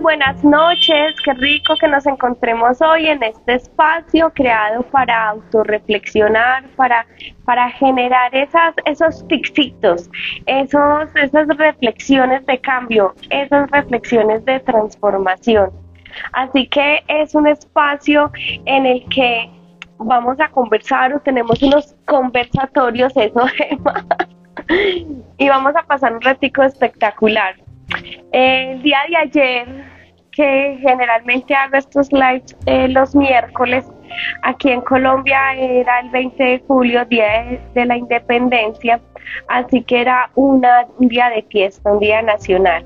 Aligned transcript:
Buenas 0.00 0.44
noches, 0.44 1.16
qué 1.24 1.32
rico 1.34 1.74
que 1.80 1.88
nos 1.88 2.06
encontremos 2.06 2.80
hoy 2.80 3.08
en 3.08 3.22
este 3.24 3.54
espacio 3.54 4.30
creado 4.34 4.82
para 4.84 5.30
autorreflexionar, 5.30 6.64
para, 6.76 7.04
para 7.44 7.70
generar 7.70 8.32
esas, 8.32 8.74
esos 8.84 9.26
tixitos, 9.26 10.08
esos, 10.46 11.14
esas 11.16 11.48
reflexiones 11.56 12.46
de 12.46 12.60
cambio, 12.60 13.14
esas 13.30 13.68
reflexiones 13.72 14.44
de 14.44 14.60
transformación. 14.60 15.70
Así 16.32 16.68
que 16.68 17.02
es 17.08 17.34
un 17.34 17.48
espacio 17.48 18.30
en 18.64 18.86
el 18.86 19.04
que 19.08 19.50
vamos 19.98 20.38
a 20.38 20.48
conversar 20.48 21.12
o 21.14 21.20
tenemos 21.20 21.60
unos 21.62 21.96
conversatorios, 22.06 23.12
eso 23.16 23.44
y 25.38 25.48
vamos 25.48 25.74
a 25.74 25.82
pasar 25.82 26.14
un 26.14 26.20
ratico 26.20 26.62
espectacular. 26.62 27.65
El 28.32 28.82
día 28.82 28.98
de 29.08 29.16
ayer, 29.16 29.66
que 30.32 30.78
generalmente 30.80 31.54
hago 31.54 31.76
estos 31.76 32.12
lives 32.12 32.56
eh, 32.66 32.88
los 32.88 33.14
miércoles, 33.14 33.86
aquí 34.42 34.70
en 34.70 34.80
Colombia 34.82 35.54
era 35.54 36.00
el 36.00 36.10
20 36.10 36.42
de 36.42 36.62
julio, 36.66 37.04
Día 37.06 37.58
de, 37.74 37.86
la 37.86 37.96
Independencia, 37.96 39.00
así 39.48 39.82
que 39.82 40.02
era 40.02 40.30
un 40.34 40.62
día 40.98 41.30
de 41.30 41.42
fiesta, 41.50 41.92
un 41.92 42.00
día 42.00 42.22
nacional. 42.22 42.84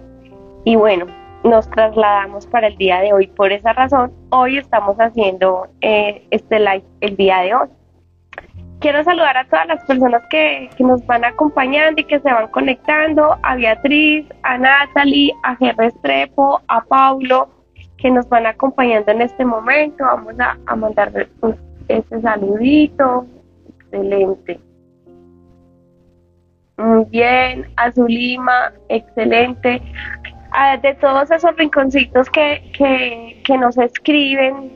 Y 0.65 0.77
bueno, 0.77 1.07
nos 1.45 1.69
trasladamos 1.71 2.47
para 2.47 2.69
el 2.69 2.77
día 2.77 3.01
de 3.01 3.13
hoy. 3.13 3.27
Por 3.29 3.53
esa 3.53 3.73
razón, 3.73 4.13
hoy 4.31 4.59
estamos 4.59 4.97
haciendo 4.99 5.67
eh, 5.81 6.23
este 6.31 6.59
live 6.59 6.85
el 7.01 7.17
día 7.17 7.41
de 7.41 7.55
hoy. 7.55 7.69
Quiero 8.81 9.05
saludar 9.05 9.37
a 9.37 9.45
todas 9.45 9.67
las 9.67 9.85
personas 9.85 10.23
que, 10.31 10.71
que, 10.75 10.85
nos 10.85 11.05
van 11.07 11.25
acompañando 11.25 12.01
y 12.01 12.05
que 12.05 12.19
se 12.19 12.33
van 12.33 12.49
conectando, 12.49 13.39
a 13.43 13.55
Beatriz, 13.57 14.27
a 14.43 14.57
Natalie, 14.57 15.35
a 15.43 15.55
Jerry 15.57 15.89
Estrepo, 15.89 16.63
a 16.67 16.83
Paulo, 16.85 17.51
que 17.99 18.11
nos 18.11 18.27
van 18.31 18.47
acompañando 18.47 19.13
en 19.13 19.21
este 19.21 19.45
momento. 19.45 20.03
Vamos 20.03 20.41
a, 20.41 20.57
a 20.67 20.77
mandar 20.77 21.29
este 21.89 22.21
saludito. 22.23 23.27
Excelente. 23.69 24.59
Muy 26.79 27.05
bien, 27.11 27.67
a 27.77 27.93
Zulima, 27.93 28.73
excelente. 28.89 29.83
de 30.83 30.95
todos 30.95 31.31
esos 31.31 31.55
rinconcitos 31.57 32.31
que, 32.31 32.73
que, 32.73 33.43
que 33.45 33.59
nos 33.59 33.77
escriben, 33.77 34.73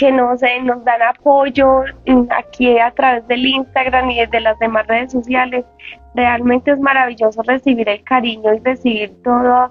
que 0.00 0.10
nos, 0.10 0.40
nos 0.62 0.82
dan 0.82 1.02
apoyo 1.02 1.82
aquí 2.30 2.78
a 2.78 2.90
través 2.92 3.28
del 3.28 3.44
Instagram 3.44 4.10
y 4.10 4.24
de 4.24 4.40
las 4.40 4.58
demás 4.58 4.86
redes 4.86 5.12
sociales. 5.12 5.66
Realmente 6.14 6.70
es 6.70 6.80
maravilloso 6.80 7.42
recibir 7.42 7.86
el 7.86 8.02
cariño 8.02 8.54
y 8.54 8.60
recibir 8.60 9.12
todo 9.22 9.70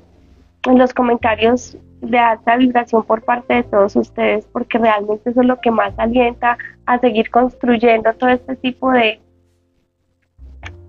en 0.68 0.78
los 0.78 0.94
comentarios 0.94 1.76
de 2.02 2.20
alta 2.20 2.58
vibración 2.58 3.04
por 3.06 3.24
parte 3.24 3.56
de 3.56 3.64
todos 3.64 3.96
ustedes, 3.96 4.46
porque 4.54 4.78
realmente 4.78 5.32
eso 5.32 5.42
es 5.42 5.48
lo 5.48 5.60
que 5.60 5.72
más 5.72 5.98
alienta 5.98 6.60
a 6.86 7.00
seguir 7.00 7.32
construyendo 7.32 8.14
todo 8.14 8.30
este 8.30 8.56
tipo 8.58 8.92
de, 8.92 9.20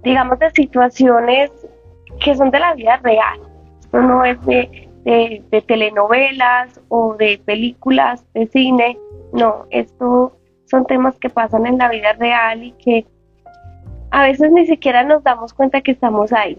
digamos, 0.02 0.38
de 0.38 0.50
situaciones 0.50 1.50
que 2.22 2.34
son 2.34 2.50
de 2.50 2.60
la 2.60 2.74
vida 2.74 2.98
real. 2.98 3.40
Esto 3.80 4.02
no 4.02 4.22
es 4.22 4.38
de, 4.44 4.90
de 5.04 5.64
telenovelas 5.66 6.78
o 6.90 7.14
de 7.14 7.40
películas 7.46 8.22
de 8.34 8.46
cine, 8.48 8.98
no, 9.32 9.66
esto 9.70 10.36
son 10.66 10.86
temas 10.86 11.18
que 11.18 11.30
pasan 11.30 11.66
en 11.66 11.78
la 11.78 11.88
vida 11.88 12.12
real 12.14 12.62
y 12.62 12.72
que 12.72 13.06
a 14.10 14.24
veces 14.24 14.50
ni 14.52 14.66
siquiera 14.66 15.02
nos 15.04 15.22
damos 15.22 15.52
cuenta 15.52 15.80
que 15.80 15.92
estamos 15.92 16.32
ahí. 16.32 16.58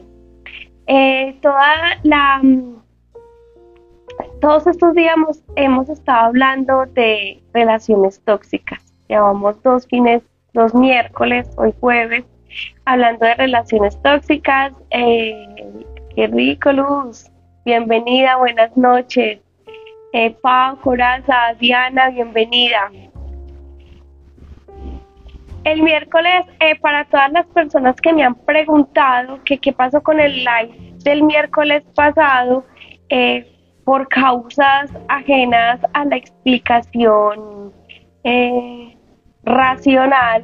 Eh, 0.88 1.38
toda 1.42 1.98
la, 2.04 2.42
todos 4.40 4.68
estos 4.68 4.94
días 4.94 5.16
hemos, 5.56 5.90
estado 5.90 6.28
hablando 6.28 6.86
de 6.88 7.42
relaciones 7.54 8.22
tóxicas. 8.24 8.94
Llevamos 9.08 9.62
dos 9.64 9.88
fines, 9.88 10.24
dos 10.54 10.74
miércoles, 10.74 11.50
hoy 11.58 11.74
jueves, 11.80 12.26
hablando 12.86 13.26
de 13.26 13.36
relaciones 13.36 14.02
tóxicas. 14.02 14.74
Eh, 14.92 15.86
qué 16.16 16.28
rico, 16.28 16.72
Luz. 16.72 17.30
Bienvenida, 17.66 18.38
buenas 18.38 18.76
noches. 18.76 19.40
Pau, 20.42 20.78
Coraza, 20.82 21.54
Diana, 21.58 22.10
bienvenida. 22.10 22.92
El 25.64 25.84
miércoles, 25.84 26.44
eh, 26.60 26.78
para 26.82 27.06
todas 27.06 27.32
las 27.32 27.46
personas 27.48 27.96
que 28.02 28.12
me 28.12 28.24
han 28.24 28.36
preguntado 28.36 29.42
que 29.46 29.58
qué 29.58 29.72
pasó 29.72 30.04
con 30.04 30.20
el 30.20 30.44
live 30.44 30.96
del 31.06 31.24
miércoles 31.24 31.84
pasado, 31.96 32.66
eh, 33.10 33.48
por 33.86 34.10
causas 34.10 34.92
ajenas 35.08 35.80
a 35.94 36.04
la 36.04 36.18
explicación 36.18 37.72
eh, 38.26 38.98
racional, 39.44 40.44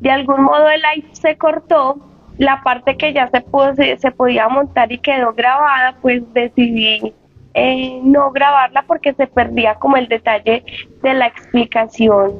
de 0.00 0.10
algún 0.10 0.42
modo 0.42 0.68
el 0.68 0.82
live 0.82 1.08
se 1.12 1.38
cortó, 1.38 1.96
la 2.36 2.62
parte 2.62 2.98
que 2.98 3.14
ya 3.14 3.30
se, 3.30 3.40
pudo, 3.40 3.74
se 3.74 4.10
podía 4.12 4.48
montar 4.48 4.92
y 4.92 4.98
quedó 4.98 5.32
grabada, 5.32 5.96
pues 6.02 6.22
decidí 6.34 7.14
eh, 7.54 8.00
no 8.02 8.30
grabarla 8.30 8.84
porque 8.86 9.14
se 9.14 9.26
perdía 9.26 9.74
como 9.76 9.96
el 9.96 10.08
detalle 10.08 10.64
de 11.02 11.14
la 11.14 11.26
explicación, 11.26 12.32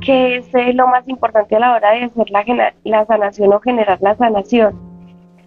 que 0.00 0.36
es 0.36 0.54
eh, 0.54 0.72
lo 0.72 0.86
más 0.86 1.08
importante 1.08 1.56
a 1.56 1.60
la 1.60 1.72
hora 1.72 1.92
de 1.92 2.04
hacer 2.04 2.30
la, 2.30 2.72
la 2.84 3.06
sanación 3.06 3.52
o 3.52 3.60
generar 3.60 3.98
la 4.00 4.14
sanación. 4.16 4.78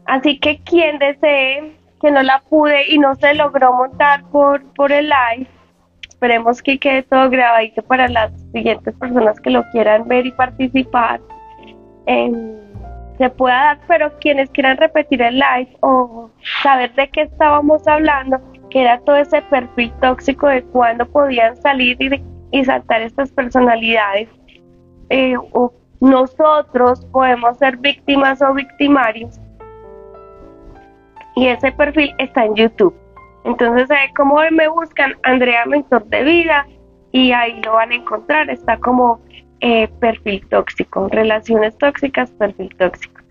Así 0.06 0.40
que 0.40 0.60
quien 0.64 1.00
desee 1.00 1.74
que 2.02 2.12
no 2.12 2.22
la 2.22 2.44
pude 2.50 2.90
y 2.90 3.00
no 3.00 3.16
se 3.16 3.34
logró 3.34 3.74
montar 3.74 4.24
por, 4.26 4.62
por 4.74 4.92
el 4.92 5.10
live, 5.10 5.48
esperemos 6.10 6.62
que 6.62 6.78
quede 6.78 7.04
todo 7.04 7.30
grabadito 7.30 7.82
para 7.82 8.08
las 8.08 8.32
siguientes 8.52 8.94
personas 8.96 9.40
que 9.40 9.50
lo 9.50 9.64
quieran 9.72 10.08
ver 10.08 10.26
y 10.26 10.32
participar. 10.32 11.22
Em, 12.06 12.58
se 13.18 13.30
pueda 13.30 13.56
dar, 13.56 13.80
pero 13.88 14.20
quienes 14.20 14.50
quieran 14.50 14.78
repetir 14.78 15.22
el 15.22 15.36
live 15.36 15.78
o 15.82 16.30
saber 16.62 16.94
de 16.96 17.10
qué 17.10 17.22
estábamos 17.22 17.88
hablando, 17.88 18.40
que 18.74 18.82
era 18.82 19.00
todo 19.02 19.16
ese 19.18 19.40
perfil 19.44 19.94
tóxico 20.02 20.48
de 20.48 20.64
cuándo 20.64 21.06
podían 21.06 21.56
salir 21.58 21.96
y, 22.52 22.66
saltar 22.66 23.04
estas 23.04 23.32
personalidades. 23.32 24.28
Eh, 25.10 25.36
o 25.52 25.72
nosotros 26.02 27.06
podemos 27.12 27.56
ser 27.60 27.78
víctimas 27.78 28.42
o 28.42 28.52
victimarios. 28.56 29.40
Y 31.36 31.48
ese 31.48 31.72
perfil 31.72 32.16
está 32.18 32.46
en 32.46 32.56
YouTube. 32.56 32.96
Entonces, 33.46 33.92
eh, 33.92 34.12
como 34.16 34.38
me 34.52 34.68
buscan 34.68 35.14
Andrea 35.22 35.66
Mentor 35.68 36.06
de 36.06 36.24
Vida 36.24 36.68
y 37.12 37.32
ahí 37.32 37.62
lo 37.62 37.74
van 37.74 37.92
a 37.92 37.96
encontrar. 37.96 38.50
Está 38.50 38.78
como 38.78 39.22
eh, 39.62 39.88
perfil 40.00 40.48
tóxico, 40.50 41.08
relaciones 41.10 41.78
tóxicas, 41.78 42.32
perfil 42.32 42.76
tóxico. 42.78 43.23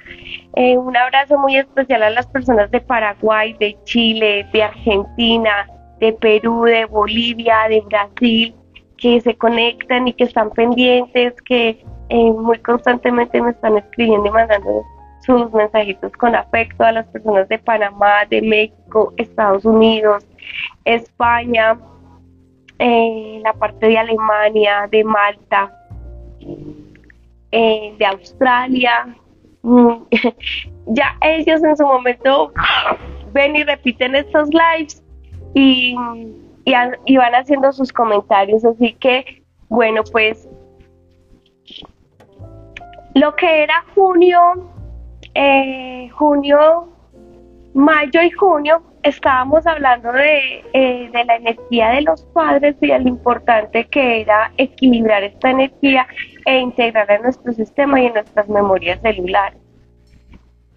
Eh, 0.54 0.76
un 0.76 0.94
abrazo 0.96 1.38
muy 1.38 1.56
especial 1.56 2.02
a 2.02 2.10
las 2.10 2.26
personas 2.26 2.70
de 2.70 2.80
Paraguay, 2.80 3.54
de 3.58 3.76
Chile, 3.84 4.46
de 4.52 4.62
Argentina, 4.62 5.66
de 5.98 6.12
Perú, 6.12 6.64
de 6.64 6.84
Bolivia, 6.84 7.68
de 7.68 7.80
Brasil, 7.82 8.54
que 8.98 9.20
se 9.22 9.34
conectan 9.34 10.08
y 10.08 10.12
que 10.12 10.24
están 10.24 10.50
pendientes, 10.50 11.34
que 11.42 11.82
eh, 12.10 12.32
muy 12.32 12.58
constantemente 12.58 13.40
me 13.40 13.50
están 13.50 13.78
escribiendo 13.78 14.28
y 14.28 14.30
mandando 14.30 14.82
sus 15.24 15.50
mensajitos 15.52 16.12
con 16.12 16.34
afecto 16.34 16.84
a 16.84 16.92
las 16.92 17.06
personas 17.06 17.48
de 17.48 17.58
Panamá, 17.58 18.26
de 18.28 18.42
México, 18.42 19.14
Estados 19.16 19.64
Unidos, 19.64 20.26
España, 20.84 21.78
eh, 22.78 23.40
la 23.42 23.54
parte 23.54 23.86
de 23.86 23.98
Alemania, 23.98 24.88
de 24.90 25.04
Malta, 25.04 25.72
de 27.50 28.06
Australia, 28.06 29.14
ya 30.86 31.16
ellos 31.20 31.62
en 31.62 31.76
su 31.76 31.84
momento 31.84 32.52
ven 33.32 33.56
y 33.56 33.62
repiten 33.62 34.14
estos 34.14 34.48
lives 34.50 35.02
y, 35.54 35.94
y, 36.64 37.16
van 37.16 37.34
haciendo 37.34 37.72
sus 37.72 37.92
comentarios. 37.92 38.64
Así 38.64 38.94
que, 38.94 39.42
bueno, 39.69 40.02
pues 40.10 40.48
lo 43.14 43.34
que 43.37 43.62
era 43.62 43.84
junio, 43.94 44.40
eh, 45.34 46.08
junio, 46.10 46.88
mayo 47.75 48.22
y 48.22 48.31
junio, 48.31 48.82
estábamos 49.02 49.66
hablando 49.66 50.12
de, 50.12 50.64
eh, 50.72 51.10
de, 51.12 51.25
la 51.25 51.37
energía 51.37 51.90
de 51.90 52.02
los 52.02 52.22
padres 52.26 52.76
y 52.81 52.88
de 52.88 52.99
lo 52.99 53.08
importante 53.08 53.84
que 53.87 54.22
era 54.22 54.52
equilibrar 54.56 55.22
esta 55.25 55.50
energía 55.50 56.06
e 56.44 56.58
integrarla 56.58 57.16
en 57.16 57.22
nuestro 57.22 57.52
sistema 57.52 58.00
y 58.00 58.06
en 58.06 58.14
nuestras 58.14 58.49
memorias 58.49 59.00
celulares. 59.00 59.60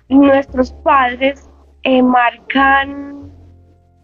Nuestros 0.09 0.71
padres 0.71 1.49
eh, 1.83 2.01
marcan 2.01 3.31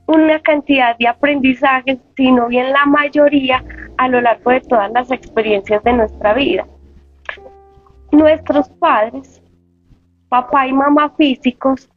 una 0.07 0.39
cantidad 0.41 0.97
de 0.97 1.07
aprendizajes, 1.07 1.99
sino 2.15 2.47
bien 2.47 2.71
la 2.73 2.85
mayoría, 2.85 3.63
a 3.97 4.07
lo 4.07 4.19
largo 4.19 4.51
de 4.51 4.61
todas 4.61 4.91
las 4.91 5.11
experiencias 5.11 5.83
de 5.83 5.93
nuestra 5.93 6.33
vida. 6.33 6.67
Nuestros 8.11 8.67
padres, 8.69 9.41
papá 10.27 10.67
y 10.67 10.73
mamá 10.73 11.13
físicos, 11.17 11.89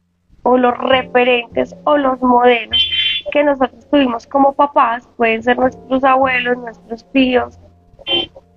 o 0.45 0.57
los 0.57 0.77
referentes 0.77 1.75
o 1.85 1.97
los 1.97 2.21
modelos 2.21 2.89
que 3.31 3.43
nosotros 3.43 3.89
tuvimos 3.89 4.27
como 4.27 4.53
papás, 4.53 5.09
pueden 5.17 5.41
ser 5.41 5.57
nuestros 5.57 6.03
abuelos, 6.03 6.57
nuestros 6.57 7.11
tíos, 7.11 7.59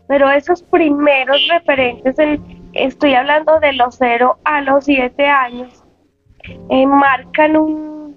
pero 0.06 0.30
esos 0.30 0.62
primeros 0.62 1.40
referentes, 1.48 2.14
estoy 2.74 3.14
hablando 3.14 3.58
de 3.60 3.72
los 3.72 3.96
0 3.96 4.38
a 4.44 4.60
los 4.60 4.84
7 4.84 5.26
años, 5.26 5.82
eh, 6.68 6.86
marcan 6.86 7.56
un, 7.56 8.16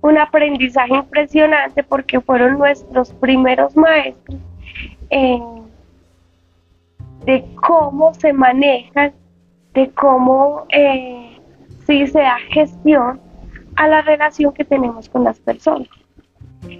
un 0.00 0.18
aprendizaje 0.18 0.94
impresionante 0.94 1.84
porque 1.84 2.20
fueron 2.20 2.58
nuestros 2.58 3.12
primeros 3.14 3.76
maestros 3.76 4.40
de 7.24 7.44
cómo 7.66 8.14
se 8.14 8.32
manejan, 8.32 9.12
de 9.74 9.90
cómo 9.92 10.66
eh, 10.70 11.31
sí 11.86 12.06
se 12.06 12.20
da 12.20 12.36
gestión 12.50 13.20
a 13.76 13.88
la 13.88 14.02
relación 14.02 14.52
que 14.52 14.64
tenemos 14.64 15.08
con 15.08 15.24
las 15.24 15.40
personas. 15.40 15.88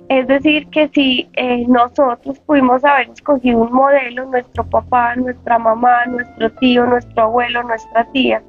Es 0.08 0.26
decir, 0.28 0.68
que 0.68 0.88
si 0.88 1.28
eh, 1.34 1.64
nosotros 1.66 2.38
pudimos 2.40 2.84
haber 2.84 3.10
escogido 3.10 3.58
un 3.58 3.72
modelo, 3.72 4.26
nuestro 4.26 4.64
papá, 4.64 5.16
nuestra 5.16 5.58
mamá, 5.58 6.06
nuestro 6.06 6.50
tío, 6.52 6.86
nuestro 6.86 7.24
abuelo, 7.24 7.62
nuestra 7.64 8.04
tía, 8.12 8.42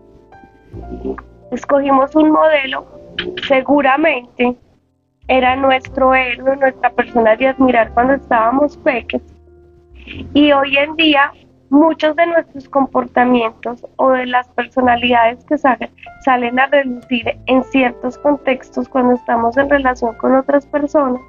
escogimos 1.52 2.16
un 2.16 2.32
modelo, 2.32 2.86
seguramente 3.48 4.56
era 5.28 5.56
nuestro 5.56 6.14
héroe, 6.14 6.58
nuestra 6.58 6.90
persona 6.92 7.36
de 7.36 7.48
admirar 7.48 7.92
cuando 7.94 8.14
estábamos 8.14 8.78
pequeños. 8.78 9.26
Y 10.34 10.52
hoy 10.52 10.78
en 10.78 10.96
día 10.96 11.32
muchos 11.74 12.16
de 12.16 12.28
nuestros 12.28 12.70
comportamientos 12.70 13.84
o 13.96 14.12
de 14.12 14.28
las 14.28 14.48
personalidades 14.50 15.44
que 15.46 15.58
salen, 15.58 15.90
salen 16.24 16.60
a 16.60 16.68
relucir 16.68 17.36
en 17.48 17.64
ciertos 17.64 18.20
contextos 18.20 18.88
cuando 18.88 19.16
estamos 19.16 19.58
en 19.58 19.72
relación 19.72 20.16
con 20.18 20.36
otras 20.36 20.68
personas, 20.68 21.20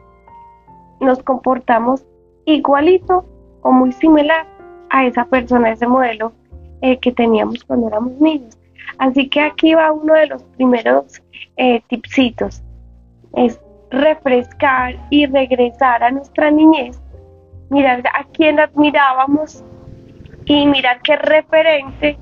nos 1.00 1.22
comportamos 1.22 2.04
igualito 2.44 3.24
o 3.62 3.72
muy 3.72 3.90
similar 3.92 4.46
a 4.90 5.06
esa 5.06 5.24
persona, 5.24 5.72
ese 5.72 5.86
modelo 5.86 6.34
eh, 6.82 6.98
que 6.98 7.10
teníamos 7.10 7.64
cuando 7.64 7.88
éramos 7.88 8.12
niños. 8.20 8.58
Así 8.98 9.30
que 9.30 9.40
aquí 9.40 9.74
va 9.74 9.92
uno 9.92 10.12
de 10.12 10.26
los 10.26 10.42
primeros 10.42 11.22
eh, 11.56 11.80
tipsitos, 11.88 12.62
es 13.34 13.58
refrescar 13.90 14.94
y 15.08 15.24
regresar 15.24 16.04
a 16.04 16.10
nuestra 16.10 16.50
niñez, 16.50 17.00
mirar 17.70 18.02
a 18.12 18.24
quién 18.34 18.60
admirábamos 18.60 19.64
y 20.46 20.66
mirar 20.66 21.00
qué 21.02 21.16
referente, 21.16 22.18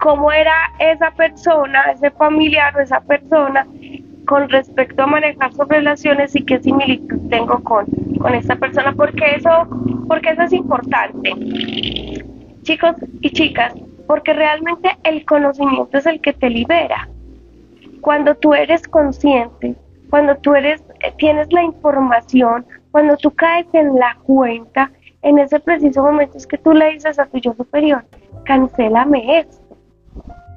cómo 0.00 0.30
era 0.32 0.54
esa 0.78 1.10
persona, 1.12 1.82
ese 1.92 2.10
familiar 2.10 2.76
o 2.76 2.80
esa 2.80 3.00
persona 3.00 3.66
con 4.26 4.48
respecto 4.48 5.04
a 5.04 5.06
manejar 5.06 5.52
sus 5.52 5.68
relaciones 5.68 6.34
y 6.34 6.44
qué 6.44 6.58
similitud 6.58 7.28
tengo 7.30 7.62
con, 7.62 7.86
con 8.20 8.34
esta 8.34 8.56
persona, 8.56 8.92
porque 8.92 9.36
eso, 9.36 9.68
porque 10.08 10.30
eso 10.30 10.42
es 10.42 10.52
importante. 10.52 11.32
Chicos 12.62 12.96
y 13.20 13.30
chicas, 13.30 13.74
porque 14.06 14.32
realmente 14.32 14.90
el 15.04 15.24
conocimiento 15.24 15.98
es 15.98 16.06
el 16.06 16.20
que 16.20 16.32
te 16.32 16.50
libera. 16.50 17.08
Cuando 18.00 18.34
tú 18.34 18.54
eres 18.54 18.86
consciente, 18.88 19.76
cuando 20.10 20.36
tú 20.36 20.54
eres, 20.54 20.82
tienes 21.18 21.52
la 21.52 21.62
información, 21.62 22.66
cuando 22.90 23.16
tú 23.16 23.30
caes 23.32 23.66
en 23.72 23.94
la 23.96 24.16
cuenta, 24.24 24.90
en 25.22 25.38
ese 25.38 25.60
preciso 25.60 26.02
momento 26.02 26.36
es 26.36 26.46
que 26.46 26.58
tú 26.58 26.72
le 26.72 26.92
dices 26.92 27.18
a 27.18 27.26
tu 27.26 27.38
yo 27.38 27.54
superior, 27.54 28.04
cancélame 28.44 29.40
esto. 29.40 29.64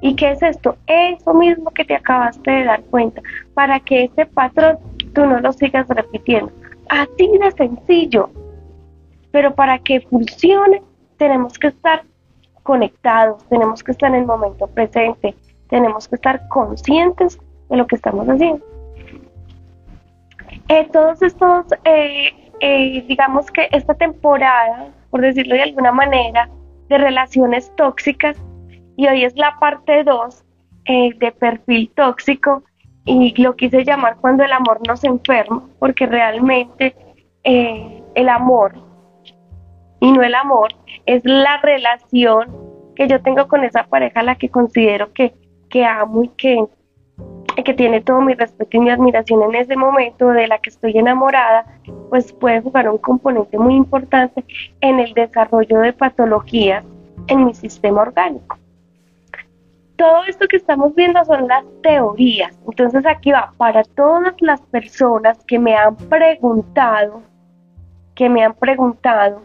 ¿Y 0.02 0.16
qué 0.16 0.30
es 0.30 0.42
esto? 0.42 0.76
Eso 0.86 1.34
mismo 1.34 1.70
que 1.70 1.84
te 1.84 1.94
acabaste 1.94 2.50
de 2.50 2.64
dar 2.64 2.82
cuenta, 2.84 3.20
para 3.54 3.80
que 3.80 4.04
ese 4.04 4.26
patrón 4.26 4.78
tú 5.14 5.26
no 5.26 5.40
lo 5.40 5.52
sigas 5.52 5.86
repitiendo. 5.88 6.52
Así 6.88 7.30
de 7.38 7.52
sencillo. 7.52 8.30
Pero 9.30 9.54
para 9.54 9.78
que 9.78 10.00
funcione, 10.00 10.82
tenemos 11.18 11.58
que 11.58 11.68
estar 11.68 12.02
conectados, 12.62 13.44
tenemos 13.48 13.82
que 13.84 13.92
estar 13.92 14.10
en 14.10 14.20
el 14.22 14.26
momento 14.26 14.66
presente, 14.66 15.34
tenemos 15.68 16.08
que 16.08 16.16
estar 16.16 16.48
conscientes 16.48 17.38
de 17.68 17.76
lo 17.76 17.86
que 17.86 17.96
estamos 17.96 18.26
haciendo. 18.28 18.64
Eh, 20.68 20.88
todos 20.92 21.20
estos 21.22 21.66
eh, 21.84 22.32
eh, 22.60 23.04
digamos 23.06 23.50
que 23.50 23.68
esta 23.72 23.94
temporada, 23.94 24.88
por 25.10 25.20
decirlo 25.20 25.54
de 25.54 25.62
alguna 25.62 25.92
manera, 25.92 26.48
de 26.88 26.98
relaciones 26.98 27.72
tóxicas, 27.76 28.36
y 28.96 29.06
hoy 29.06 29.24
es 29.24 29.36
la 29.36 29.58
parte 29.58 30.04
2 30.04 30.44
eh, 30.86 31.10
de 31.18 31.32
perfil 31.32 31.90
tóxico, 31.94 32.62
y 33.04 33.40
lo 33.42 33.56
quise 33.56 33.84
llamar 33.84 34.16
cuando 34.20 34.44
el 34.44 34.52
amor 34.52 34.80
nos 34.86 35.02
enferma, 35.04 35.66
porque 35.78 36.06
realmente 36.06 36.94
eh, 37.44 38.02
el 38.14 38.28
amor 38.28 38.74
y 40.00 40.12
no 40.12 40.22
el 40.22 40.34
amor 40.34 40.74
es 41.06 41.22
la 41.24 41.58
relación 41.58 42.56
que 42.96 43.06
yo 43.06 43.22
tengo 43.22 43.48
con 43.48 43.64
esa 43.64 43.84
pareja 43.84 44.20
a 44.20 44.22
la 44.22 44.34
que 44.36 44.48
considero 44.48 45.12
que, 45.12 45.34
que 45.68 45.84
amo 45.84 46.24
y 46.24 46.28
que, 46.30 46.64
que 47.64 47.74
tiene 47.74 48.00
todo 48.00 48.20
mi 48.20 48.34
respeto 48.34 48.76
y 48.76 48.80
mi 48.80 48.90
admiración 48.90 49.42
en 49.42 49.54
ese 49.54 49.76
momento, 49.76 50.28
de 50.28 50.46
la 50.48 50.58
que 50.58 50.70
estoy 50.70 50.96
enamorada, 50.96 51.66
pues 52.08 52.32
puede 52.32 52.60
jugar 52.60 52.88
un 52.88 52.98
componente 52.98 53.58
muy 53.58 53.74
importante 53.74 54.44
en 54.80 55.00
el 55.00 55.12
desarrollo 55.14 55.80
de 55.80 55.92
patologías 55.92 56.84
en 57.28 57.44
mi 57.44 57.54
sistema 57.54 58.02
orgánico. 58.02 58.58
Todo 59.96 60.24
esto 60.24 60.48
que 60.48 60.56
estamos 60.56 60.94
viendo 60.94 61.22
son 61.26 61.46
las 61.46 61.64
teorías. 61.82 62.58
Entonces 62.66 63.04
aquí 63.04 63.32
va 63.32 63.52
para 63.58 63.82
todas 63.84 64.34
las 64.40 64.60
personas 64.62 65.44
que 65.44 65.58
me 65.58 65.76
han 65.76 65.94
preguntado, 65.94 67.22
que 68.14 68.28
me 68.30 68.42
han 68.42 68.54
preguntado. 68.54 69.42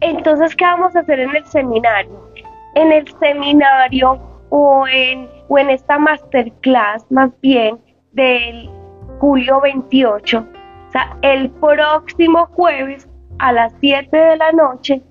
Entonces, 0.00 0.56
¿qué 0.56 0.64
vamos 0.64 0.96
a 0.96 1.00
hacer 1.00 1.20
en 1.20 1.36
el 1.36 1.44
seminario? 1.44 2.30
En 2.74 2.90
el 2.90 3.06
seminario 3.18 4.18
o 4.48 4.86
en 4.88 5.28
o 5.50 5.58
en 5.58 5.68
esta 5.68 5.98
masterclass 5.98 7.04
más 7.10 7.30
bien 7.40 7.78
del 8.12 8.70
julio 9.18 9.60
28, 9.60 10.38
o 10.38 10.92
sea, 10.92 11.16
el 11.22 11.50
próximo 11.50 12.46
jueves 12.52 13.08
a 13.40 13.52
las 13.52 13.74
7 13.80 14.16
de 14.16 14.36
la 14.36 14.52
noche, 14.52 15.02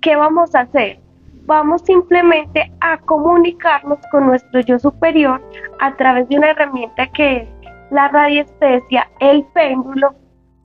¿qué 0.00 0.16
vamos 0.16 0.52
a 0.54 0.62
hacer? 0.62 0.98
Vamos 1.46 1.82
simplemente 1.82 2.72
a 2.80 2.98
comunicarnos 2.98 3.98
con 4.10 4.26
nuestro 4.26 4.60
yo 4.60 4.78
superior 4.80 5.40
a 5.80 5.94
través 5.94 6.28
de 6.28 6.38
una 6.38 6.50
herramienta 6.50 7.06
que 7.12 7.36
es 7.36 7.48
la 7.90 8.08
radiestesia, 8.08 9.08
el 9.20 9.44
péndulo. 9.54 10.14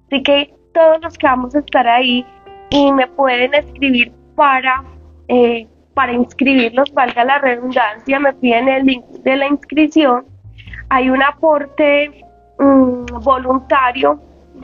Así 0.07 0.23
que 0.23 0.55
todos 0.73 1.01
los 1.01 1.17
que 1.17 1.27
vamos 1.27 1.53
a 1.53 1.59
estar 1.59 1.87
ahí 1.87 2.25
y 2.71 2.91
me 2.93 3.05
pueden 3.05 3.53
escribir 3.53 4.11
para 4.35 4.83
eh, 5.27 5.67
para 5.99 6.13
inscribirlos, 6.13 6.93
valga 6.93 7.25
la 7.25 7.39
redundancia, 7.39 8.21
me 8.21 8.31
piden 8.31 8.69
el 8.69 8.85
link 8.85 9.03
de 9.25 9.35
la 9.35 9.47
inscripción. 9.47 10.25
Hay 10.87 11.09
un 11.09 11.21
aporte 11.21 12.23
mm, 12.57 13.03
voluntario 13.21 14.17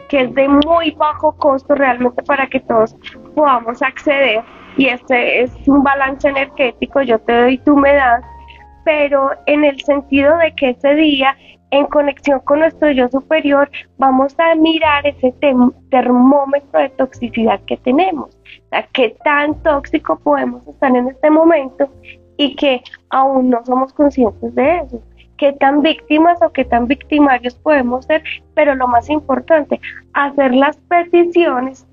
que 0.07 0.21
es 0.21 0.33
de 0.33 0.47
muy 0.47 0.91
bajo 0.91 1.35
costo 1.35 1.75
realmente 1.75 2.23
para 2.23 2.47
que 2.47 2.61
todos 2.61 2.95
podamos 3.35 3.81
acceder 3.81 4.45
y 4.77 4.87
este 4.87 5.41
es 5.41 5.51
un 5.67 5.83
balance 5.83 6.25
energético, 6.25 7.01
yo 7.01 7.19
te 7.19 7.33
doy, 7.33 7.57
tú 7.57 7.75
me 7.75 7.91
pero 8.85 9.31
en 9.45 9.65
el 9.65 9.77
sentido 9.81 10.37
de 10.37 10.55
que 10.55 10.69
ese 10.69 10.95
día 10.95 11.35
en 11.75 11.85
conexión 11.87 12.39
con 12.41 12.59
nuestro 12.59 12.91
yo 12.91 13.07
superior, 13.09 13.69
vamos 13.97 14.35
a 14.39 14.55
mirar 14.55 15.05
ese 15.05 15.33
termómetro 15.89 16.79
de 16.79 16.89
toxicidad 16.89 17.59
que 17.67 17.77
tenemos. 17.77 18.29
O 18.35 18.69
sea, 18.69 18.87
qué 18.93 19.15
tan 19.23 19.55
tóxico 19.63 20.17
podemos 20.19 20.65
estar 20.67 20.95
en 20.95 21.09
este 21.09 21.29
momento 21.29 21.89
y 22.37 22.55
que 22.55 22.81
aún 23.09 23.49
no 23.49 23.63
somos 23.65 23.93
conscientes 23.93 24.55
de 24.55 24.77
eso. 24.77 25.01
Qué 25.37 25.51
tan 25.53 25.81
víctimas 25.81 26.41
o 26.41 26.49
qué 26.51 26.63
tan 26.63 26.87
victimarios 26.87 27.55
podemos 27.55 28.05
ser, 28.05 28.23
pero 28.53 28.73
lo 28.75 28.87
más 28.87 29.09
importante, 29.09 29.81
hacer 30.13 30.55
las 30.55 30.77
peticiones 30.77 31.85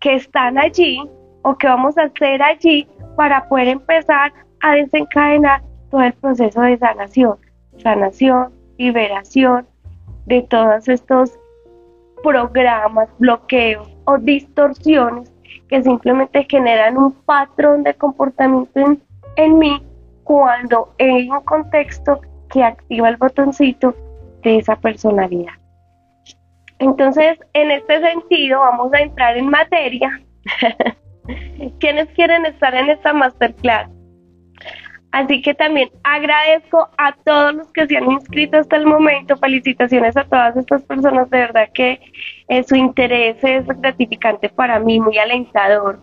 que 0.00 0.16
están 0.16 0.58
allí 0.58 1.00
o 1.42 1.56
que 1.56 1.68
vamos 1.68 1.96
a 1.96 2.04
hacer 2.04 2.42
allí 2.42 2.88
para 3.16 3.48
poder 3.48 3.68
empezar 3.68 4.32
a 4.60 4.72
desencadenar 4.72 5.62
todo 5.90 6.02
el 6.02 6.12
proceso 6.14 6.60
de 6.62 6.76
sanación 6.78 7.36
sanación, 7.78 8.52
liberación 8.78 9.66
de 10.26 10.42
todos 10.42 10.88
estos 10.88 11.38
programas, 12.22 13.08
bloqueos 13.18 13.88
o 14.06 14.18
distorsiones 14.18 15.30
que 15.68 15.82
simplemente 15.82 16.46
generan 16.48 16.96
un 16.96 17.12
patrón 17.12 17.82
de 17.82 17.94
comportamiento 17.94 18.98
en, 19.36 19.58
mí 19.58 19.82
cuando 20.24 20.94
hay 20.98 21.28
un 21.28 21.40
contexto 21.42 22.20
que 22.50 22.62
activa 22.62 23.08
el 23.08 23.16
botoncito 23.16 23.94
de 24.42 24.58
esa 24.58 24.76
personalidad. 24.76 25.52
Entonces, 26.78 27.38
en 27.52 27.70
este 27.70 28.00
sentido, 28.00 28.60
vamos 28.60 28.92
a 28.92 29.00
entrar 29.00 29.36
en 29.36 29.48
materia. 29.48 30.20
¿Quiénes 31.80 32.08
quieren 32.10 32.44
estar 32.46 32.74
en 32.74 32.90
esta 32.90 33.12
masterclass? 33.12 33.93
Así 35.14 35.40
que 35.42 35.54
también 35.54 35.90
agradezco 36.02 36.88
a 36.98 37.14
todos 37.24 37.54
los 37.54 37.72
que 37.72 37.86
se 37.86 37.96
han 37.96 38.10
inscrito 38.10 38.58
hasta 38.58 38.74
el 38.74 38.84
momento. 38.84 39.36
Felicitaciones 39.36 40.16
a 40.16 40.24
todas 40.24 40.56
estas 40.56 40.82
personas. 40.82 41.30
De 41.30 41.38
verdad 41.38 41.68
que 41.72 42.00
eh, 42.48 42.64
su 42.64 42.74
interés 42.74 43.36
es 43.44 43.64
gratificante 43.64 44.48
para 44.48 44.80
mí, 44.80 44.98
muy 44.98 45.16
alentador. 45.16 46.00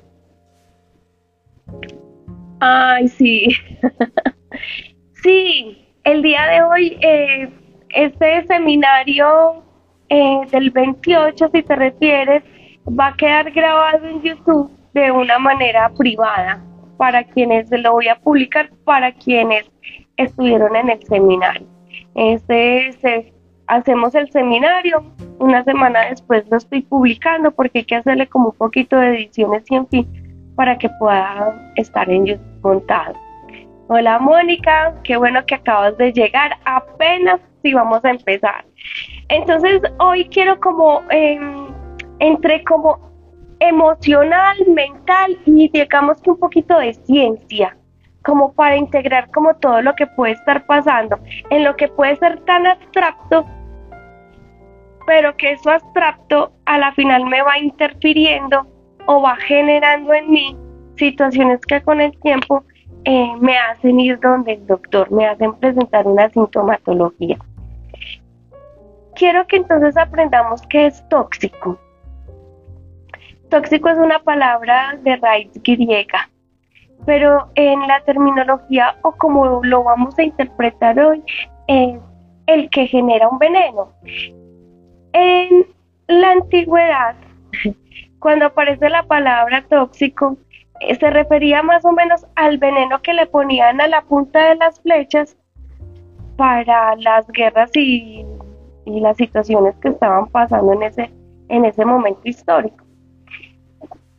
Ay, 2.62 3.10
sí. 3.10 3.50
sí, 5.22 5.86
el 6.06 6.22
día 6.22 6.46
de 6.46 6.62
hoy, 6.64 6.98
eh, 7.02 7.50
este 7.90 8.48
seminario 8.48 9.62
eh, 10.08 10.40
del 10.52 10.72
28, 10.72 11.50
si 11.54 11.64
te 11.64 11.76
refieres, 11.76 12.44
va 12.88 13.08
a 13.08 13.18
quedar 13.18 13.52
grabado 13.52 14.08
en 14.08 14.22
YouTube 14.22 14.72
de 14.94 15.12
una 15.12 15.38
manera 15.38 15.92
privada 15.98 16.64
para 17.02 17.24
quienes 17.24 17.68
lo 17.72 17.94
voy 17.94 18.10
a 18.10 18.20
publicar, 18.20 18.70
para 18.84 19.12
quienes 19.12 19.66
estuvieron 20.18 20.76
en 20.76 20.88
el 20.92 21.04
seminario. 21.08 21.66
Este, 22.14 23.34
hacemos 23.66 24.14
el 24.14 24.32
seminario, 24.32 25.04
una 25.40 25.64
semana 25.64 26.02
después 26.12 26.48
lo 26.52 26.58
estoy 26.58 26.84
publicando 26.84 27.50
porque 27.50 27.80
hay 27.80 27.86
que 27.86 27.96
hacerle 27.96 28.28
como 28.28 28.50
un 28.50 28.56
poquito 28.56 28.98
de 28.98 29.16
ediciones 29.16 29.64
y 29.72 29.76
en 29.78 29.88
fin, 29.88 30.54
para 30.56 30.78
que 30.78 30.90
pueda 31.00 31.74
estar 31.76 32.08
en 32.08 32.28
YouTube 32.28 32.62
montado. 32.62 33.16
Hola 33.88 34.20
Mónica, 34.20 34.94
qué 35.04 35.18
bueno 35.18 35.44
que 35.48 35.56
acabas 35.56 35.98
de 35.98 36.14
llegar, 36.14 36.52
apenas 36.66 37.42
si 37.64 37.74
vamos 37.74 38.06
a 38.06 38.12
empezar. 38.12 38.64
Entonces 39.30 39.82
hoy 39.98 40.26
quiero 40.26 40.60
como, 40.60 41.02
em, 41.10 41.66
entre 42.20 42.64
como 42.64 43.11
emocional, 43.62 44.58
mental 44.68 45.38
y 45.46 45.70
digamos 45.70 46.20
que 46.22 46.32
un 46.32 46.40
poquito 46.40 46.78
de 46.80 46.94
ciencia, 46.94 47.78
como 48.24 48.54
para 48.54 48.76
integrar 48.76 49.30
como 49.32 49.54
todo 49.56 49.82
lo 49.84 49.94
que 49.94 50.08
puede 50.08 50.34
estar 50.34 50.66
pasando, 50.66 51.20
en 51.52 51.64
lo 51.64 51.76
que 51.76 51.88
puede 51.88 52.16
ser 52.18 52.40
tan 52.42 52.66
abstracto, 52.66 53.46
pero 55.06 55.38
que 55.38 55.52
eso 55.52 55.70
abstracto 55.70 56.52
a 56.66 56.80
la 56.80 56.92
final 56.94 57.26
me 57.26 57.42
va 57.44 57.60
interfiriendo 57.60 58.68
o 59.06 59.22
va 59.22 59.36
generando 59.36 60.12
en 60.14 60.32
mí 60.32 60.58
situaciones 60.98 61.60
que 61.62 61.82
con 61.82 62.02
el 62.02 62.18
tiempo 62.20 62.64
eh, 63.06 63.32
me 63.40 63.58
hacen 63.58 64.00
ir 64.00 64.20
donde 64.20 64.54
el 64.54 64.66
doctor, 64.66 65.12
me 65.12 65.28
hacen 65.28 65.54
presentar 65.54 66.08
una 66.08 66.30
sintomatología. 66.30 67.38
Quiero 69.16 69.46
que 69.46 69.58
entonces 69.58 69.96
aprendamos 69.98 70.62
qué 70.68 70.88
es 70.88 71.08
tóxico. 71.10 71.80
Tóxico 73.52 73.90
es 73.90 73.98
una 73.98 74.20
palabra 74.20 74.98
de 75.04 75.18
raíz 75.18 75.52
griega, 75.62 76.30
pero 77.06 77.50
en 77.56 77.86
la 77.86 78.00
terminología 78.06 78.96
o 79.02 79.12
como 79.12 79.62
lo 79.62 79.84
vamos 79.84 80.18
a 80.18 80.24
interpretar 80.24 80.98
hoy 80.98 81.22
es 81.68 82.00
el 82.48 82.70
que 82.70 82.88
genera 82.88 83.28
un 83.28 83.40
veneno. 83.40 83.92
En 85.12 85.66
la 86.08 86.32
antigüedad, 86.32 87.16
cuando 88.20 88.46
aparece 88.46 88.90
la 88.90 89.04
palabra 89.04 89.66
tóxico, 89.70 90.38
eh, 90.80 90.96
se 90.96 91.10
refería 91.10 91.62
más 91.62 91.84
o 91.84 91.92
menos 91.92 92.26
al 92.36 92.58
veneno 92.58 93.02
que 93.02 93.14
le 93.14 93.26
ponían 93.26 93.82
a 93.82 93.88
la 93.90 94.02
punta 94.04 94.48
de 94.48 94.56
las 94.56 94.80
flechas 94.80 95.36
para 96.38 96.96
las 96.96 97.28
guerras 97.28 97.70
y, 97.76 98.26
las 98.86 99.18
situaciones 99.18 99.76
que 99.82 99.90
estaban 99.90 100.28
pasando 100.28 100.72
en 100.72 100.84
ese, 100.84 101.12
en 101.50 101.66
ese 101.66 101.84
momento 101.84 102.22
histórico 102.24 102.91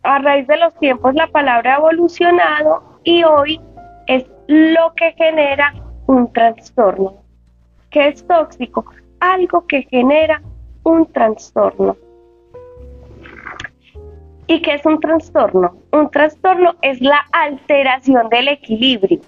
a 0.03 0.19
raíz 0.19 0.47
de 0.47 0.57
los 0.57 0.75
tiempos 0.79 1.15
la 1.15 1.27
palabra 1.29 1.75
ha 1.75 1.79
evolucionado 1.79 2.83
y 3.05 3.23
hoy 3.25 3.61
es 4.07 4.25
lo 4.49 4.93
que 4.97 5.13
genera 5.13 5.75
un 6.07 6.33
trastorno. 6.33 7.15
¿Qué 7.91 8.09
es 8.09 8.27
tóxico? 8.27 8.85
Algo 9.21 9.67
que 9.67 9.83
genera 9.83 10.43
un 10.83 11.11
trastorno. 11.13 11.97
¿Y 14.49 14.61
qué 14.61 14.75
es 14.75 14.85
un 14.85 14.99
trastorno? 14.99 15.77
Un 15.93 16.11
trastorno 16.11 16.75
es 16.83 17.01
la 17.01 17.25
alteración 17.33 18.29
del 18.29 18.49
equilibrio. 18.49 19.21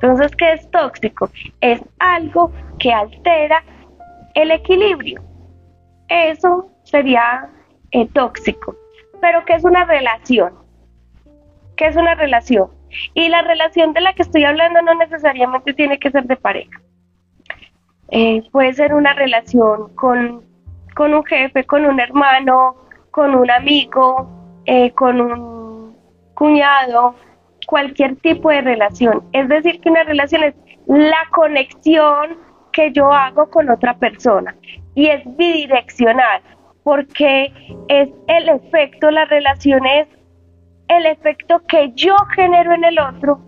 Entonces, 0.00 0.34
¿qué 0.36 0.54
es 0.54 0.70
tóxico? 0.70 1.28
Es 1.60 1.82
algo 1.98 2.50
que 2.78 2.92
altera 2.92 3.62
el 4.34 4.50
equilibrio. 4.50 5.22
Eso 6.08 6.68
sería 6.82 7.48
eh, 7.92 8.08
tóxico 8.12 8.74
pero 9.24 9.42
¿qué 9.46 9.54
es 9.54 9.64
una 9.64 9.86
relación? 9.86 10.52
¿Qué 11.78 11.86
es 11.86 11.96
una 11.96 12.14
relación? 12.14 12.68
Y 13.14 13.30
la 13.30 13.40
relación 13.40 13.94
de 13.94 14.02
la 14.02 14.12
que 14.12 14.20
estoy 14.20 14.44
hablando 14.44 14.82
no 14.82 14.94
necesariamente 14.96 15.72
tiene 15.72 15.98
que 15.98 16.10
ser 16.10 16.24
de 16.24 16.36
pareja. 16.36 16.78
Eh, 18.10 18.42
puede 18.52 18.74
ser 18.74 18.92
una 18.92 19.14
relación 19.14 19.94
con, 19.94 20.44
con, 20.94 21.14
un 21.14 21.24
jefe, 21.24 21.64
con 21.64 21.86
un 21.86 22.00
hermano, 22.00 22.76
con 23.12 23.34
un 23.34 23.50
amigo, 23.50 24.28
eh, 24.66 24.90
con 24.90 25.18
un 25.22 25.96
cuñado, 26.34 27.14
cualquier 27.66 28.16
tipo 28.16 28.50
de 28.50 28.60
relación. 28.60 29.24
Es 29.32 29.48
decir, 29.48 29.80
que 29.80 29.88
una 29.88 30.04
relación 30.04 30.44
es 30.44 30.54
la 30.86 31.26
conexión 31.30 32.36
que 32.72 32.92
yo 32.92 33.10
hago 33.10 33.48
con 33.48 33.70
otra 33.70 33.94
persona 33.94 34.54
y 34.94 35.06
es 35.06 35.22
bidireccional 35.24 36.42
porque 36.84 37.52
es 37.88 38.10
el 38.28 38.48
efecto, 38.48 39.10
la 39.10 39.24
relación 39.24 39.84
es 39.86 40.06
el 40.88 41.06
efecto 41.06 41.62
que 41.66 41.90
yo 41.94 42.14
genero 42.36 42.74
en 42.74 42.84
el 42.84 42.98
otro 42.98 43.40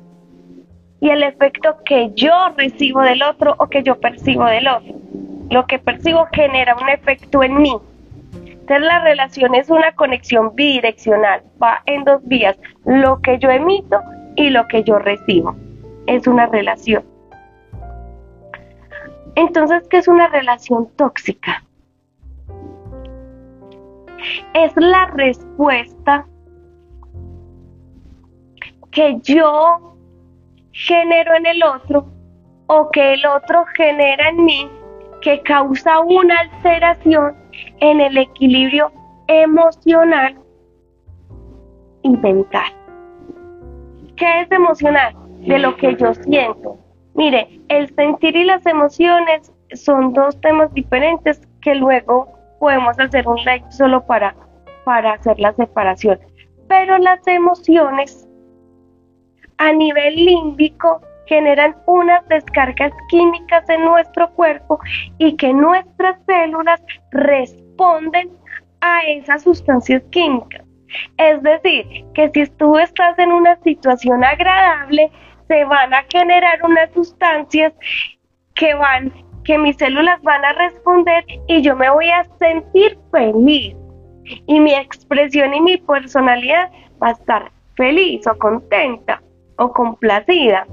y 1.00 1.10
el 1.10 1.22
efecto 1.22 1.76
que 1.84 2.10
yo 2.14 2.32
recibo 2.56 3.02
del 3.02 3.22
otro 3.22 3.54
o 3.58 3.68
que 3.68 3.82
yo 3.82 4.00
percibo 4.00 4.46
del 4.46 4.66
otro. 4.66 4.94
Lo 5.50 5.66
que 5.66 5.78
percibo 5.78 6.26
genera 6.32 6.74
un 6.74 6.88
efecto 6.88 7.42
en 7.42 7.60
mí. 7.60 7.76
Entonces 8.46 8.80
la 8.80 9.00
relación 9.00 9.54
es 9.54 9.70
una 9.70 9.92
conexión 9.92 10.54
bidireccional, 10.56 11.42
va 11.62 11.82
en 11.84 12.04
dos 12.04 12.26
vías, 12.26 12.58
lo 12.84 13.20
que 13.20 13.38
yo 13.38 13.50
emito 13.50 14.00
y 14.34 14.48
lo 14.48 14.66
que 14.66 14.82
yo 14.82 14.98
recibo. 14.98 15.54
Es 16.06 16.26
una 16.26 16.46
relación. 16.46 17.04
Entonces, 19.36 19.86
¿qué 19.90 19.98
es 19.98 20.08
una 20.08 20.28
relación 20.28 20.88
tóxica? 20.96 21.65
Es 24.54 24.72
la 24.76 25.06
respuesta 25.14 26.26
que 28.90 29.18
yo 29.22 29.96
genero 30.72 31.34
en 31.34 31.46
el 31.46 31.62
otro 31.62 32.06
o 32.66 32.90
que 32.90 33.14
el 33.14 33.26
otro 33.26 33.64
genera 33.76 34.28
en 34.28 34.44
mí 34.44 34.70
que 35.20 35.40
causa 35.42 36.00
una 36.00 36.38
alteración 36.40 37.34
en 37.80 38.00
el 38.00 38.16
equilibrio 38.18 38.92
emocional 39.28 40.36
y 42.02 42.10
mental. 42.10 42.72
¿Qué 44.16 44.42
es 44.42 44.50
emocional? 44.50 45.14
De 45.40 45.58
lo 45.58 45.76
que 45.76 45.94
yo 45.96 46.14
siento. 46.14 46.78
Mire, 47.14 47.60
el 47.68 47.94
sentir 47.94 48.36
y 48.36 48.44
las 48.44 48.64
emociones 48.66 49.52
son 49.74 50.12
dos 50.12 50.40
temas 50.40 50.72
diferentes 50.74 51.40
que 51.60 51.74
luego 51.74 52.35
podemos 52.58 52.98
hacer 52.98 53.26
un 53.28 53.42
like 53.44 53.70
solo 53.70 54.04
para, 54.06 54.34
para 54.84 55.14
hacer 55.14 55.38
la 55.38 55.52
separación. 55.54 56.18
Pero 56.68 56.98
las 56.98 57.26
emociones 57.26 58.28
a 59.58 59.72
nivel 59.72 60.16
límbico 60.16 61.00
generan 61.26 61.76
unas 61.86 62.26
descargas 62.28 62.92
químicas 63.08 63.68
en 63.68 63.84
nuestro 63.84 64.30
cuerpo 64.30 64.78
y 65.18 65.36
que 65.36 65.52
nuestras 65.52 66.18
células 66.26 66.82
responden 67.10 68.30
a 68.80 69.02
esas 69.06 69.42
sustancias 69.42 70.02
químicas. 70.10 70.62
Es 71.16 71.42
decir, 71.42 72.04
que 72.14 72.30
si 72.32 72.46
tú 72.52 72.78
estás 72.78 73.18
en 73.18 73.32
una 73.32 73.56
situación 73.62 74.24
agradable, 74.24 75.10
se 75.48 75.64
van 75.64 75.92
a 75.94 76.04
generar 76.08 76.62
unas 76.62 76.92
sustancias 76.92 77.72
que 78.54 78.74
van 78.74 79.12
que 79.46 79.56
mis 79.58 79.76
células 79.76 80.20
van 80.22 80.44
a 80.44 80.52
responder 80.54 81.24
y 81.46 81.62
yo 81.62 81.76
me 81.76 81.88
voy 81.88 82.10
a 82.10 82.24
sentir 82.38 82.98
feliz. 83.12 83.74
Y 84.46 84.58
mi 84.58 84.74
expresión 84.74 85.54
y 85.54 85.60
mi 85.60 85.76
personalidad 85.76 86.70
va 87.00 87.08
a 87.08 87.12
estar 87.12 87.52
feliz 87.76 88.26
o 88.26 88.36
contenta 88.38 89.22
o 89.58 89.72
complacida. 89.72 90.66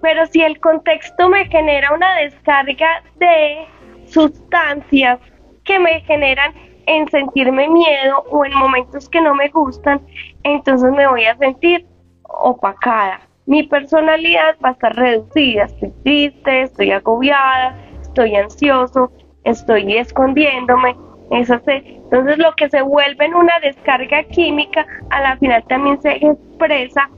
Pero 0.00 0.26
si 0.26 0.42
el 0.42 0.58
contexto 0.60 1.28
me 1.28 1.46
genera 1.46 1.92
una 1.94 2.16
descarga 2.16 3.02
de 3.16 3.66
sustancias 4.06 5.20
que 5.64 5.78
me 5.78 6.00
generan 6.02 6.54
en 6.86 7.08
sentirme 7.08 7.68
miedo 7.68 8.24
o 8.30 8.44
en 8.44 8.54
momentos 8.54 9.08
que 9.08 9.20
no 9.20 9.34
me 9.34 9.48
gustan, 9.48 10.00
entonces 10.42 10.90
me 10.92 11.06
voy 11.06 11.24
a 11.24 11.36
sentir 11.36 11.86
opacada 12.22 13.20
mi 13.46 13.62
personalidad 13.64 14.56
va 14.64 14.70
a 14.70 14.72
estar 14.72 14.94
reducida, 14.94 15.64
estoy 15.64 15.92
triste, 16.02 16.62
estoy 16.62 16.92
agobiada, 16.92 17.76
estoy 18.00 18.36
ansioso, 18.36 19.12
estoy 19.44 19.96
escondiéndome, 19.96 20.96
eso 21.30 21.60
entonces 21.66 22.38
lo 22.38 22.54
que 22.54 22.68
se 22.68 22.82
vuelve 22.82 23.24
en 23.24 23.34
una 23.34 23.58
descarga 23.60 24.22
química, 24.24 24.86
a 25.10 25.20
la 25.20 25.36
final 25.38 25.64
también 25.68 26.00
se 26.00 26.12
expresa 26.24 27.10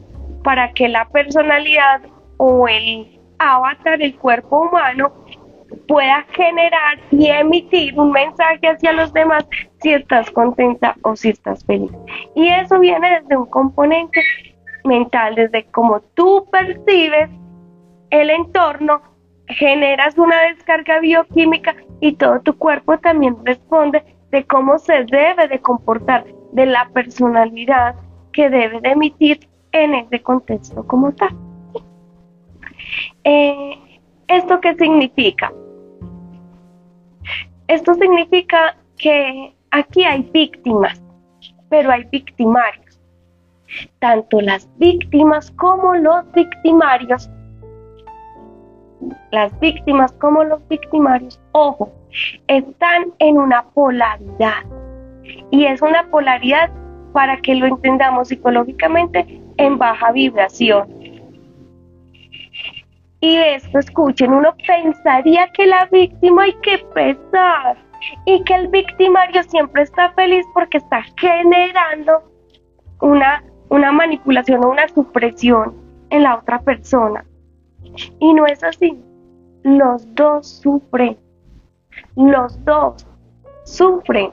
para 0.42 0.73
que 0.73 0.88
la 0.88 1.06
personalidad 1.09 2.00
o 2.38 2.68
el 2.68 3.21
avatar, 3.38 4.00
el 4.00 4.16
cuerpo 4.16 4.61
humano, 4.61 5.12
pueda 5.88 6.25
generar 6.33 6.99
y 7.11 7.26
emitir 7.28 7.99
un 7.99 8.12
mensaje 8.12 8.68
hacia 8.68 8.92
los 8.92 9.12
demás 9.12 9.45
si 9.80 9.92
estás 9.92 10.30
contenta 10.30 10.95
o 11.02 11.16
si 11.16 11.30
estás 11.30 11.64
feliz. 11.64 11.90
Y 12.35 12.49
eso 12.49 12.78
viene 12.78 13.21
desde 13.21 13.37
un 13.37 13.47
componente 13.47 14.23
mental, 14.87 15.35
desde 15.35 15.64
cómo 15.66 16.00
tú 16.14 16.47
percibes 16.50 17.31
el 18.11 18.31
entorno, 18.31 19.02
generas 19.49 20.16
una 20.19 20.40
descarga 20.43 21.00
bioquímica 21.00 21.75
y 22.00 22.12
todo 22.12 22.40
tu 22.40 22.57
cuerpo 22.57 22.99
también 22.99 23.37
responde 23.45 24.05
de 24.31 24.45
cómo 24.45 24.78
se 24.78 25.05
debe 25.05 25.49
de 25.49 25.61
comportar, 25.61 26.25
de 26.52 26.66
la 26.66 26.88
personalidad 26.93 27.95
que 28.33 28.50
debe 28.50 28.81
de 28.81 28.90
emitir 28.90 29.49
en 29.73 29.95
ese 29.95 30.23
contexto 30.23 30.87
como 30.87 31.12
tal. 31.12 31.37
Eh, 33.25 34.00
¿Esto 34.28 34.61
qué 34.61 34.75
significa? 34.75 35.52
Esto 37.69 37.95
significa 37.95 38.76
que 38.97 39.55
aquí 39.71 40.05
hay 40.05 40.23
víctimas, 40.33 41.02
pero 41.69 41.90
hay 41.90 42.05
victimarios. 42.05 42.86
Tanto 43.99 44.40
las 44.40 44.68
víctimas 44.78 45.50
como 45.52 45.94
los 45.94 46.30
victimarios, 46.32 47.28
las 49.30 49.58
víctimas 49.61 50.12
como 50.12 50.44
los 50.44 50.66
victimarios, 50.68 51.40
ojo, 51.52 51.92
están 52.46 53.12
en 53.18 53.38
una 53.38 53.64
polaridad. 53.70 54.64
Y 55.50 55.64
es 55.64 55.82
una 55.82 56.08
polaridad 56.08 56.70
para 57.12 57.37
que 57.38 57.54
lo 57.54 57.66
entendamos 57.66 58.28
psicológicamente 58.28 59.42
en 59.56 59.78
baja 59.78 60.12
vibración. 60.12 60.88
Y 63.20 63.37
esto, 63.37 63.78
escuchen, 63.78 64.32
uno 64.32 64.54
pensaría 64.66 65.49
que 65.52 65.66
la 65.66 65.88
víctima 65.90 66.44
hay 66.44 66.54
que 66.62 66.78
pesar 66.94 67.76
y 68.25 68.42
que 68.44 68.54
el 68.54 68.68
victimario 68.68 69.42
siempre 69.44 69.82
está 69.82 70.12
feliz 70.12 70.44
porque 70.54 70.78
está 70.78 71.02
generando 71.16 72.23
una, 73.00 73.42
una 73.68 73.92
manipulación 73.92 74.64
o 74.64 74.70
una 74.70 74.88
supresión 74.88 75.75
en 76.11 76.23
la 76.23 76.37
otra 76.37 76.61
persona. 76.61 77.25
Y 78.18 78.35
no 78.35 78.46
es 78.46 78.62
así. 78.62 78.99
Los 79.62 80.14
dos 80.14 80.61
sufren. 80.61 81.16
Los 82.16 82.62
dos 82.64 83.06
sufren. 83.64 84.32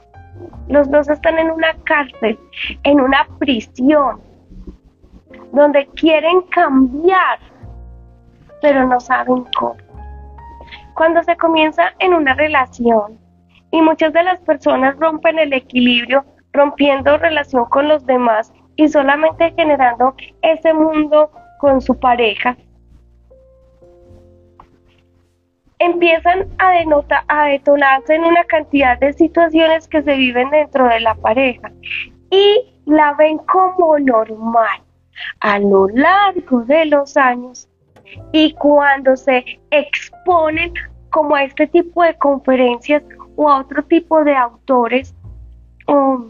Los 0.68 0.90
dos 0.90 1.08
están 1.08 1.38
en 1.38 1.50
una 1.50 1.74
cárcel, 1.84 2.38
en 2.82 3.00
una 3.00 3.26
prisión, 3.38 4.20
donde 5.52 5.86
quieren 5.94 6.42
cambiar, 6.50 7.38
pero 8.60 8.86
no 8.86 8.98
saben 8.98 9.44
cómo. 9.56 9.76
Cuando 10.94 11.22
se 11.22 11.36
comienza 11.36 11.92
en 11.98 12.14
una 12.14 12.34
relación 12.34 13.18
y 13.70 13.82
muchas 13.82 14.12
de 14.12 14.22
las 14.22 14.40
personas 14.40 14.96
rompen 14.98 15.38
el 15.38 15.52
equilibrio, 15.52 16.24
rompiendo 16.52 17.16
relación 17.18 17.64
con 17.66 17.88
los 17.88 18.04
demás 18.06 18.52
y 18.76 18.88
solamente 18.88 19.52
generando 19.56 20.14
ese 20.42 20.72
mundo 20.72 21.30
con 21.58 21.80
su 21.80 21.98
pareja, 21.98 22.56
empiezan 25.78 26.48
a, 26.58 26.72
denota, 26.72 27.24
a 27.28 27.46
detonarse 27.46 28.14
en 28.14 28.24
una 28.24 28.44
cantidad 28.44 28.98
de 28.98 29.12
situaciones 29.12 29.88
que 29.88 30.02
se 30.02 30.14
viven 30.14 30.50
dentro 30.50 30.88
de 30.88 31.00
la 31.00 31.14
pareja 31.14 31.72
y 32.30 32.74
la 32.86 33.14
ven 33.14 33.38
como 33.38 33.98
normal 33.98 34.80
a 35.40 35.58
lo 35.58 35.88
largo 35.88 36.62
de 36.62 36.86
los 36.86 37.16
años. 37.16 37.68
Y 38.32 38.52
cuando 38.54 39.16
se 39.16 39.44
exponen 39.70 40.72
como 41.10 41.34
a 41.34 41.44
este 41.44 41.66
tipo 41.66 42.02
de 42.02 42.16
conferencias 42.18 43.02
o 43.36 43.50
a 43.50 43.60
otro 43.60 43.82
tipo 43.84 44.22
de 44.24 44.34
autores 44.36 45.14
o, 45.86 46.26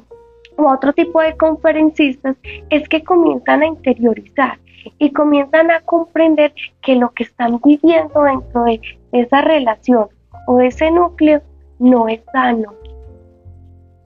a 0.59 0.75
otro 0.75 0.93
tipo 0.93 1.21
de 1.21 1.37
conferencistas 1.37 2.37
es 2.71 2.89
que 2.89 3.03
comienzan 3.03 3.63
a 3.63 3.67
interiorizar 3.67 4.59
y 4.99 5.11
comienzan 5.13 5.71
a 5.71 5.81
comprender 5.81 6.55
que 6.83 6.97
lo 6.97 7.11
que 7.11 7.25
están 7.25 7.61
viviendo 7.65 8.23
dentro 8.23 8.65
de 8.65 8.81
esa 9.13 9.41
relación 9.41 10.09
o 10.47 10.61
ese 10.61 10.91
núcleo 10.91 11.43
no 11.79 12.09
es 12.09 12.21
sano, 12.33 12.75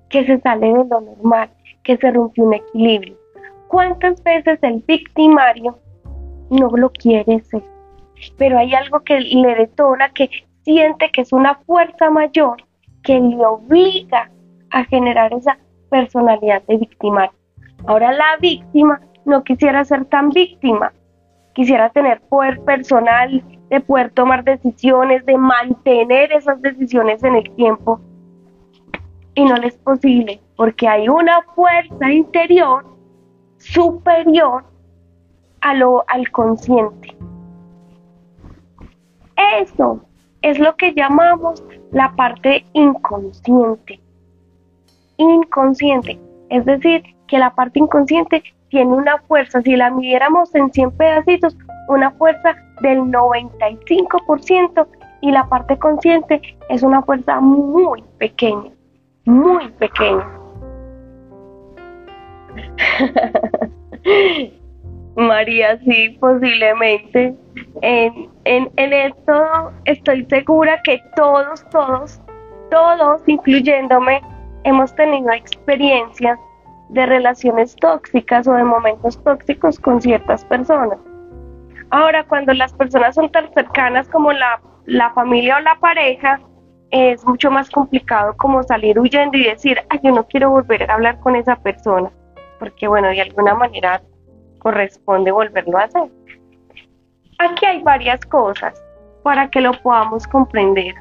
que 0.09 0.25
se 0.25 0.39
sale 0.41 0.69
de 0.69 0.85
lo 0.85 1.01
normal, 1.01 1.51
que 1.83 1.97
se 1.97 2.11
rompe 2.11 2.43
un 2.43 2.55
equilibrio. 2.55 3.17
¿Cuántas 3.69 4.23
veces 4.23 4.59
el 4.63 4.83
victimario 4.87 5.79
no 6.51 6.71
lo 6.71 6.91
quiere 6.91 7.41
ser? 7.41 7.63
Pero 8.37 8.59
hay 8.59 8.75
algo 8.75 9.01
que 9.01 9.21
le 9.21 9.55
detona, 9.55 10.11
que 10.11 10.31
siente 10.63 11.11
que 11.11 11.23
es 11.23 11.33
una 11.33 11.57
fuerza 11.67 12.11
mayor 12.11 12.63
que 13.03 13.19
le 13.21 13.45
obliga 13.45 14.31
a 14.71 14.85
generar 14.85 15.33
esa 15.33 15.59
personalidad 15.91 16.63
de 16.65 16.79
victimario. 16.79 17.33
Ahora 17.87 18.13
la 18.13 18.37
víctima 18.41 19.01
no 19.25 19.45
quisiera 19.45 19.85
ser 19.85 20.05
tan 20.07 20.31
víctima, 20.31 20.93
quisiera 21.55 21.91
tener 21.91 22.21
poder 22.23 22.61
personal, 22.61 23.43
de 23.69 23.81
poder 23.81 24.11
tomar 24.11 24.45
decisiones, 24.45 25.25
de 25.27 25.37
mantener 25.37 26.33
esas 26.33 26.61
decisiones 26.63 27.23
en 27.23 27.37
el 27.37 27.51
tiempo. 27.55 28.01
Y 29.35 29.45
no 29.45 29.57
les 29.57 29.75
es 29.75 29.81
posible, 29.81 30.41
porque 30.57 30.89
hay 30.89 31.09
una 31.09 31.43
fuerza 31.55 32.11
interior 32.11 32.85
superior 33.59 34.65
a 35.61 35.75
lo, 35.75 36.05
al 36.09 36.31
consciente. 36.31 37.17
Eso 39.61 40.01
es 40.43 40.59
lo 40.59 40.75
que 40.77 40.95
llamamos 40.95 41.63
la 41.93 42.15
parte 42.17 42.65
inconsciente. 42.73 44.01
Inconsciente. 45.19 46.19
Es 46.49 46.65
decir, 46.65 47.03
que 47.27 47.39
la 47.39 47.55
parte 47.55 47.79
inconsciente 47.79 48.43
tiene 48.71 48.93
una 48.93 49.19
fuerza, 49.23 49.61
si 49.63 49.77
la 49.77 49.91
midiéramos 49.91 50.55
en 50.55 50.73
100 50.73 50.93
pedacitos, 50.93 51.57
una 51.89 52.11
fuerza 52.13 52.57
del 52.81 52.99
95% 53.01 54.87
y 55.21 55.33
la 55.33 55.49
parte 55.49 55.77
consciente 55.79 56.41
es 56.69 56.83
una 56.83 57.03
fuerza 57.03 57.41
muy 57.41 58.03
pequeña, 58.19 58.71
muy 59.25 59.69
pequeña. 59.71 60.27
María, 65.17 65.79
sí, 65.79 66.17
posiblemente. 66.21 67.35
En, 67.83 68.31
en, 68.45 68.71
en 68.77 68.93
esto 68.93 69.73
estoy 69.85 70.25
segura 70.27 70.81
que 70.85 71.01
todos, 71.17 71.69
todos, 71.71 72.21
todos, 72.71 73.21
incluyéndome, 73.27 74.23
hemos 74.69 74.95
tenido 74.95 75.31
experiencias 75.33 76.39
de 76.91 77.07
relaciones 77.07 77.75
tóxicas 77.77 78.47
o 78.47 78.53
de 78.53 78.65
momentos 78.65 79.23
tóxicos 79.25 79.79
con 79.79 80.01
ciertas 80.01 80.45
personas. 80.45 80.99
Ahora, 81.91 82.25
cuando 82.25 82.53
las 82.53 82.73
personas 82.75 83.15
son 83.15 83.31
tan 83.31 83.53
cercanas 83.55 84.09
como 84.09 84.33
la, 84.33 84.61
la 84.85 85.11
familia 85.13 85.57
o 85.57 85.61
la 85.61 85.75
pareja, 85.77 86.41
es 86.91 87.25
mucho 87.25 87.51
más 87.51 87.71
complicado 87.71 88.35
como 88.37 88.63
salir 88.63 88.99
huyendo 88.99 89.37
y 89.37 89.45
decir, 89.45 89.79
ay, 89.91 90.01
yo 90.03 90.13
no 90.13 90.27
quiero 90.27 90.51
volver 90.51 90.91
a 90.91 90.95
hablar 90.95 91.19
con 91.21 91.37
esa 91.37 91.57
persona, 91.57 92.11
porque 92.59 92.89
bueno, 92.89 93.09
de 93.09 93.21
alguna 93.21 93.55
manera 93.55 94.03
corresponde 94.59 95.31
volverlo 95.31 95.79
a 95.79 95.85
hacer. 95.85 96.11
Aquí 97.39 97.67
hay 97.67 97.83
varias 97.83 98.25
cosas 98.27 98.83
para 99.23 99.49
que 99.51 99.61
lo 99.61 99.73
podamos 99.83 100.27
comprender. 100.27 100.95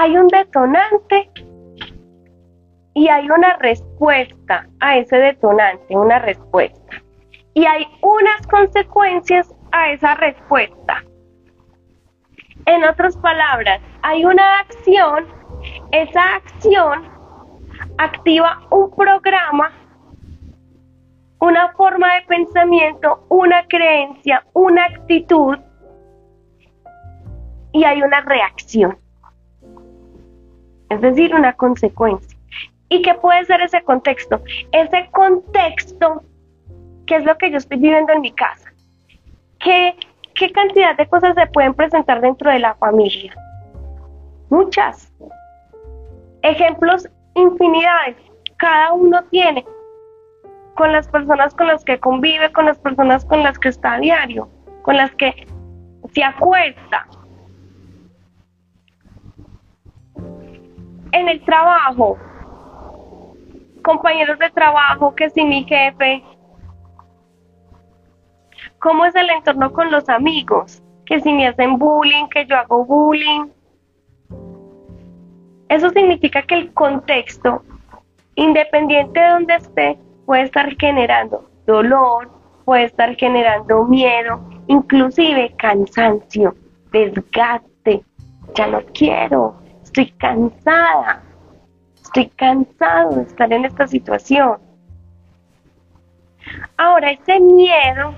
Hay 0.00 0.16
un 0.16 0.28
detonante 0.28 1.28
y 2.94 3.08
hay 3.08 3.28
una 3.28 3.56
respuesta 3.56 4.64
a 4.78 4.96
ese 4.96 5.16
detonante, 5.16 5.96
una 5.96 6.20
respuesta. 6.20 7.02
Y 7.54 7.66
hay 7.66 7.84
unas 8.02 8.46
consecuencias 8.46 9.52
a 9.72 9.90
esa 9.90 10.14
respuesta. 10.14 11.02
En 12.66 12.84
otras 12.84 13.16
palabras, 13.16 13.80
hay 14.02 14.24
una 14.24 14.60
acción, 14.60 15.26
esa 15.90 16.36
acción 16.36 17.02
activa 17.98 18.60
un 18.70 18.94
programa, 18.94 19.72
una 21.40 21.72
forma 21.72 22.14
de 22.14 22.22
pensamiento, 22.28 23.26
una 23.30 23.66
creencia, 23.66 24.44
una 24.52 24.84
actitud 24.84 25.58
y 27.72 27.82
hay 27.82 28.00
una 28.00 28.20
reacción. 28.20 28.96
Es 30.90 31.00
decir, 31.00 31.34
una 31.34 31.52
consecuencia. 31.52 32.38
¿Y 32.88 33.02
qué 33.02 33.14
puede 33.14 33.44
ser 33.44 33.60
ese 33.60 33.82
contexto? 33.82 34.40
Ese 34.72 35.08
contexto, 35.12 36.22
¿qué 37.06 37.16
es 37.16 37.24
lo 37.24 37.36
que 37.36 37.50
yo 37.50 37.58
estoy 37.58 37.78
viviendo 37.78 38.12
en 38.12 38.22
mi 38.22 38.32
casa? 38.32 38.72
¿Qué, 39.60 39.94
qué 40.34 40.50
cantidad 40.52 40.96
de 40.96 41.06
cosas 41.06 41.34
se 41.34 41.46
pueden 41.48 41.74
presentar 41.74 42.20
dentro 42.20 42.50
de 42.50 42.60
la 42.60 42.74
familia? 42.76 43.34
Muchas. 44.48 45.12
Ejemplos, 46.42 47.08
infinidades. 47.34 48.16
Cada 48.56 48.92
uno 48.92 49.22
tiene. 49.30 49.64
con 50.74 50.92
las 50.92 51.08
personas 51.08 51.54
con 51.54 51.66
las 51.66 51.84
que 51.84 51.98
convive, 51.98 52.52
con 52.52 52.66
las 52.66 52.78
personas 52.78 53.24
con 53.24 53.42
las 53.42 53.58
que 53.58 53.68
está 53.68 53.94
a 53.94 53.98
diario, 53.98 54.48
con 54.82 54.96
las 54.96 55.12
que 55.16 55.46
se 56.14 56.22
acuesta. 56.22 57.06
En 61.12 61.28
el 61.28 61.42
trabajo, 61.44 62.18
compañeros 63.82 64.38
de 64.38 64.50
trabajo, 64.50 65.14
que 65.14 65.30
si 65.30 65.44
mi 65.44 65.64
jefe, 65.64 66.22
cómo 68.78 69.04
es 69.04 69.14
el 69.14 69.30
entorno 69.30 69.72
con 69.72 69.90
los 69.90 70.08
amigos, 70.08 70.82
que 71.06 71.20
si 71.20 71.32
me 71.32 71.46
hacen 71.46 71.78
bullying, 71.78 72.28
que 72.28 72.46
yo 72.46 72.56
hago 72.56 72.84
bullying. 72.84 73.46
Eso 75.68 75.90
significa 75.90 76.42
que 76.42 76.54
el 76.54 76.72
contexto, 76.74 77.62
independiente 78.34 79.20
de 79.20 79.28
donde 79.28 79.54
esté, 79.54 79.98
puede 80.26 80.42
estar 80.42 80.74
generando 80.78 81.48
dolor, 81.66 82.30
puede 82.64 82.84
estar 82.84 83.14
generando 83.16 83.84
miedo, 83.84 84.40
inclusive 84.66 85.54
cansancio, 85.56 86.54
desgaste. 86.92 88.02
Ya 88.54 88.66
no 88.66 88.80
quiero, 88.94 89.56
estoy 89.98 90.16
cansada, 90.18 91.22
estoy 91.96 92.28
cansado 92.36 93.16
de 93.16 93.22
estar 93.22 93.52
en 93.52 93.64
esta 93.64 93.88
situación. 93.88 94.58
Ahora, 96.76 97.10
ese 97.10 97.40
miedo, 97.40 98.14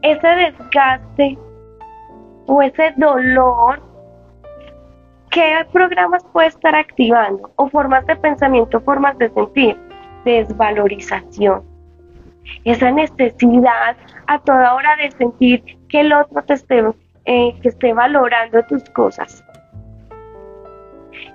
ese 0.00 0.26
desgaste 0.26 1.38
o 2.46 2.62
ese 2.62 2.94
dolor, 2.96 3.82
¿qué 5.30 5.66
programas 5.72 6.24
puede 6.32 6.48
estar 6.48 6.74
activando? 6.74 7.52
O 7.56 7.68
formas 7.68 8.06
de 8.06 8.16
pensamiento, 8.16 8.80
formas 8.80 9.18
de 9.18 9.28
sentir 9.28 9.78
desvalorización. 10.24 11.62
Esa 12.64 12.90
necesidad 12.90 13.96
a 14.26 14.38
toda 14.38 14.74
hora 14.74 14.96
de 14.96 15.10
sentir 15.12 15.62
que 15.90 16.00
el 16.00 16.14
otro 16.14 16.42
te 16.44 16.54
esté, 16.54 16.82
eh, 17.26 17.54
que 17.60 17.68
esté 17.68 17.92
valorando 17.92 18.62
tus 18.64 18.82
cosas. 18.90 19.44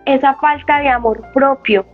Esa 0.07 0.33
falta 0.35 0.79
de 0.79 0.89
amor 0.89 1.21
propio. 1.33 1.85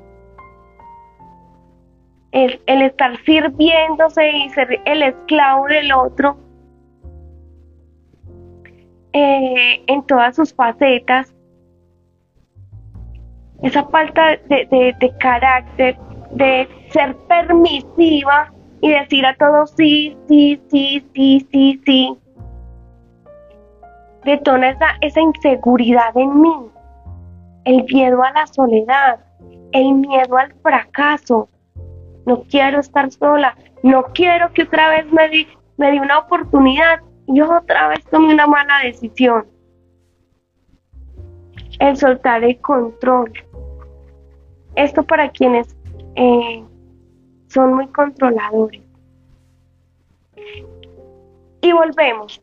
El, 2.31 2.61
el 2.67 2.81
estar 2.83 3.17
sirviéndose 3.25 4.29
y 4.31 4.49
ser 4.49 4.81
el 4.85 5.03
esclavo 5.03 5.65
del 5.65 5.91
otro 5.91 6.37
eh, 9.13 9.83
en 9.85 10.03
todas 10.03 10.35
sus 10.35 10.53
facetas. 10.53 11.33
Esa 13.61 13.85
falta 13.85 14.37
de, 14.49 15.13
carácter, 15.19 15.97
de 16.31 16.67
ser 16.89 17.15
permisiva 17.27 18.51
y 18.81 18.89
decir 18.89 19.25
a 19.25 19.35
todos 19.35 19.71
sí, 19.77 20.17
sí, 20.27 20.61
sí, 20.69 21.05
sí, 21.13 21.47
sí, 21.51 21.81
sí. 21.85 22.17
Detona 24.25 24.75
esa 25.01 25.21
inseguridad 25.21 26.17
en 26.17 26.41
mí, 26.41 26.55
el 27.65 27.83
miedo 27.85 28.23
a 28.23 28.31
la 28.31 28.47
soledad, 28.47 29.19
el 29.71 29.93
miedo 29.93 30.37
al 30.37 30.53
fracaso. 30.61 31.49
No 32.25 32.43
quiero 32.43 32.79
estar 32.79 33.11
sola, 33.11 33.55
no 33.81 34.03
quiero 34.13 34.51
que 34.53 34.63
otra 34.63 34.89
vez 34.89 35.11
me 35.11 35.29
di, 35.29 35.47
me 35.77 35.99
una 35.99 36.19
oportunidad 36.19 37.01
y 37.27 37.41
otra 37.41 37.89
vez 37.89 38.03
tomé 38.05 38.33
una 38.33 38.47
mala 38.47 38.79
decisión. 38.83 39.45
El 41.79 41.97
soltar 41.97 42.43
el 42.43 42.59
control. 42.61 43.31
Esto 44.75 45.03
para 45.03 45.29
quienes 45.29 45.75
eh, 46.15 46.63
son 47.47 47.73
muy 47.73 47.87
controladores. 47.87 48.81
Y 51.61 51.71
volvemos. 51.71 52.41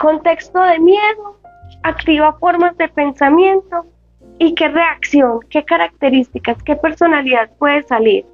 Contexto 0.00 0.60
de 0.60 0.78
miedo, 0.78 1.40
activa 1.82 2.32
formas 2.38 2.76
de 2.76 2.88
pensamiento 2.88 3.86
y 4.38 4.54
qué 4.54 4.68
reacción, 4.68 5.40
qué 5.50 5.64
características, 5.64 6.62
qué 6.62 6.76
personalidad 6.76 7.50
puede 7.58 7.82
salir. 7.82 8.24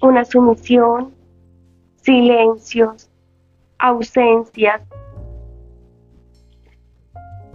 Una 0.00 0.24
sumisión, 0.24 1.12
silencios, 1.96 3.10
ausencias, 3.78 4.82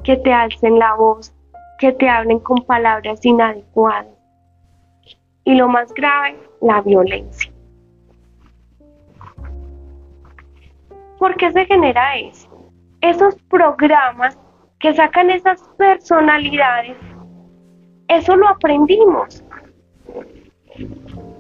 que 0.04 0.18
te 0.18 0.34
alcen 0.34 0.78
la 0.78 0.94
voz, 0.96 1.34
que 1.80 1.94
te 1.94 2.10
hablen 2.10 2.39
con 2.39 2.63
palabras 2.63 3.26
inadecuadas 3.26 4.08
y 5.46 5.56
lo 5.56 5.68
más 5.68 5.94
grave, 5.94 6.38
la 6.62 6.82
violencia. 6.82 7.52
¿Por 11.18 11.36
qué 11.38 11.52
se 11.52 11.66
genera 11.66 12.18
eso? 12.18 12.50
Esos 13.00 13.36
programas 13.50 14.38
que 14.84 14.93
sacan 14.93 15.30
esas 15.30 15.62
personalidades, 15.78 16.98
eso 18.10 18.36
lo 18.36 18.50
aprendimos. 18.50 19.41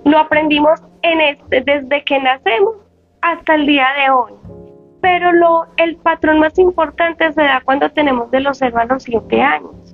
Lo 0.05 0.17
aprendimos 0.17 0.81
en 1.01 1.19
este, 1.19 1.59
desde 1.59 2.05
que 2.05 2.21
nacemos 2.21 2.75
hasta 3.21 3.55
el 3.55 3.65
día 3.65 3.85
de 3.99 4.11
hoy. 4.11 4.31
Pero 5.01 5.33
lo, 5.33 5.65
el 5.75 5.97
patrón 5.97 6.39
más 6.39 6.57
importante 6.57 7.29
se 7.33 7.41
da 7.41 7.61
cuando 7.65 7.91
tenemos 7.91 8.31
de 8.31 8.39
los 8.39 8.59
0 8.59 8.77
a 8.79 8.85
los 8.85 9.03
7 9.03 9.41
años 9.41 9.93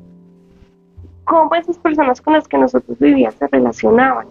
cómo 1.25 1.53
esas 1.55 1.77
personas 1.77 2.21
con 2.21 2.33
las 2.33 2.47
que 2.47 2.57
nosotros 2.57 2.97
vivíamos 2.99 3.35
se 3.35 3.47
relacionaban, 3.47 4.27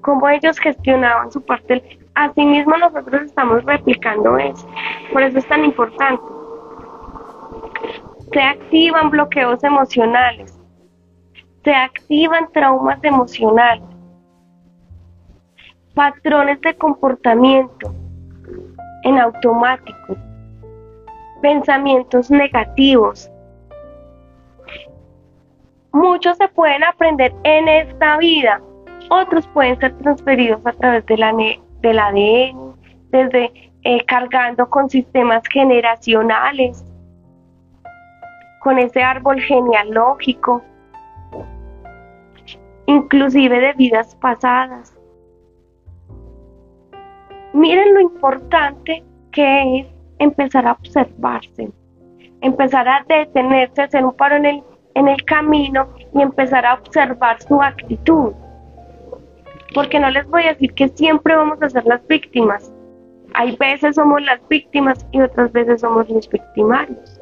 cómo 0.00 0.26
ellos 0.28 0.58
gestionaban 0.58 1.30
su 1.30 1.42
parte. 1.42 1.98
Asimismo 2.14 2.76
nosotros 2.78 3.22
estamos 3.22 3.62
replicando 3.64 4.38
eso, 4.38 4.66
por 5.12 5.22
eso 5.22 5.38
es 5.38 5.46
tan 5.46 5.64
importante. 5.64 6.39
Se 8.32 8.40
activan 8.40 9.10
bloqueos 9.10 9.62
emocionales, 9.64 10.58
se 11.64 11.74
activan 11.74 12.50
traumas 12.52 13.02
emocionales, 13.02 13.88
patrones 15.94 16.60
de 16.60 16.74
comportamiento 16.76 17.92
en 19.04 19.18
automático, 19.18 20.16
pensamientos 21.42 22.30
negativos, 22.30 23.30
Muchos 25.92 26.36
se 26.36 26.46
pueden 26.48 26.84
aprender 26.84 27.34
en 27.42 27.66
esta 27.66 28.16
vida, 28.18 28.60
otros 29.08 29.46
pueden 29.48 29.78
ser 29.80 29.92
transferidos 29.98 30.64
a 30.64 30.72
través 30.72 31.04
de 31.06 31.16
la, 31.16 31.34
del 31.80 31.98
ADN, 31.98 32.76
desde 33.10 33.72
eh, 33.82 34.04
cargando 34.06 34.70
con 34.70 34.88
sistemas 34.88 35.42
generacionales, 35.50 36.84
con 38.60 38.78
ese 38.78 39.02
árbol 39.02 39.40
genealógico, 39.40 40.62
inclusive 42.86 43.60
de 43.60 43.72
vidas 43.74 44.14
pasadas. 44.16 44.96
Miren 47.52 47.94
lo 47.94 48.00
importante 48.00 49.02
que 49.32 49.80
es 49.80 49.86
empezar 50.18 50.66
a 50.66 50.72
observarse, 50.72 51.70
empezar 52.40 52.88
a 52.88 53.04
detenerse, 53.08 53.82
hacer 53.82 54.04
un 54.04 54.14
paro 54.14 54.36
en 54.36 54.46
el 54.46 54.62
en 54.94 55.08
el 55.08 55.22
camino 55.24 55.88
y 56.14 56.22
empezar 56.22 56.66
a 56.66 56.74
observar 56.74 57.40
su 57.42 57.60
actitud. 57.62 58.32
Porque 59.74 60.00
no 60.00 60.10
les 60.10 60.26
voy 60.28 60.42
a 60.44 60.52
decir 60.54 60.72
que 60.74 60.88
siempre 60.88 61.36
vamos 61.36 61.62
a 61.62 61.70
ser 61.70 61.84
las 61.86 62.06
víctimas. 62.08 62.72
Hay 63.34 63.56
veces 63.56 63.94
somos 63.94 64.20
las 64.22 64.40
víctimas 64.48 65.06
y 65.12 65.20
otras 65.20 65.52
veces 65.52 65.80
somos 65.80 66.08
los 66.08 66.28
victimarios. 66.28 67.20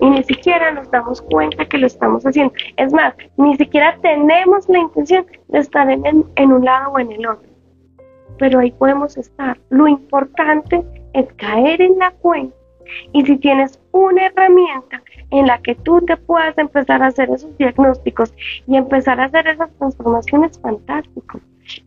Y 0.00 0.10
ni 0.10 0.22
siquiera 0.24 0.72
nos 0.72 0.90
damos 0.90 1.22
cuenta 1.22 1.64
que 1.66 1.78
lo 1.78 1.86
estamos 1.86 2.24
haciendo. 2.24 2.52
Es 2.76 2.92
más, 2.92 3.14
ni 3.36 3.56
siquiera 3.56 3.96
tenemos 4.02 4.68
la 4.68 4.78
intención 4.78 5.26
de 5.48 5.58
estar 5.58 5.90
en, 5.90 6.24
en 6.34 6.52
un 6.52 6.64
lado 6.64 6.92
o 6.92 6.98
en 6.98 7.12
el 7.12 7.26
otro. 7.26 7.48
Pero 8.38 8.60
ahí 8.60 8.70
podemos 8.72 9.16
estar. 9.16 9.58
Lo 9.70 9.88
importante 9.88 10.84
es 11.14 11.32
caer 11.34 11.80
en 11.80 11.98
la 11.98 12.10
cuenta 12.10 12.54
y 13.12 13.24
si 13.24 13.36
tienes 13.38 13.80
una 13.92 14.26
herramienta 14.26 15.02
en 15.30 15.46
la 15.46 15.58
que 15.58 15.74
tú 15.74 16.00
te 16.02 16.16
puedas 16.16 16.56
empezar 16.58 17.02
a 17.02 17.06
hacer 17.06 17.30
esos 17.30 17.56
diagnósticos 17.58 18.32
y 18.66 18.76
empezar 18.76 19.20
a 19.20 19.24
hacer 19.24 19.46
esas 19.48 19.70
transformaciones 19.78 20.58
fantásticas. 20.60 21.42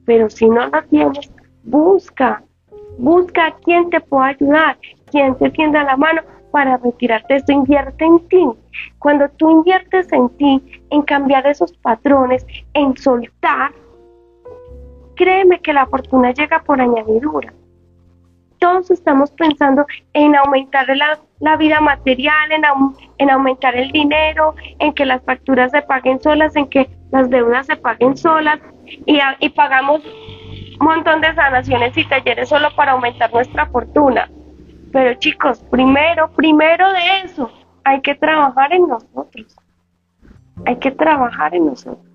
Pero 0.05 0.29
si 0.29 0.49
no 0.49 0.67
lo 0.67 0.83
tienes, 0.89 1.31
busca, 1.63 2.43
busca 2.97 3.47
a 3.47 3.55
quien 3.59 3.89
te 3.89 4.01
pueda 4.01 4.27
ayudar, 4.27 4.77
quien 5.11 5.35
te 5.35 5.49
tienda 5.51 5.83
la 5.83 5.95
mano 5.95 6.21
para 6.51 6.77
retirarte 6.77 7.35
esto, 7.35 7.51
invierte 7.51 8.05
en 8.05 8.19
ti. 8.27 8.45
Cuando 8.97 9.29
tú 9.29 9.49
inviertes 9.49 10.11
en 10.11 10.29
ti, 10.37 10.61
en 10.89 11.01
cambiar 11.03 11.47
esos 11.47 11.73
patrones, 11.77 12.45
en 12.73 12.95
soltar, 12.97 13.71
créeme 15.15 15.59
que 15.59 15.73
la 15.73 15.85
fortuna 15.85 16.31
llega 16.31 16.63
por 16.63 16.81
añadidura 16.81 17.53
todos 18.59 18.91
estamos 18.91 19.31
pensando 19.31 19.85
en 20.13 20.35
aumentar 20.35 20.85
la, 21.39 21.57
vida 21.57 21.79
material, 21.81 22.51
en, 22.51 22.63
en 23.17 23.29
aumentar 23.29 23.75
el 23.75 23.91
dinero, 23.91 24.53
en 24.79 24.93
que 24.93 25.05
las 25.05 25.23
facturas 25.23 25.71
se 25.71 25.81
paguen 25.81 26.21
solas, 26.21 26.55
en 26.55 26.69
que 26.69 26.89
las 27.11 27.29
deudas 27.29 27.65
se 27.65 27.77
paguen 27.77 28.15
solas, 28.15 28.59
y, 28.85 29.19
y 29.39 29.49
pagamos 29.49 30.01
un 30.79 30.85
montón 30.85 31.21
de 31.21 31.33
sanaciones 31.33 31.97
y 31.97 32.07
talleres 32.07 32.49
solo 32.49 32.69
para 32.75 32.91
aumentar 32.91 33.33
nuestra 33.33 33.65
fortuna. 33.67 34.29
Pero 34.91 35.13
chicos, 35.15 35.63
primero, 35.69 36.29
primero 36.31 36.91
de 36.91 37.21
eso, 37.23 37.49
hay 37.83 38.01
que 38.01 38.15
trabajar 38.15 38.73
en 38.73 38.87
nosotros. 38.87 39.55
Hay 40.65 40.77
que 40.77 40.91
trabajar 40.91 41.55
en 41.55 41.67
nosotros. 41.67 42.05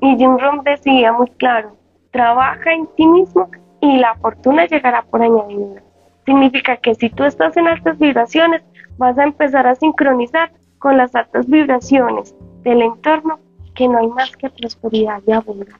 Y 0.00 0.16
Jim 0.16 0.36
Rohn 0.36 0.62
decía 0.64 1.12
muy 1.12 1.28
claro, 1.38 1.76
trabaja 2.10 2.72
en 2.72 2.86
ti 2.96 3.06
mismo 3.06 3.48
y 3.80 3.98
la 3.98 4.14
fortuna 4.16 4.66
llegará 4.66 5.02
por 5.02 5.22
añadidura. 5.22 5.82
Significa 6.26 6.76
que 6.76 6.94
si 6.94 7.08
tú 7.10 7.24
estás 7.24 7.56
en 7.56 7.68
altas 7.68 7.98
vibraciones, 7.98 8.62
vas 8.96 9.16
a 9.18 9.24
empezar 9.24 9.66
a 9.66 9.74
sincronizar 9.74 10.52
con 10.78 10.96
las 10.96 11.14
altas 11.14 11.46
vibraciones 11.46 12.34
del 12.62 12.82
entorno, 12.82 13.38
que 13.74 13.88
no 13.88 13.98
hay 13.98 14.08
más 14.08 14.36
que 14.36 14.50
prosperidad 14.50 15.22
y 15.26 15.32
abundancia. 15.32 15.78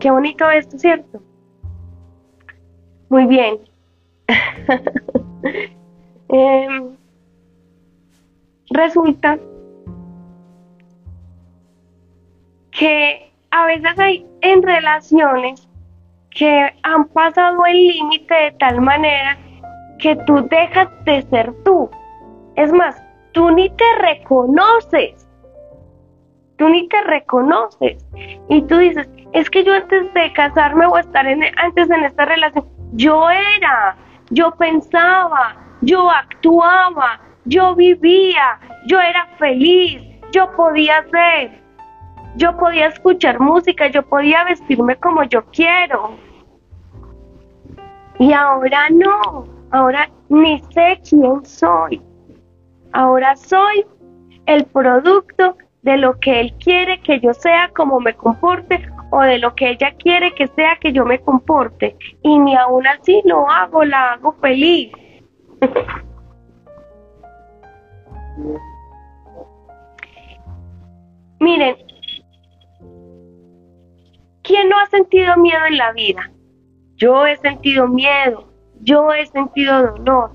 Qué 0.00 0.10
bonito 0.10 0.50
esto, 0.50 0.78
¿cierto? 0.78 1.22
Muy 3.08 3.26
bien. 3.26 3.58
Em, 6.28 6.96
resulta 8.70 9.38
que 12.72 13.32
a 13.52 13.66
veces 13.66 13.98
hay 13.98 14.26
en 14.40 14.60
relaciones 14.62 15.68
que 16.30 16.74
han 16.82 17.06
pasado 17.06 17.64
el 17.64 17.86
límite 17.86 18.34
de 18.34 18.50
tal 18.52 18.80
manera 18.80 19.38
que 19.98 20.16
tú 20.26 20.46
dejas 20.50 20.88
de 21.04 21.22
ser 21.22 21.54
tú. 21.64 21.88
Es 22.56 22.72
más, 22.72 23.02
tú 23.32 23.50
ni 23.50 23.70
te 23.70 23.84
reconoces. 24.00 25.26
Tú 26.56 26.68
ni 26.68 26.88
te 26.88 27.00
reconoces. 27.02 28.04
Y 28.48 28.62
tú 28.62 28.78
dices, 28.78 29.08
es 29.32 29.48
que 29.48 29.64
yo 29.64 29.74
antes 29.74 30.12
de 30.12 30.32
casarme 30.32 30.86
o 30.86 30.98
estar 30.98 31.26
antes 31.26 31.90
en 31.90 32.04
esta 32.04 32.24
relación, 32.24 32.66
yo 32.92 33.28
era, 33.30 33.96
yo 34.30 34.50
pensaba, 34.52 35.56
yo 35.82 36.10
actuaba, 36.10 37.20
yo 37.44 37.74
vivía, 37.74 38.58
yo 38.86 39.00
era 39.00 39.26
feliz, 39.38 40.02
yo 40.32 40.50
podía 40.56 41.04
ser, 41.10 41.62
yo 42.36 42.56
podía 42.56 42.88
escuchar 42.88 43.40
música, 43.40 43.88
yo 43.88 44.02
podía 44.02 44.44
vestirme 44.44 44.96
como 44.96 45.22
yo 45.24 45.44
quiero. 45.46 46.16
Y 48.18 48.32
ahora 48.32 48.88
no, 48.90 49.44
ahora 49.70 50.08
ni 50.28 50.62
sé 50.72 51.00
quién 51.08 51.44
soy. 51.44 52.02
Ahora 52.92 53.36
soy 53.36 53.84
el 54.46 54.64
producto 54.66 55.56
de 55.86 55.96
lo 55.96 56.18
que 56.18 56.40
él 56.40 56.52
quiere 56.58 57.00
que 57.00 57.20
yo 57.20 57.32
sea, 57.32 57.70
como 57.74 58.00
me 58.00 58.12
comporte, 58.14 58.86
o 59.12 59.20
de 59.20 59.38
lo 59.38 59.54
que 59.54 59.70
ella 59.70 59.94
quiere 59.96 60.34
que 60.34 60.48
sea 60.48 60.76
que 60.80 60.92
yo 60.92 61.04
me 61.04 61.20
comporte. 61.20 61.96
Y 62.22 62.40
ni 62.40 62.56
aún 62.56 62.84
así 62.88 63.22
lo 63.24 63.48
hago, 63.48 63.84
la 63.84 64.14
hago 64.14 64.32
feliz. 64.40 64.90
Miren, 71.38 71.76
¿quién 74.42 74.68
no 74.68 74.76
ha 74.80 74.86
sentido 74.86 75.36
miedo 75.36 75.66
en 75.68 75.78
la 75.78 75.92
vida? 75.92 76.32
Yo 76.96 77.26
he 77.26 77.36
sentido 77.36 77.86
miedo, 77.86 78.52
yo 78.80 79.12
he 79.12 79.24
sentido 79.26 79.92
dolor, 79.92 80.32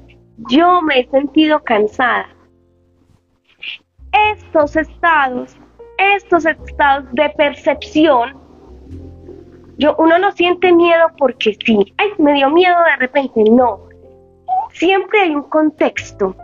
yo 0.50 0.82
me 0.82 1.00
he 1.02 1.10
sentido 1.10 1.62
cansada. 1.62 2.31
Estos 4.34 4.76
estados, 4.76 5.58
estos 5.98 6.46
estados 6.46 7.06
de 7.14 7.30
percepción, 7.32 8.40
yo, 9.78 9.96
uno 9.98 10.20
no 10.20 10.32
siente 10.34 10.72
miedo 10.72 11.08
porque 11.18 11.58
sí, 11.66 11.94
ay, 11.98 12.10
me 12.20 12.34
dio 12.34 12.50
miedo 12.50 12.76
de 12.84 12.98
repente, 12.98 13.44
no. 13.50 13.80
Siempre 14.74 15.22
hay 15.22 15.36
un 15.36 15.44
contexto 15.44 16.36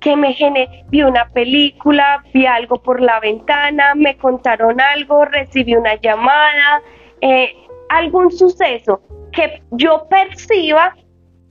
que 0.00 0.16
me 0.16 0.34
generó, 0.34 0.70
vi 0.88 1.02
una 1.02 1.28
película, 1.30 2.22
vi 2.34 2.44
algo 2.44 2.82
por 2.82 3.00
la 3.00 3.20
ventana, 3.20 3.94
me 3.94 4.16
contaron 4.16 4.80
algo, 4.80 5.24
recibí 5.24 5.74
una 5.76 5.94
llamada, 5.94 6.82
eh, 7.20 7.54
algún 7.88 8.30
suceso 8.30 9.00
que 9.32 9.62
yo 9.70 10.06
perciba, 10.08 10.94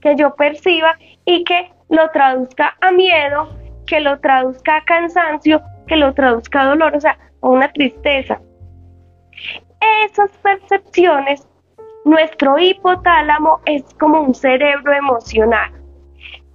que 0.00 0.14
yo 0.16 0.34
perciba 0.36 0.96
y 1.24 1.44
que 1.44 1.70
lo 1.88 2.10
traduzca 2.10 2.76
a 2.80 2.92
miedo, 2.92 3.48
que 3.86 4.00
lo 4.00 4.18
traduzca 4.20 4.76
a 4.76 4.84
cansancio, 4.84 5.62
que 5.86 5.96
lo 5.96 6.12
traduzca 6.14 6.62
a 6.62 6.66
dolor, 6.66 6.96
o 6.96 7.00
sea, 7.00 7.18
a 7.42 7.48
una 7.48 7.70
tristeza. 7.72 8.40
Esas 10.04 10.30
percepciones, 10.38 11.46
nuestro 12.04 12.58
hipotálamo 12.58 13.60
es 13.66 13.82
como 14.00 14.20
un 14.20 14.34
cerebro 14.34 14.92
emocional. 14.92 15.70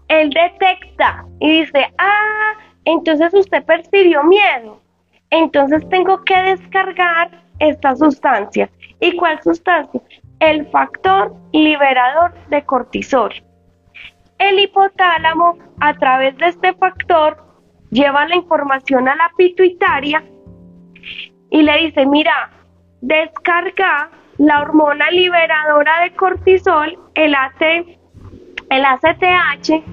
Él 0.08 0.32
detecta 0.32 1.26
y 1.40 1.62
dice, 1.62 1.86
ah, 2.00 2.54
entonces 2.86 3.34
usted 3.34 3.64
percibió 3.66 4.24
miedo, 4.24 4.82
entonces 5.30 5.88
tengo 5.90 6.24
que 6.24 6.36
descargar 6.36 7.30
esta 7.60 7.96
sustancia. 7.96 8.70
¿Y 9.00 9.16
cuál 9.16 9.42
sustancia? 9.44 10.02
El 10.40 10.66
factor 10.68 11.36
liberador 11.52 12.34
de 12.50 12.64
cortisol. 12.64 13.32
El 14.40 14.60
hipotálamo, 14.60 15.58
a 15.82 15.94
través 15.96 16.36
de 16.38 16.48
este 16.48 16.74
factor, 16.74 17.38
lleva 17.92 18.28
la 18.28 18.36
información 18.36 19.08
a 19.08 19.16
la 19.16 19.32
pituitaria 19.38 20.24
y 21.50 21.62
le 21.62 21.78
dice, 21.78 22.06
mira, 22.06 22.52
descarga 23.02 24.10
la 24.38 24.62
hormona 24.62 25.12
liberadora 25.12 26.02
de 26.02 26.16
cortisol, 26.16 26.98
el, 27.16 27.36
el 28.70 28.86
ACTH, 28.86 29.84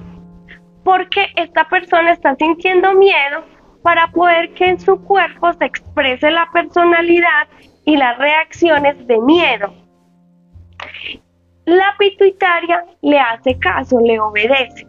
porque 0.83 1.27
esta 1.35 1.67
persona 1.67 2.13
está 2.13 2.35
sintiendo 2.35 2.93
miedo 2.93 3.43
para 3.81 4.07
poder 4.07 4.53
que 4.53 4.69
en 4.69 4.79
su 4.79 5.03
cuerpo 5.03 5.51
se 5.53 5.65
exprese 5.65 6.31
la 6.31 6.49
personalidad 6.53 7.47
y 7.83 7.97
las 7.97 8.17
reacciones 8.17 9.05
de 9.07 9.19
miedo. 9.19 9.86
La 11.67 11.93
pituitaria 11.99 12.85
le 13.01 13.19
hace 13.19 13.59
caso, 13.59 13.99
le 13.99 14.17
obedece. 14.17 14.87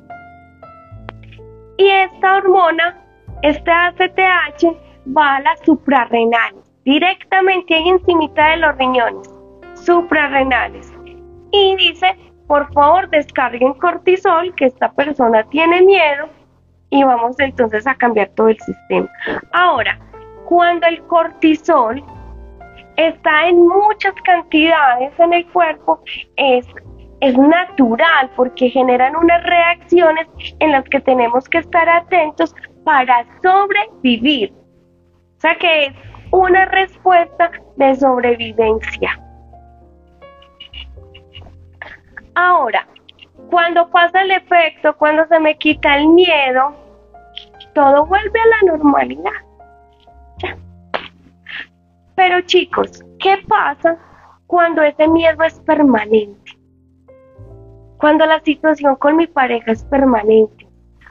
Y 1.76 1.90
esta 1.90 2.36
hormona, 2.36 2.96
este 3.42 3.68
ACTH, 3.68 4.64
va 5.08 5.36
a 5.36 5.40
la 5.40 5.56
suprarrenal, 5.64 6.54
directamente 6.84 7.74
ahí 7.74 7.88
encima 7.88 8.28
de 8.32 8.56
los 8.58 8.78
riñones, 8.78 9.28
suprarrenales. 9.74 10.92
Y 11.50 11.74
dice, 11.74 12.16
por 12.46 12.72
favor, 12.72 13.10
descarguen 13.10 13.74
cortisol, 13.74 14.54
que 14.54 14.66
esta 14.66 14.92
persona 14.92 15.42
tiene 15.50 15.82
miedo, 15.82 16.28
y 16.90 17.02
vamos 17.02 17.40
entonces 17.40 17.88
a 17.88 17.96
cambiar 17.96 18.28
todo 18.36 18.50
el 18.50 18.60
sistema. 18.60 19.10
Ahora, 19.50 19.98
cuando 20.44 20.86
el 20.86 21.02
cortisol 21.08 22.04
está 22.98 23.48
en 23.48 23.66
muchas 23.66 24.14
cantidades 24.24 25.12
en 25.18 25.32
el 25.32 25.46
cuerpo, 25.52 26.00
es, 26.36 26.66
es 27.20 27.38
natural 27.38 28.30
porque 28.36 28.68
generan 28.68 29.16
unas 29.16 29.42
reacciones 29.44 30.26
en 30.58 30.72
las 30.72 30.84
que 30.88 31.00
tenemos 31.00 31.48
que 31.48 31.58
estar 31.58 31.88
atentos 31.88 32.54
para 32.84 33.24
sobrevivir. 33.42 34.52
O 35.36 35.40
sea 35.40 35.54
que 35.54 35.86
es 35.86 35.92
una 36.32 36.66
respuesta 36.66 37.52
de 37.76 37.94
sobrevivencia. 37.94 39.20
Ahora, 42.34 42.86
cuando 43.48 43.88
pasa 43.90 44.22
el 44.22 44.32
efecto, 44.32 44.96
cuando 44.96 45.24
se 45.28 45.38
me 45.38 45.56
quita 45.56 45.96
el 45.96 46.08
miedo, 46.08 46.74
todo 47.74 48.06
vuelve 48.06 48.40
a 48.40 48.46
la 48.46 48.72
normalidad. 48.72 49.47
Chicos, 52.48 53.04
¿qué 53.20 53.36
pasa 53.46 53.96
cuando 54.46 54.82
ese 54.82 55.06
miedo 55.06 55.42
es 55.44 55.60
permanente? 55.60 56.58
Cuando 57.98 58.26
la 58.26 58.40
situación 58.40 58.96
con 58.96 59.16
mi 59.16 59.26
pareja 59.26 59.70
es 59.70 59.84
permanente, 59.84 60.66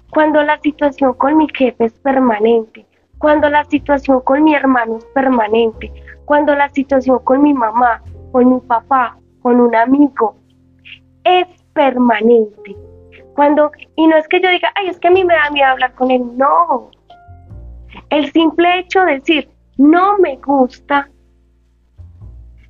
cuando 0.10 0.41
la 0.43 0.60
situación 0.60 1.13
con 1.13 1.38
mi 1.38 1.47
jefe 1.54 1.86
es 1.86 1.93
permanente, 2.00 2.86
cuando 3.19 3.50
la 3.50 3.63
situación 3.65 4.21
con 4.21 4.43
mi 4.43 4.56
hermano 4.56 4.97
es 4.97 5.06
permanente, 5.13 5.93
cuando 6.26 6.56
la 6.56 6.69
situación 6.69 7.19
con 7.19 7.43
mi 7.43 7.54
mamá, 7.54 8.02
con 8.32 8.54
mi 8.54 8.60
papá, 8.62 9.17
con 9.41 9.60
un 9.60 9.76
amigo 9.76 10.36
es 11.23 11.47
permanente. 11.73 12.76
Cuando, 13.36 13.71
y 13.95 14.08
no 14.08 14.17
es 14.17 14.28
que 14.28 14.41
yo 14.41 14.50
diga, 14.50 14.71
ay, 14.76 14.88
es 14.88 15.00
que 15.00 15.10
a 15.10 15.12
mí 15.12 15.23
me 15.23 15.36
da 15.36 15.52
miedo 15.52 15.69
hablar 15.69 15.93
con 15.93 16.10
él, 16.10 16.23
no. 16.36 16.89
El 18.10 18.32
simple 18.32 18.80
hecho 18.80 19.02
de 19.02 19.19
decir, 19.19 19.50
no 19.78 20.17
me 20.17 20.38
gusta. 20.38 21.08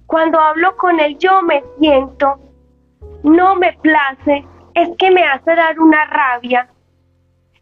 Cuando 0.08 0.39
hablo 0.39 0.76
con 0.78 1.00
él 1.00 1.17
yo 1.17 1.41
me 1.43 1.62
siento, 1.80 2.39
no 3.24 3.56
me 3.56 3.74
place, 3.74 4.46
es 4.74 4.89
que 4.98 5.12
me 5.12 5.24
hace 5.24 5.54
dar 5.54 5.78
una 5.80 6.06
rabia. 6.06 6.70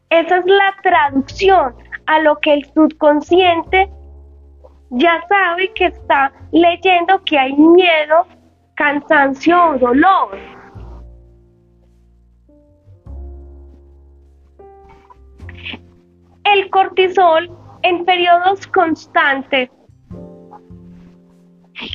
Esa 0.10 0.38
es 0.38 0.46
la 0.46 0.76
traducción 0.84 1.76
a 2.06 2.20
lo 2.20 2.38
que 2.40 2.54
el 2.54 2.66
subconsciente 2.74 3.92
ya 4.92 5.24
sabe 5.28 5.74
que 5.74 5.86
está 5.86 6.32
leyendo 6.52 7.22
que 7.24 7.38
hay 7.40 7.54
miedo, 7.54 8.28
cansancio 8.76 9.72
o 9.72 9.78
dolor. 9.80 10.38
El 16.44 16.70
cortisol 16.70 17.50
en 17.82 18.06
periodos 18.06 18.68
constantes 18.68 19.72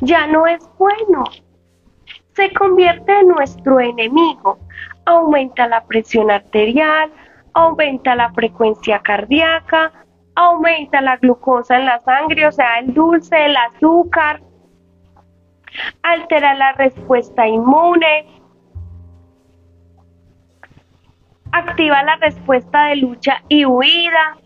ya 0.03 0.27
no 0.27 0.47
es 0.47 0.69
bueno. 0.79 1.25
Se 2.35 2.53
convierte 2.53 3.13
en 3.21 3.29
nuestro 3.29 3.81
enemigo. 3.81 4.59
Aumenta 5.05 5.67
la 5.67 5.85
presión 5.85 6.31
arterial, 6.31 7.11
aumenta 7.55 8.15
la 8.15 8.33
frecuencia 8.33 9.01
cardíaca, 9.01 9.93
aumenta 10.35 11.01
la 11.01 11.17
glucosa 11.17 11.79
en 11.79 11.87
la 11.87 12.01
sangre, 12.01 12.47
o 12.47 12.53
sea, 12.53 12.79
el 12.79 12.95
dulce, 12.95 13.47
el 13.47 13.57
azúcar, 13.57 14.41
altera 16.03 16.55
la 16.55 16.73
respuesta 16.73 17.47
inmune, 17.47 18.27
activa 21.53 22.03
la 22.03 22.17
respuesta 22.17 22.87
de 22.87 22.97
lucha 22.97 23.43
y 23.49 23.65
huida, 23.65 24.39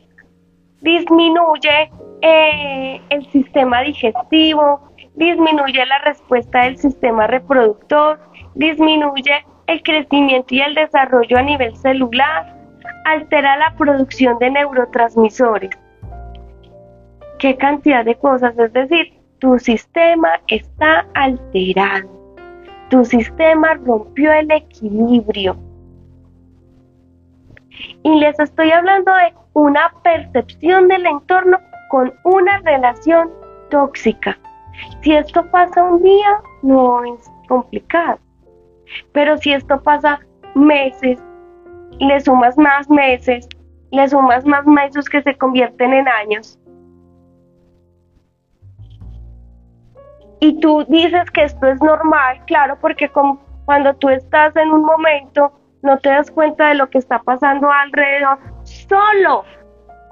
disminuye 0.81 1.91
eh, 2.23 3.01
el 3.11 3.31
sistema 3.31 3.83
digestivo, 3.83 4.94
disminuye 5.15 5.87
la 5.87 5.99
respuesta 5.99 6.65
del 6.65 6.77
sistema 6.77 7.27
reproductor, 7.27 8.19
disminuye 8.55 9.45
el 9.67 9.83
crecimiento 9.83 10.55
y 10.55 10.61
el 10.61 10.75
desarrollo 10.75 11.39
a 11.39 11.43
nivel 11.43 11.77
celular, 11.77 12.55
altera 13.05 13.57
la 13.57 13.75
producción 13.77 14.39
de 14.39 14.51
neurotransmisores. 14.51 15.71
¿Qué 17.39 17.57
cantidad 17.57 18.05
de 18.05 18.15
cosas? 18.17 18.59
Es 18.59 18.73
decir, 18.73 19.13
tu 19.39 19.59
sistema 19.59 20.41
está 20.49 21.07
alterado. 21.15 22.09
Tu 22.91 23.05
sistema 23.05 23.75
rompió 23.75 24.33
el 24.33 24.51
equilibrio. 24.51 25.57
Y 28.03 28.21
les 28.21 28.39
estoy 28.39 28.71
hablando 28.71 29.13
de 29.15 29.35
una 29.55 29.93
percepción 30.03 30.89
del 30.89 31.07
entorno 31.07 31.59
con 31.91 32.13
una 32.25 32.59
relación 32.59 33.31
tóxica. 33.71 34.39
Si 35.03 35.13
esto 35.13 35.45
pasa 35.51 35.83
un 35.83 36.03
día, 36.03 36.41
no 36.63 37.05
es 37.05 37.31
complicado. 37.49 38.19
Pero 39.13 39.37
si 39.39 39.53
esto 39.53 39.83
pasa 39.83 40.21
meses, 40.55 41.23
le 41.99 42.21
sumas 42.21 42.57
más 42.59 42.89
meses, 42.91 43.49
le 43.91 44.09
sumas 44.09 44.45
más 44.45 44.67
meses 44.67 45.09
que 45.09 45.23
se 45.23 45.37
convierten 45.37 45.93
en 45.93 46.09
años. 46.09 46.59
Y 50.41 50.61
tú 50.61 50.85
dices 50.89 51.31
que 51.31 51.45
esto 51.45 51.67
es 51.67 51.81
normal, 51.81 52.43
claro, 52.47 52.77
porque 52.81 53.11
cuando 53.65 53.95
tú 53.95 54.11
estás 54.11 54.55
en 54.57 54.71
un 54.71 54.85
momento, 54.85 55.53
no 55.83 55.99
te 55.99 56.11
das 56.11 56.31
cuenta 56.31 56.69
de 56.69 56.75
lo 56.75 56.91
que 56.91 56.99
está 56.99 57.19
pasando 57.21 57.71
alrededor. 57.71 58.39
Solo 58.65 59.45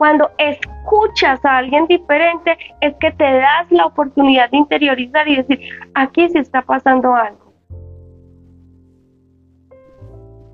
cuando 0.03 0.33
escuchas 0.37 1.45
a 1.45 1.59
alguien 1.59 1.87
diferente 1.87 2.59
es 2.81 2.93
que 2.97 3.13
te 3.13 3.23
das 3.23 3.71
la 3.71 3.87
oportunidad 3.87 4.51
de 4.51 4.57
interiorizar 4.57 5.29
y 5.29 5.37
decir, 5.37 5.61
aquí 5.95 6.29
sí 6.29 6.39
está 6.39 6.61
pasando 6.61 7.15
algo. 7.15 7.55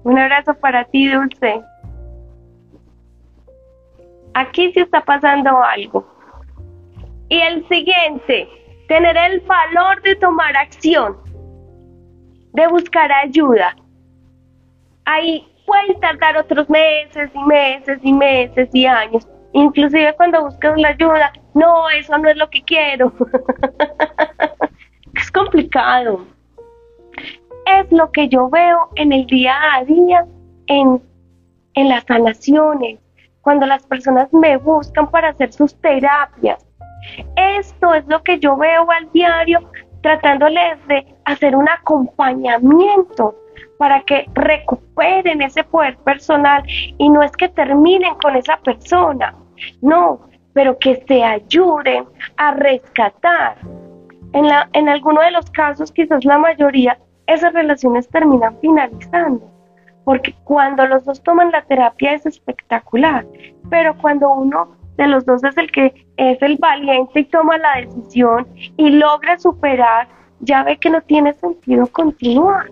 Un 0.05 0.19
abrazo 0.19 0.53
para 0.53 0.85
ti, 0.85 1.09
Dulce. 1.09 1.63
Aquí 4.35 4.71
sí 4.75 4.81
está 4.81 5.01
pasando 5.01 5.57
algo. 5.63 6.07
Y 7.31 7.41
el 7.41 7.67
siguiente, 7.69 8.51
tener 8.87 9.17
el 9.17 9.41
valor 9.41 10.03
de 10.03 10.15
tomar 10.17 10.55
acción, 10.59 11.17
de 12.53 12.67
buscar 12.69 13.11
ayuda. 13.13 13.75
Ahí 15.07 15.51
pueden 15.65 15.99
tardar 16.01 16.37
otros 16.37 16.69
meses 16.69 17.31
y 17.33 17.45
meses 17.45 17.99
y 18.03 18.13
meses 18.13 18.69
y 18.75 18.85
años. 18.85 19.27
Inclusive 19.59 20.15
cuando 20.17 20.45
buscas 20.45 20.79
la 20.79 20.89
ayuda, 20.89 21.33
no, 21.55 21.91
eso 21.91 22.17
no 22.19 22.29
es 22.29 22.37
lo 22.37 22.49
que 22.49 22.63
quiero. 22.63 23.13
es 25.15 25.31
complicado 25.31 26.25
es 27.77 27.91
lo 27.93 28.11
que 28.13 28.29
yo 28.29 28.49
veo 28.49 28.89
en 28.97 29.13
el 29.13 29.27
día 29.27 29.57
a 29.75 29.85
día, 29.85 30.27
en, 30.67 31.03
en 31.75 31.89
las 31.89 32.05
sanaciones, 32.05 32.99
cuando 33.43 33.67
las 33.67 33.87
personas 33.87 34.33
me 34.33 34.57
buscan 34.57 35.11
para 35.11 35.31
hacer 35.31 35.53
sus 35.53 35.75
terapias. 35.81 36.65
Esto 37.37 37.95
es 37.95 38.07
lo 38.07 38.23
que 38.23 38.39
yo 38.39 38.57
veo 38.57 38.91
al 38.91 39.11
diario 39.13 39.71
tratándoles 40.03 40.87
de 40.87 41.07
hacer 41.25 41.57
un 41.57 41.69
acompañamiento 41.69 43.35
para 43.79 44.03
que 44.03 44.27
recuperen 44.35 45.43
ese 45.43 45.65
poder 45.65 45.97
personal 45.99 46.63
y 46.67 47.09
no 47.09 47.23
es 47.23 47.33
que 47.33 47.49
terminen 47.49 48.15
con 48.17 48.37
esa 48.37 48.57
persona, 48.59 49.35
no, 49.81 50.21
pero 50.53 50.79
que 50.79 51.03
se 51.07 51.23
ayuden 51.23 52.05
a 52.37 52.53
rescatar. 52.55 53.57
En, 54.33 54.47
la, 54.47 54.69
en 54.73 54.89
alguno 54.89 55.21
de 55.23 55.31
los 55.31 55.51
casos, 55.51 55.91
quizás 55.93 56.25
la 56.25 56.39
mayoría, 56.39 56.99
esas 57.27 57.53
relaciones 57.53 58.09
terminan 58.09 58.59
finalizando. 58.61 59.51
Porque 60.05 60.35
cuando 60.45 60.87
los 60.87 61.05
dos 61.05 61.23
toman 61.23 61.51
la 61.51 61.63
terapia 61.63 62.15
es 62.15 62.27
espectacular, 62.27 63.27
pero 63.71 63.97
cuando 63.99 64.31
uno 64.31 64.77
de 64.97 65.07
los 65.07 65.25
dos 65.25 65.45
es 65.45 65.57
el 65.57 65.71
que 65.71 66.07
es 66.17 66.43
el 66.43 66.57
valiente 66.57 67.21
y 67.21 67.25
toma 67.25 67.57
la 67.59 67.77
decisión 67.77 68.49
y 68.77 68.91
logra 68.91 69.39
superar, 69.39 70.09
ya 70.41 70.65
ve 70.65 70.77
que 70.79 70.91
no 70.91 71.01
tiene 71.03 71.33
sentido 71.35 71.87
continuar. 71.87 72.71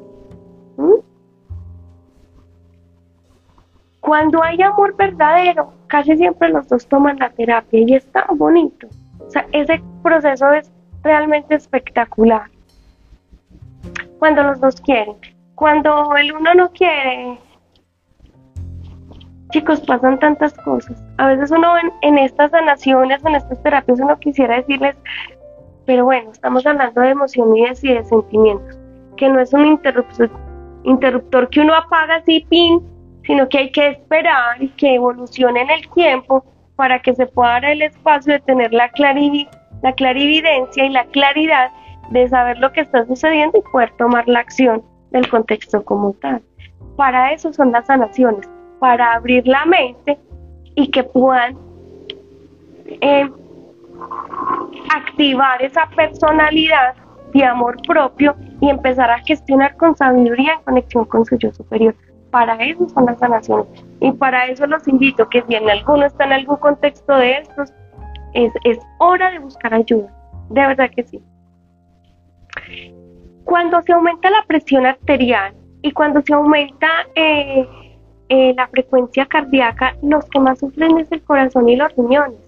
Cuando 4.06 4.40
hay 4.40 4.62
amor 4.62 4.94
verdadero, 4.96 5.72
casi 5.88 6.16
siempre 6.16 6.48
los 6.50 6.68
dos 6.68 6.86
toman 6.86 7.18
la 7.18 7.28
terapia 7.30 7.80
y 7.84 7.94
es 7.96 8.06
tan 8.12 8.38
bonito. 8.38 8.86
O 9.18 9.28
sea, 9.28 9.44
ese 9.50 9.82
proceso 10.04 10.48
es 10.52 10.70
realmente 11.02 11.56
espectacular 11.56 12.48
cuando 14.20 14.44
los 14.44 14.60
dos 14.60 14.80
quieren. 14.80 15.16
Cuando 15.56 16.14
el 16.14 16.32
uno 16.32 16.54
no 16.54 16.70
quiere, 16.70 17.36
chicos, 19.50 19.80
pasan 19.80 20.20
tantas 20.20 20.54
cosas. 20.54 21.02
A 21.18 21.26
veces 21.26 21.50
uno 21.50 21.74
en, 22.02 22.18
estas 22.18 22.52
sanaciones, 22.52 23.24
en 23.24 23.34
estas 23.34 23.60
terapias, 23.64 23.98
uno 23.98 24.16
quisiera 24.20 24.54
decirles, 24.54 24.94
pero 25.84 26.04
bueno, 26.04 26.30
estamos 26.30 26.64
hablando 26.64 27.00
de 27.00 27.10
emociones 27.10 27.82
y 27.82 27.92
de 27.92 28.04
sentimientos, 28.04 28.78
que 29.16 29.28
no 29.28 29.40
es 29.40 29.52
un 29.52 29.66
interruptor, 29.66 30.30
interruptor 30.84 31.48
que 31.50 31.60
uno 31.60 31.74
apaga 31.74 32.16
así, 32.16 32.46
pin, 32.48 32.80
sino 33.26 33.48
que 33.48 33.58
hay 33.58 33.72
que 33.72 33.88
esperar 33.88 34.62
y 34.62 34.68
que 34.70 34.94
evolucione 34.94 35.62
en 35.62 35.70
el 35.70 35.88
tiempo 35.90 36.44
para 36.76 37.00
que 37.00 37.14
se 37.14 37.26
pueda 37.26 37.52
dar 37.52 37.64
el 37.64 37.82
espacio 37.82 38.34
de 38.34 38.40
tener 38.40 38.72
la, 38.72 38.90
la 39.82 39.92
clarividencia 39.94 40.84
y 40.84 40.90
la 40.90 41.04
claridad 41.06 41.70
de 42.10 42.28
saber 42.28 42.58
lo 42.58 42.72
que 42.72 42.82
está 42.82 43.04
sucediendo 43.06 43.58
y 43.58 43.70
poder 43.72 43.90
tomar 43.96 44.28
la 44.28 44.40
acción 44.40 44.82
del 45.10 45.28
contexto 45.28 45.84
como 45.84 46.12
tal. 46.14 46.42
Para 46.96 47.32
eso 47.32 47.52
son 47.52 47.72
las 47.72 47.86
sanaciones, 47.86 48.48
para 48.78 49.14
abrir 49.14 49.46
la 49.46 49.64
mente 49.64 50.18
y 50.74 50.90
que 50.90 51.02
puedan 51.02 51.56
eh, 52.88 53.28
activar 54.94 55.62
esa 55.62 55.88
personalidad 55.96 56.94
de 57.32 57.44
amor 57.44 57.76
propio 57.86 58.36
y 58.60 58.70
empezar 58.70 59.10
a 59.10 59.18
gestionar 59.20 59.76
con 59.76 59.96
sabiduría 59.96 60.54
en 60.54 60.60
conexión 60.62 61.04
con 61.06 61.24
su 61.24 61.36
yo 61.36 61.52
superior. 61.52 61.94
Para 62.30 62.54
eso 62.64 62.88
son 62.88 63.06
las 63.06 63.18
sanaciones. 63.18 63.66
Y 64.00 64.12
para 64.12 64.46
eso 64.46 64.66
los 64.66 64.86
invito 64.88 65.28
que 65.28 65.42
si 65.42 65.54
en 65.54 65.68
alguno 65.70 66.04
está 66.04 66.24
en 66.24 66.32
algún 66.32 66.56
contexto 66.56 67.16
de 67.16 67.38
estos, 67.38 67.72
es, 68.34 68.52
es 68.64 68.78
hora 68.98 69.30
de 69.30 69.38
buscar 69.38 69.72
ayuda. 69.72 70.12
De 70.50 70.60
verdad 70.60 70.90
que 70.94 71.04
sí. 71.04 71.22
Cuando 73.44 73.80
se 73.82 73.92
aumenta 73.92 74.28
la 74.30 74.44
presión 74.46 74.86
arterial 74.86 75.54
y 75.82 75.92
cuando 75.92 76.20
se 76.22 76.34
aumenta 76.34 76.88
eh, 77.14 77.66
eh, 78.28 78.54
la 78.56 78.66
frecuencia 78.68 79.26
cardíaca, 79.26 79.96
los 80.02 80.24
que 80.26 80.40
más 80.40 80.58
sufren 80.58 80.98
es 80.98 81.10
el 81.12 81.22
corazón 81.22 81.68
y 81.68 81.76
los 81.76 81.94
riñones. 81.94 82.40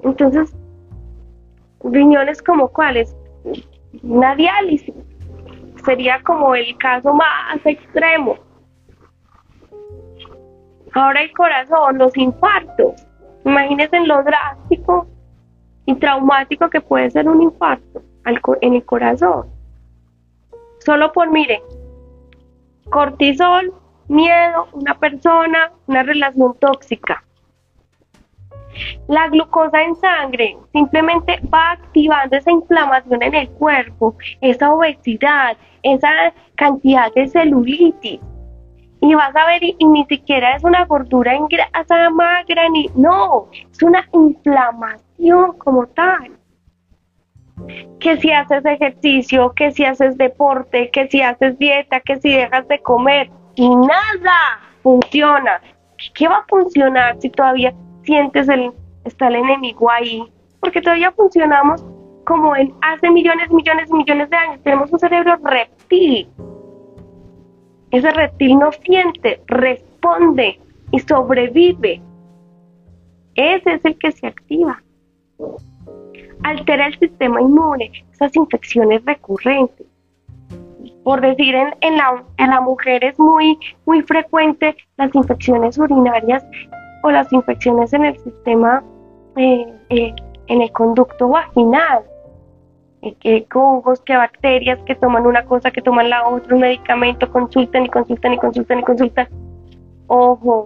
Entonces, 0.00 0.54
riñones 1.84 2.42
como 2.42 2.68
cuáles? 2.68 3.16
Una 4.02 4.34
diálisis. 4.34 4.94
Sería 5.84 6.22
como 6.22 6.54
el 6.54 6.76
caso 6.78 7.12
más 7.12 7.64
extremo. 7.64 8.38
Ahora 10.94 11.22
el 11.22 11.32
corazón, 11.32 11.98
los 11.98 12.16
infartos. 12.16 13.06
Imagínense 13.44 14.00
lo 14.00 14.22
drástico 14.22 15.06
y 15.86 15.94
traumático 15.96 16.70
que 16.70 16.80
puede 16.80 17.10
ser 17.10 17.28
un 17.28 17.42
infarto 17.42 18.02
en 18.60 18.74
el 18.74 18.84
corazón. 18.84 19.46
Solo 20.78 21.12
por, 21.12 21.30
mire, 21.30 21.62
cortisol, 22.90 23.72
miedo, 24.08 24.68
una 24.72 24.98
persona, 24.98 25.72
una 25.86 26.02
relación 26.02 26.54
tóxica. 26.58 27.24
La 29.08 29.28
glucosa 29.28 29.82
en 29.82 29.94
sangre 29.96 30.56
simplemente 30.72 31.40
va 31.52 31.72
activando 31.72 32.36
esa 32.36 32.50
inflamación 32.50 33.22
en 33.22 33.34
el 33.34 33.48
cuerpo, 33.50 34.16
esa 34.40 34.72
obesidad, 34.72 35.56
esa 35.82 36.32
cantidad 36.56 37.12
de 37.14 37.28
celulitis. 37.28 38.20
Y 39.00 39.14
vas 39.14 39.36
a 39.36 39.46
ver, 39.46 39.62
y, 39.62 39.76
ni 39.84 40.04
siquiera 40.06 40.56
es 40.56 40.64
una 40.64 40.86
gordura 40.86 41.34
en 41.34 41.46
grasa 41.46 42.08
magra, 42.10 42.68
ni 42.70 42.88
no, 42.94 43.48
es 43.52 43.82
una 43.82 44.08
inflamación 44.12 45.58
como 45.58 45.86
tal. 45.88 46.32
Que 48.00 48.16
si 48.16 48.32
haces 48.32 48.64
ejercicio, 48.64 49.52
que 49.54 49.72
si 49.72 49.84
haces 49.84 50.16
deporte, 50.16 50.90
que 50.90 51.06
si 51.08 51.20
haces 51.20 51.58
dieta, 51.58 52.00
que 52.00 52.16
si 52.16 52.32
dejas 52.32 52.66
de 52.68 52.80
comer, 52.80 53.30
y 53.56 53.68
nada 53.68 54.60
funciona. 54.82 55.60
¿Qué 56.14 56.26
va 56.26 56.38
a 56.38 56.46
funcionar 56.48 57.16
si 57.20 57.30
todavía 57.30 57.74
sientes 58.04 58.48
el, 58.48 58.72
está 59.04 59.28
el 59.28 59.36
enemigo 59.36 59.90
ahí? 59.90 60.22
Porque 60.60 60.80
todavía 60.80 61.12
funcionamos 61.12 61.84
como 62.24 62.56
en 62.56 62.72
hace 62.80 63.10
millones, 63.10 63.50
millones, 63.50 63.90
millones 63.90 64.30
de 64.30 64.36
años. 64.36 64.62
Tenemos 64.62 64.92
un 64.92 64.98
cerebro 64.98 65.36
reptil. 65.42 66.28
Ese 67.90 68.10
reptil 68.12 68.58
no 68.58 68.72
siente, 68.72 69.40
responde 69.46 70.58
y 70.90 71.00
sobrevive. 71.00 72.00
Ese 73.34 73.74
es 73.74 73.84
el 73.84 73.98
que 73.98 74.12
se 74.12 74.26
activa. 74.26 74.82
Altera 76.42 76.86
el 76.86 76.98
sistema 76.98 77.40
inmune, 77.40 77.90
esas 78.12 78.34
infecciones 78.36 79.04
recurrentes 79.04 79.86
por 81.04 81.20
decir, 81.20 81.54
en, 81.54 81.74
en, 81.82 81.96
la, 81.98 82.24
en 82.38 82.50
la 82.50 82.60
mujer 82.62 83.04
es 83.04 83.18
muy, 83.18 83.58
muy 83.84 84.02
frecuente 84.02 84.74
las 84.96 85.14
infecciones 85.14 85.78
urinarias 85.78 86.44
o 87.04 87.10
las 87.10 87.30
infecciones 87.34 87.92
en 87.92 88.06
el 88.06 88.18
sistema, 88.18 88.82
eh, 89.36 89.66
eh, 89.90 90.14
en 90.46 90.62
el 90.62 90.72
conducto 90.72 91.28
vaginal. 91.28 92.02
Eh, 93.02 93.14
que 93.20 93.46
hongos, 93.52 94.00
que 94.00 94.16
bacterias, 94.16 94.78
que 94.86 94.94
toman 94.94 95.26
una 95.26 95.44
cosa, 95.44 95.70
que 95.70 95.82
toman 95.82 96.08
la 96.08 96.26
otra, 96.26 96.54
un 96.54 96.62
medicamento, 96.62 97.30
consultan 97.30 97.84
y 97.84 97.90
consultan 97.90 98.32
y 98.32 98.38
consultan 98.38 98.78
y 98.78 98.82
consultan. 98.84 99.28
Ojo. 100.06 100.64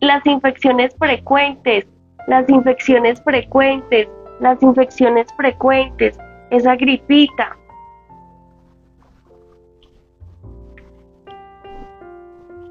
Las 0.00 0.24
infecciones 0.24 0.96
frecuentes, 0.98 1.86
las 2.26 2.48
infecciones 2.48 3.22
frecuentes, 3.22 4.08
las 4.40 4.62
infecciones 4.62 5.26
frecuentes, 5.36 6.18
esa 6.48 6.74
gripita, 6.74 7.54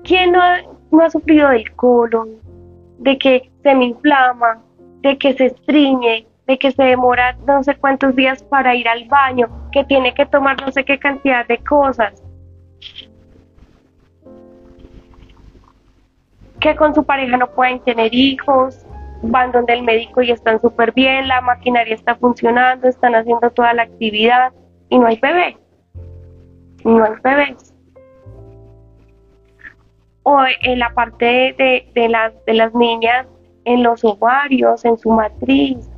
¿Quién 0.03 0.32
no 0.32 0.41
ha, 0.92 1.10
sufrido 1.10 1.50
del 1.50 1.72
colon? 1.76 2.30
De 3.00 3.18
que 3.18 3.50
se 3.64 3.76
me 3.76 3.86
inflama, 3.86 4.62
de 5.02 5.18
que 5.18 5.34
se 5.34 5.48
estriñe, 5.48 6.28
de 6.48 6.58
que 6.58 6.72
se 6.72 6.84
demora 6.84 7.38
no 7.46 7.64
sé 7.64 7.76
cuántos 7.76 8.16
días 8.16 8.44
para 8.44 8.76
ir 8.76 8.88
al 8.88 9.06
baño, 9.06 9.48
que 9.72 9.84
tiene 9.86 10.14
que 10.14 10.26
tomar 10.26 10.60
no 10.62 10.72
sé 10.72 10.84
qué 10.84 10.98
cantidad 10.98 11.48
de 11.48 11.58
cosas. 11.60 12.22
Que 16.60 16.76
con 16.76 16.94
su 16.94 17.06
pareja 17.06 17.38
no 17.38 17.48
pueden 17.52 17.80
tener 17.80 18.14
hijos, 18.14 18.86
van 19.22 19.52
donde 19.52 19.74
el 19.74 19.84
médico 19.84 20.22
y 20.22 20.32
están 20.32 20.60
súper 20.60 20.92
bien, 20.92 21.28
la 21.28 21.40
maquinaria 21.40 21.96
está 21.96 22.16
funcionando, 22.16 22.88
están 22.88 23.16
haciendo 23.16 23.50
toda 23.52 23.74
la 23.74 23.84
actividad 23.84 24.52
y 24.90 25.00
no 25.00 25.08
hay 25.08 25.18
bebé. 25.18 25.58
No 26.84 27.04
hay 27.04 27.14
bebés 27.24 27.68
o 30.30 30.45
en 30.61 30.77
la 30.77 30.93
parte 30.93 31.55
de, 31.57 32.07
las, 32.07 32.34
de 32.45 32.53
las 32.53 32.73
niñas, 32.75 33.25
en 33.65 33.82
los 33.82 34.03
ovarios, 34.03 34.86
en 34.86 34.95
su 34.97 35.09
matriz. 35.09 35.89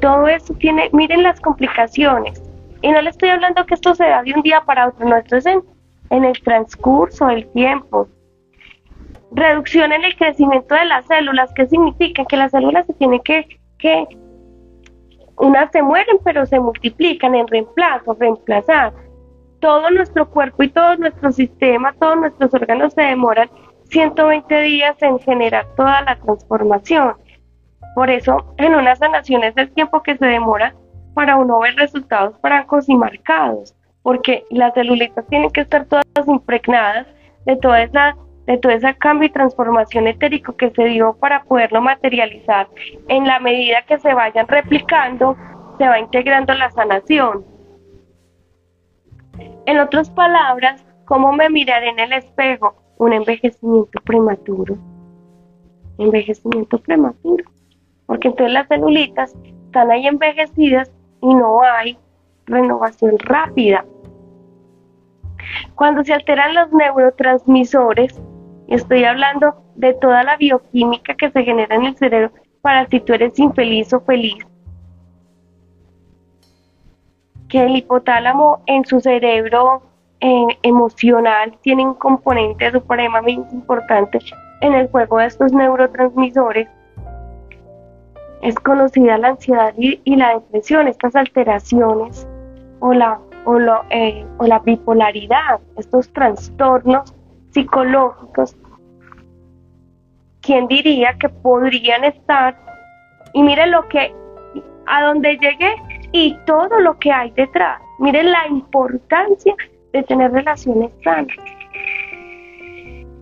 Todo 0.00 0.28
eso 0.28 0.52
tiene, 0.54 0.90
miren 0.92 1.22
las 1.22 1.40
complicaciones. 1.40 2.42
Y 2.82 2.90
no 2.90 3.00
le 3.00 3.08
estoy 3.08 3.30
hablando 3.30 3.64
que 3.64 3.74
esto 3.74 3.94
se 3.94 4.04
da 4.04 4.22
de 4.22 4.34
un 4.34 4.42
día 4.42 4.60
para 4.66 4.88
otro, 4.88 5.08
no, 5.08 5.16
esto 5.16 5.36
es 5.36 5.46
en, 5.46 5.62
en 6.10 6.24
el 6.24 6.38
transcurso 6.42 7.26
del 7.26 7.50
tiempo. 7.52 8.08
Reducción 9.30 9.92
en 9.92 10.04
el 10.04 10.14
crecimiento 10.16 10.74
de 10.74 10.84
las 10.84 11.06
células, 11.06 11.50
¿qué 11.54 11.66
significa? 11.66 12.24
Que 12.26 12.36
las 12.36 12.50
células 12.50 12.86
se 12.86 12.92
tienen 12.94 13.20
que, 13.20 13.46
que, 13.78 14.06
unas 15.38 15.70
se 15.72 15.82
mueren 15.82 16.18
pero 16.22 16.44
se 16.44 16.60
multiplican 16.60 17.34
en 17.34 17.46
reemplazo, 17.46 18.14
reemplazar 18.20 18.92
todo 19.62 19.90
nuestro 19.90 20.28
cuerpo 20.28 20.64
y 20.64 20.68
todo 20.68 20.96
nuestro 20.96 21.30
sistema, 21.30 21.94
todos 21.98 22.16
nuestros 22.18 22.52
órganos 22.52 22.92
se 22.94 23.02
demoran 23.02 23.48
120 23.84 24.60
días 24.62 24.96
en 25.00 25.20
generar 25.20 25.66
toda 25.76 26.02
la 26.02 26.16
transformación. 26.16 27.14
Por 27.94 28.10
eso, 28.10 28.54
en 28.58 28.74
una 28.74 28.96
sanación 28.96 29.44
es 29.44 29.56
el 29.56 29.70
tiempo 29.70 30.02
que 30.02 30.16
se 30.16 30.26
demora 30.26 30.74
para 31.14 31.36
uno 31.36 31.60
ver 31.60 31.76
resultados 31.76 32.34
francos 32.40 32.88
y 32.88 32.96
marcados, 32.96 33.74
porque 34.02 34.44
las 34.50 34.74
celulitas 34.74 35.24
tienen 35.28 35.50
que 35.50 35.60
estar 35.60 35.84
todas 35.84 36.04
impregnadas 36.26 37.06
de 37.46 37.56
toda 37.56 37.82
esa 37.82 38.16
de 38.46 38.58
todo 38.58 38.72
ese 38.72 38.92
cambio 38.96 39.28
y 39.28 39.30
transformación 39.30 40.08
etérico 40.08 40.56
que 40.56 40.70
se 40.70 40.84
dio 40.86 41.16
para 41.20 41.44
poderlo 41.44 41.80
materializar. 41.80 42.66
En 43.06 43.24
la 43.24 43.38
medida 43.38 43.82
que 43.82 44.00
se 44.00 44.12
vayan 44.12 44.48
replicando, 44.48 45.36
se 45.78 45.86
va 45.86 46.00
integrando 46.00 46.52
la 46.54 46.68
sanación. 46.72 47.51
En 49.66 49.78
otras 49.78 50.10
palabras, 50.10 50.84
¿cómo 51.04 51.32
me 51.32 51.48
miraré 51.48 51.90
en 51.90 52.00
el 52.00 52.12
espejo? 52.12 52.74
Un 52.98 53.12
envejecimiento 53.12 54.00
prematuro. 54.04 54.76
Envejecimiento 55.98 56.78
prematuro. 56.78 57.44
Porque 58.06 58.28
entonces 58.28 58.52
las 58.52 58.68
celulitas 58.68 59.36
están 59.66 59.90
ahí 59.90 60.06
envejecidas 60.06 60.90
y 61.20 61.34
no 61.34 61.62
hay 61.62 61.96
renovación 62.46 63.18
rápida. 63.20 63.84
Cuando 65.76 66.02
se 66.04 66.12
alteran 66.12 66.54
los 66.54 66.72
neurotransmisores, 66.72 68.20
estoy 68.68 69.04
hablando 69.04 69.62
de 69.76 69.94
toda 69.94 70.24
la 70.24 70.36
bioquímica 70.36 71.14
que 71.14 71.30
se 71.30 71.44
genera 71.44 71.76
en 71.76 71.84
el 71.84 71.96
cerebro 71.96 72.32
para 72.62 72.86
si 72.86 73.00
tú 73.00 73.12
eres 73.12 73.38
infeliz 73.38 73.92
o 73.92 74.00
feliz, 74.00 74.44
que 77.52 77.62
el 77.62 77.76
hipotálamo 77.76 78.62
en 78.64 78.82
su 78.86 78.98
cerebro 78.98 79.82
eh, 80.20 80.46
emocional 80.62 81.54
tiene 81.60 81.86
un 81.86 81.92
componente 81.92 82.72
supremamente 82.72 83.54
importante 83.54 84.20
en 84.62 84.72
el 84.72 84.88
juego 84.88 85.18
de 85.18 85.26
estos 85.26 85.52
neurotransmisores. 85.52 86.66
Es 88.40 88.54
conocida 88.54 89.18
la 89.18 89.28
ansiedad 89.28 89.74
y, 89.76 90.16
la 90.16 90.30
depresión, 90.30 90.88
estas 90.88 91.14
alteraciones 91.14 92.26
o 92.80 92.94
la, 92.94 93.20
o, 93.44 93.58
eh, 93.90 94.26
o 94.38 94.46
la 94.46 94.58
bipolaridad, 94.60 95.60
estos 95.76 96.10
trastornos 96.14 97.14
psicológicos. 97.50 98.56
¿Quién 100.40 100.68
diría 100.68 101.14
que 101.20 101.28
podrían 101.28 102.04
estar? 102.04 102.56
Y 103.34 103.42
mire 103.42 103.66
lo 103.66 103.86
que, 103.88 104.10
a 104.86 105.02
donde 105.04 105.36
llegué 105.36 105.74
y 106.12 106.36
todo 106.46 106.80
lo 106.80 106.98
que 106.98 107.10
hay 107.10 107.30
detrás. 107.32 107.80
Miren 107.98 108.30
la 108.30 108.46
importancia 108.48 109.54
de 109.92 110.02
tener 110.02 110.30
relaciones 110.32 110.90
sanas. 111.02 111.36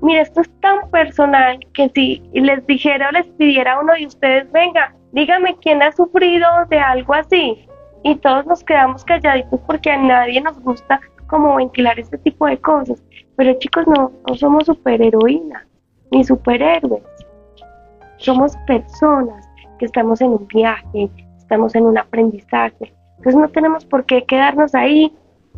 Mire, 0.02 0.22
esto 0.22 0.40
es 0.40 0.50
tan 0.60 0.90
personal 0.90 1.58
que 1.74 1.90
si 1.94 2.22
les 2.32 2.66
dijera 2.66 3.08
o 3.08 3.12
les 3.12 3.26
pidiera 3.26 3.74
a 3.74 3.80
uno 3.80 3.92
de 3.92 4.06
ustedes, 4.06 4.50
venga, 4.50 4.94
dígame 5.12 5.56
quién 5.60 5.82
ha 5.82 5.92
sufrido 5.92 6.46
de 6.68 6.78
algo 6.78 7.14
así. 7.14 7.66
Y 8.02 8.14
todos 8.16 8.46
nos 8.46 8.64
quedamos 8.64 9.04
calladitos 9.04 9.60
porque 9.66 9.90
a 9.90 9.98
nadie 9.98 10.40
nos 10.40 10.58
gusta 10.60 11.00
como 11.26 11.56
ventilar 11.56 11.98
este 12.00 12.16
tipo 12.18 12.46
de 12.46 12.58
cosas. 12.58 13.02
Pero 13.36 13.52
chicos, 13.58 13.86
no, 13.86 14.10
no 14.26 14.34
somos 14.34 14.66
superheroínas 14.66 15.66
ni 16.10 16.24
superhéroes. 16.24 17.02
Somos 18.16 18.56
personas 18.66 19.48
que 19.78 19.86
estamos 19.86 20.20
en 20.20 20.30
un 20.30 20.46
viaje, 20.48 21.10
estamos 21.50 21.74
en 21.74 21.84
un 21.84 21.98
aprendizaje. 21.98 22.94
Entonces 23.16 23.34
no 23.34 23.48
tenemos 23.48 23.84
por 23.84 24.04
qué 24.04 24.22
quedarnos 24.24 24.72
ahí 24.72 25.12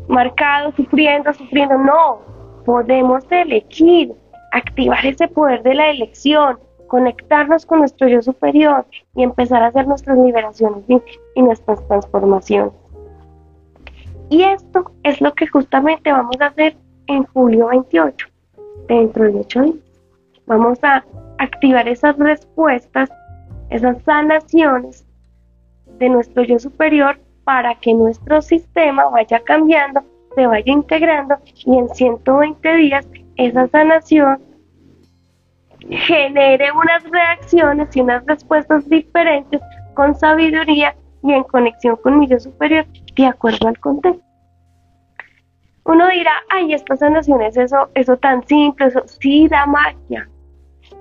marcados, 0.08 0.74
sufriendo, 0.74 1.30
sufriendo. 1.34 1.76
No, 1.76 2.20
podemos 2.64 3.24
elegir, 3.30 4.14
activar 4.52 5.04
ese 5.04 5.28
poder 5.28 5.62
de 5.62 5.74
la 5.74 5.90
elección, 5.90 6.58
conectarnos 6.88 7.66
con 7.66 7.80
nuestro 7.80 8.08
yo 8.08 8.22
superior 8.22 8.86
y 9.14 9.22
empezar 9.22 9.62
a 9.62 9.66
hacer 9.66 9.86
nuestras 9.86 10.16
liberaciones 10.16 10.82
y, 11.36 11.42
nuestras 11.42 11.86
transformaciones. 11.86 12.72
Y 14.30 14.44
esto 14.44 14.90
es 15.02 15.20
lo 15.20 15.34
que 15.34 15.46
justamente 15.46 16.10
vamos 16.10 16.40
a 16.40 16.46
hacer 16.46 16.74
en 17.08 17.24
julio 17.24 17.66
28, 17.66 18.26
dentro 18.88 19.24
de 19.24 19.40
8 19.40 19.62
días. 19.62 19.76
Vamos 20.46 20.82
a 20.82 21.04
activar 21.38 21.86
esas 21.86 22.16
respuestas, 22.16 23.10
esas 23.68 24.02
sanaciones 24.04 25.06
de 25.98 26.08
nuestro 26.08 26.42
yo 26.42 26.58
superior 26.58 27.18
para 27.44 27.74
que 27.76 27.94
nuestro 27.94 28.40
sistema 28.42 29.08
vaya 29.08 29.40
cambiando, 29.40 30.02
se 30.34 30.46
vaya 30.46 30.72
integrando 30.72 31.36
y 31.64 31.78
en 31.78 31.88
120 31.88 32.74
días 32.74 33.06
esa 33.36 33.66
sanación 33.68 34.40
genere 35.90 36.70
unas 36.72 37.02
reacciones 37.10 37.94
y 37.96 38.00
unas 38.00 38.24
respuestas 38.26 38.88
diferentes 38.88 39.60
con 39.94 40.14
sabiduría 40.14 40.94
y 41.22 41.32
en 41.32 41.42
conexión 41.44 41.96
con 41.96 42.18
mi 42.18 42.28
yo 42.28 42.38
superior 42.38 42.86
de 43.16 43.26
acuerdo 43.26 43.68
al 43.68 43.78
contexto. 43.78 44.22
Uno 45.84 46.08
dirá, 46.08 46.32
ay, 46.48 46.74
estas 46.74 47.00
sanaciones, 47.00 47.56
eso, 47.56 47.90
eso 47.94 48.16
tan 48.16 48.46
simple, 48.46 48.86
eso 48.86 49.02
sí 49.06 49.48
da 49.48 49.66
magia, 49.66 50.28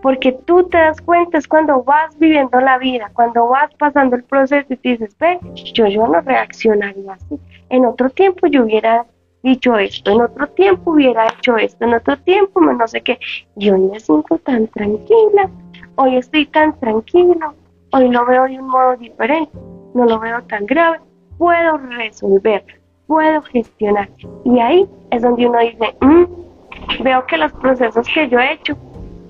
porque 0.01 0.31
tú 0.31 0.63
te 0.67 0.77
das 0.77 0.99
cuenta 1.01 1.37
es 1.37 1.47
cuando 1.47 1.83
vas 1.83 2.17
viviendo 2.17 2.59
la 2.59 2.77
vida, 2.77 3.11
cuando 3.13 3.47
vas 3.47 3.73
pasando 3.75 4.15
el 4.15 4.23
proceso 4.23 4.73
y 4.73 4.77
te 4.77 4.89
dices, 4.89 5.15
ve, 5.19 5.39
yo, 5.73 5.85
yo 5.87 6.07
no 6.07 6.21
reaccionaría 6.21 7.13
así. 7.13 7.39
En 7.69 7.85
otro 7.85 8.09
tiempo 8.09 8.47
yo 8.47 8.63
hubiera 8.63 9.05
dicho 9.43 9.77
esto, 9.77 10.11
en 10.11 10.21
otro 10.21 10.47
tiempo 10.47 10.91
hubiera 10.91 11.27
hecho 11.27 11.57
esto, 11.57 11.85
en 11.85 11.93
otro 11.93 12.17
tiempo 12.17 12.61
no 12.61 12.87
sé 12.87 13.01
qué. 13.01 13.19
Y 13.55 13.69
hoy 13.69 13.81
me 13.81 13.99
siento 13.99 14.37
tan 14.39 14.67
tranquila, 14.67 15.49
hoy 15.95 16.17
estoy 16.17 16.45
tan 16.47 16.77
tranquilo, 16.79 17.53
hoy 17.91 18.09
lo 18.09 18.25
veo 18.25 18.45
de 18.45 18.59
un 18.59 18.67
modo 18.67 18.97
diferente, 18.97 19.51
no 19.93 20.05
lo 20.05 20.19
veo 20.19 20.41
tan 20.43 20.65
grave, 20.65 20.99
puedo 21.37 21.77
resolver, 21.77 22.65
puedo 23.07 23.41
gestionar. 23.43 24.09
Y 24.45 24.59
ahí 24.59 24.89
es 25.11 25.21
donde 25.21 25.47
uno 25.47 25.59
dice, 25.59 25.95
mm, 26.01 27.03
veo 27.03 27.25
que 27.27 27.37
los 27.37 27.51
procesos 27.53 28.07
que 28.13 28.27
yo 28.29 28.39
he 28.39 28.53
hecho 28.53 28.75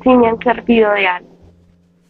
sí 0.03 0.09
me 0.09 0.27
han 0.27 0.39
servido 0.39 0.91
de 0.91 1.07
algo. 1.07 1.29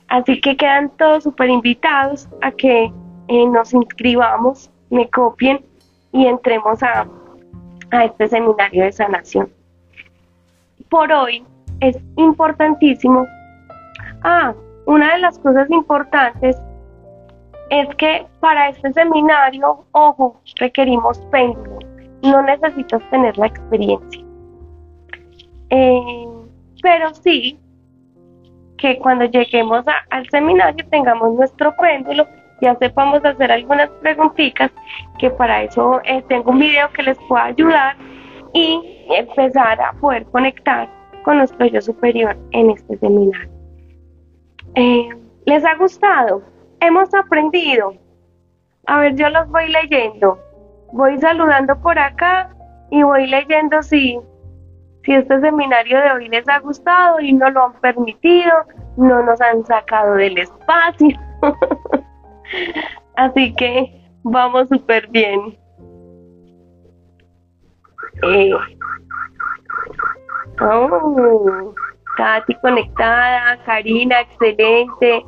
Así 0.07 0.41
que 0.41 0.57
quedan 0.57 0.89
todos 0.97 1.23
súper 1.23 1.49
invitados 1.49 2.27
a 2.41 2.51
que 2.51 2.91
eh, 3.27 3.45
nos 3.47 3.73
inscribamos, 3.73 4.69
me 4.89 5.09
copien 5.09 5.63
y 6.11 6.25
entremos 6.25 6.83
a, 6.83 7.07
a 7.91 8.05
este 8.05 8.27
seminario 8.27 8.83
de 8.83 8.91
sanación. 8.91 9.49
Por 10.89 11.11
hoy 11.11 11.45
es 11.79 11.97
importantísimo. 12.17 13.25
Ah, 14.23 14.53
una 14.85 15.13
de 15.13 15.19
las 15.19 15.39
cosas 15.39 15.69
importantes 15.71 16.57
es 17.69 17.87
que 17.95 18.25
para 18.41 18.67
este 18.67 18.91
seminario, 18.91 19.85
ojo, 19.91 20.41
requerimos 20.57 21.19
péndulo. 21.31 21.79
No 22.21 22.41
necesitas 22.41 23.01
tener 23.09 23.37
la 23.37 23.47
experiencia. 23.47 24.21
Eh, 25.69 26.27
pero 26.81 27.13
sí 27.13 27.57
que 28.81 28.97
cuando 28.97 29.25
lleguemos 29.25 29.85
al 30.09 30.27
seminario 30.29 30.85
tengamos 30.89 31.35
nuestro 31.35 31.73
péndulo, 31.77 32.27
ya 32.61 32.75
sepamos 32.75 33.23
hacer 33.23 33.51
algunas 33.51 33.89
preguntitas, 34.01 34.71
que 35.19 35.29
para 35.29 35.63
eso 35.63 36.01
eh, 36.03 36.23
tengo 36.27 36.51
un 36.51 36.59
video 36.59 36.91
que 36.91 37.03
les 37.03 37.17
pueda 37.29 37.45
ayudar 37.45 37.95
y 38.53 39.05
empezar 39.09 39.79
a 39.79 39.93
poder 39.93 40.25
conectar 40.25 40.89
con 41.23 41.37
nuestro 41.37 41.65
yo 41.67 41.79
superior 41.81 42.35
en 42.51 42.71
este 42.71 42.97
seminario. 42.97 43.49
Eh, 44.75 45.09
¿Les 45.45 45.63
ha 45.63 45.75
gustado? 45.75 46.41
¿Hemos 46.79 47.13
aprendido? 47.13 47.93
A 48.87 48.99
ver, 49.01 49.15
yo 49.15 49.29
los 49.29 49.47
voy 49.49 49.67
leyendo. 49.69 50.39
Voy 50.91 51.19
saludando 51.19 51.79
por 51.81 51.97
acá 51.99 52.49
y 52.89 53.03
voy 53.03 53.27
leyendo 53.27 53.81
si 53.83 54.19
si 55.03 55.13
este 55.13 55.39
seminario 55.41 55.99
de 55.99 56.11
hoy 56.11 56.29
les 56.29 56.47
ha 56.47 56.59
gustado 56.59 57.19
y 57.19 57.33
no 57.33 57.49
lo 57.49 57.65
han 57.65 57.73
permitido, 57.73 58.53
no 58.97 59.23
nos 59.23 59.41
han 59.41 59.65
sacado 59.65 60.15
del 60.15 60.37
espacio. 60.37 61.19
Así 63.15 63.53
que 63.55 64.01
vamos 64.23 64.67
súper 64.69 65.07
bien. 65.09 65.57
Eh, 68.23 68.51
oh, 70.61 71.73
Katy 72.17 72.55
conectada, 72.55 73.57
Karina, 73.65 74.21
excelente. 74.21 75.25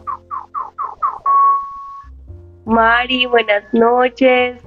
Mari, 2.65 3.25
buenas 3.25 3.63
noches. 3.73 4.61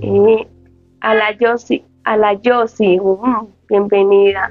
Eh, 0.00 0.48
a 1.00 1.14
la 1.14 1.32
Yossi, 1.32 1.84
a 2.08 2.16
la 2.16 2.32
Yossi, 2.32 2.98
uh, 2.98 3.46
bienvenida. 3.68 4.50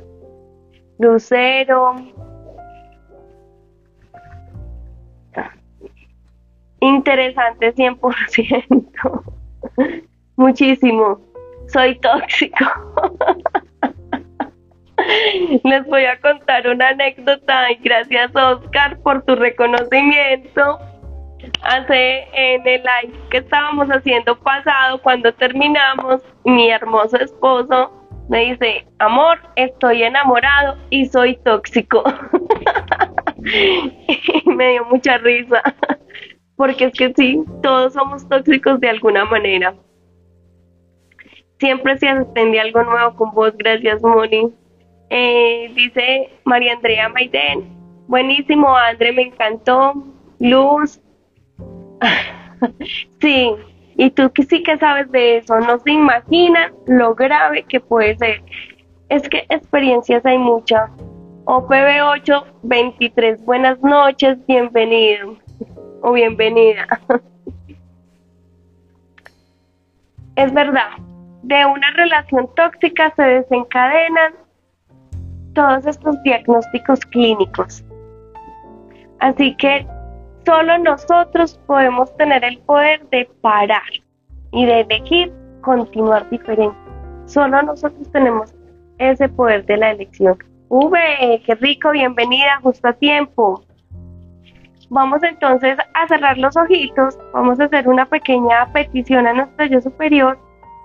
Lucero. 0.99 1.95
Interesante 6.79 7.73
100%. 7.73 9.23
Muchísimo. 10.35 11.19
Soy 11.67 11.99
tóxico. 11.99 12.63
Les 15.63 15.87
voy 15.87 16.05
a 16.05 16.19
contar 16.21 16.67
una 16.67 16.89
anécdota 16.89 17.71
y 17.71 17.77
gracias 17.77 18.35
Oscar 18.35 18.99
por 18.99 19.23
tu 19.23 19.35
reconocimiento. 19.35 20.77
Hace 21.61 22.27
en 22.33 22.67
el 22.67 22.81
live 22.81 23.19
que 23.29 23.37
estábamos 23.37 23.87
haciendo 23.89 24.37
pasado, 24.39 25.01
cuando 25.01 25.33
terminamos, 25.33 26.21
mi 26.43 26.69
hermoso 26.69 27.17
esposo 27.17 27.91
me 28.29 28.45
dice, 28.45 28.85
amor, 28.99 29.39
estoy 29.55 30.03
enamorado 30.03 30.77
y 30.89 31.05
soy 31.05 31.37
tóxico. 31.37 32.03
y 33.43 34.49
me 34.49 34.71
dio 34.71 34.85
mucha 34.85 35.17
risa, 35.17 35.61
porque 36.55 36.85
es 36.85 36.93
que 36.93 37.13
sí, 37.13 37.43
todos 37.63 37.93
somos 37.93 38.27
tóxicos 38.27 38.79
de 38.79 38.89
alguna 38.89 39.25
manera. 39.25 39.75
Siempre 41.59 41.97
se 41.97 42.09
aprende 42.09 42.59
algo 42.59 42.83
nuevo 42.83 43.15
con 43.15 43.31
vos, 43.31 43.55
gracias 43.57 44.01
Moni. 44.01 44.53
Eh, 45.09 45.71
dice 45.73 46.29
María 46.43 46.73
Andrea 46.73 47.07
Maiden, 47.09 47.63
buenísimo 48.07 48.75
André, 48.75 49.13
me 49.13 49.23
encantó. 49.23 49.93
Luz, 50.39 51.01
sí, 53.21 53.51
y 53.95 54.09
tú 54.11 54.31
que 54.31 54.43
sí 54.43 54.63
que 54.63 54.77
sabes 54.77 55.11
de 55.11 55.37
eso, 55.37 55.59
no 55.59 55.79
se 55.79 55.91
imaginan 55.91 56.71
lo 56.87 57.15
grave 57.15 57.63
que 57.63 57.79
puede 57.79 58.17
ser. 58.17 58.43
Es 59.09 59.27
que 59.29 59.45
experiencias 59.49 60.25
hay 60.25 60.37
muchas. 60.37 60.89
OPB8 61.45 62.43
23, 62.63 63.45
buenas 63.45 63.79
noches, 63.81 64.37
bienvenido 64.47 65.37
o 66.01 66.11
bienvenida. 66.11 66.85
es 70.35 70.53
verdad, 70.53 70.89
de 71.43 71.65
una 71.65 71.89
relación 71.91 72.49
tóxica 72.55 73.13
se 73.15 73.23
desencadenan 73.23 74.33
todos 75.53 75.85
estos 75.87 76.21
diagnósticos 76.23 76.99
clínicos. 77.07 77.83
Así 79.19 79.55
que 79.55 79.87
Solo 80.47 80.77
nosotros 80.77 81.59
podemos 81.67 82.15
tener 82.15 82.41
el 82.45 82.57
poder 82.59 83.05
de 83.09 83.29
parar 83.41 83.81
y 84.53 84.65
de 84.65 84.79
elegir 84.79 85.29
continuar 85.59 86.29
diferente. 86.29 86.77
Solo 87.25 87.61
nosotros 87.63 88.09
tenemos 88.13 88.55
ese 88.97 89.27
poder 89.27 89.65
de 89.65 89.75
la 89.75 89.91
elección. 89.91 90.37
V, 90.69 91.43
qué 91.45 91.55
rico, 91.55 91.91
bienvenida, 91.91 92.61
justo 92.63 92.87
a 92.87 92.93
tiempo. 92.93 93.61
Vamos 94.89 95.21
entonces 95.23 95.77
a 95.93 96.07
cerrar 96.07 96.37
los 96.37 96.55
ojitos, 96.55 97.19
vamos 97.33 97.59
a 97.59 97.65
hacer 97.65 97.85
una 97.89 98.05
pequeña 98.05 98.71
petición 98.71 99.27
a 99.27 99.33
nuestro 99.33 99.65
yo 99.65 99.81
superior, 99.81 100.39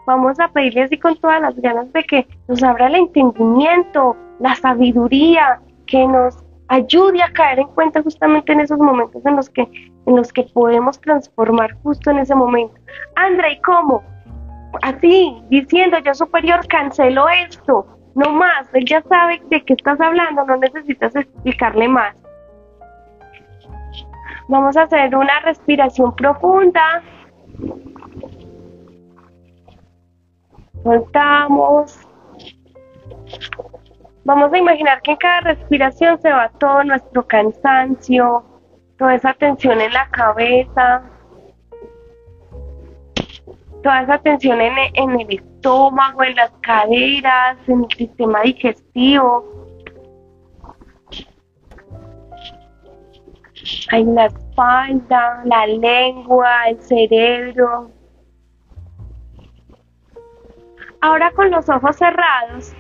vamos 0.09 0.41
a 0.41 0.49
pedirle 0.49 0.83
así 0.83 0.99
con 0.99 1.17
todas 1.19 1.41
las 1.41 1.55
ganas 1.61 1.93
de 1.93 2.03
que 2.03 2.27
nos 2.49 2.65
abra 2.65 2.89
el 2.89 2.97
entendimiento, 2.97 4.17
la 4.41 4.57
sabiduría, 4.57 5.61
que 5.87 6.05
nos 6.09 6.43
ayude 6.73 7.23
a 7.23 7.31
caer 7.33 7.59
en 7.59 7.69
cuenta 7.69 8.03
justamente 8.03 8.51
en 8.51 8.61
esos 8.61 8.79
momentos 8.79 9.25
en 9.27 9.37
los 9.37 9.51
que, 9.51 9.63
en 10.07 10.17
los 10.17 10.33
que 10.33 10.45
podemos 10.55 10.99
transformar 11.03 11.75
justo 11.83 12.11
en 12.11 12.21
ese 12.21 12.35
momento. 12.35 12.75
André, 13.15 13.61
¿cómo? 13.63 14.03
Así, 14.81 15.43
diciendo 15.51 15.99
yo 15.99 16.15
superior, 16.15 16.67
cancelo 16.69 17.29
esto, 17.29 17.87
no 18.15 18.31
más, 18.33 18.73
él 18.73 18.87
ya 18.87 19.03
sabe 19.03 19.43
de 19.51 19.63
qué 19.63 19.75
estás 19.75 20.01
hablando, 20.01 20.47
no 20.47 20.57
necesitas 20.57 21.15
explicarle 21.15 21.89
más. 21.89 22.17
Vamos 24.49 24.75
a 24.79 24.85
hacer 24.85 25.15
una 25.15 25.41
respiración 25.41 26.17
profunda. 26.17 27.03
Soltamos. 30.83 32.01
Vamos 34.25 34.53
a 34.53 34.59
imaginar 34.59 35.03
que 35.03 35.13
en 35.13 35.17
cada 35.17 35.41
respiración 35.41 36.21
se 36.21 36.31
va 36.31 36.49
todo 36.61 36.85
nuestro 36.85 37.27
cansancio, 37.27 38.45
toda 38.97 39.17
esa 39.17 39.35
tensión 39.35 39.81
en 39.81 39.93
la 39.93 40.09
cabeza, 40.11 41.03
toda 43.83 44.03
esa 44.03 44.19
tensión 44.19 44.61
en, 44.61 45.21
el 45.21 45.27
estómago, 45.29 46.23
en 46.23 46.37
las 46.37 46.53
caderas, 46.61 47.57
en 47.67 47.85
el 47.85 47.97
sistema 47.97 48.43
digestivo. 48.43 49.45
En 53.91 54.15
la 54.15 54.27
espalda, 54.27 55.43
la 55.45 55.67
lengua, 55.67 56.69
el 56.69 56.81
cerebro. 56.81 57.91
Ahora 61.01 61.33
con 61.33 61.51
los 61.51 61.69
ojos 61.69 61.97
cerrados, 61.97 62.73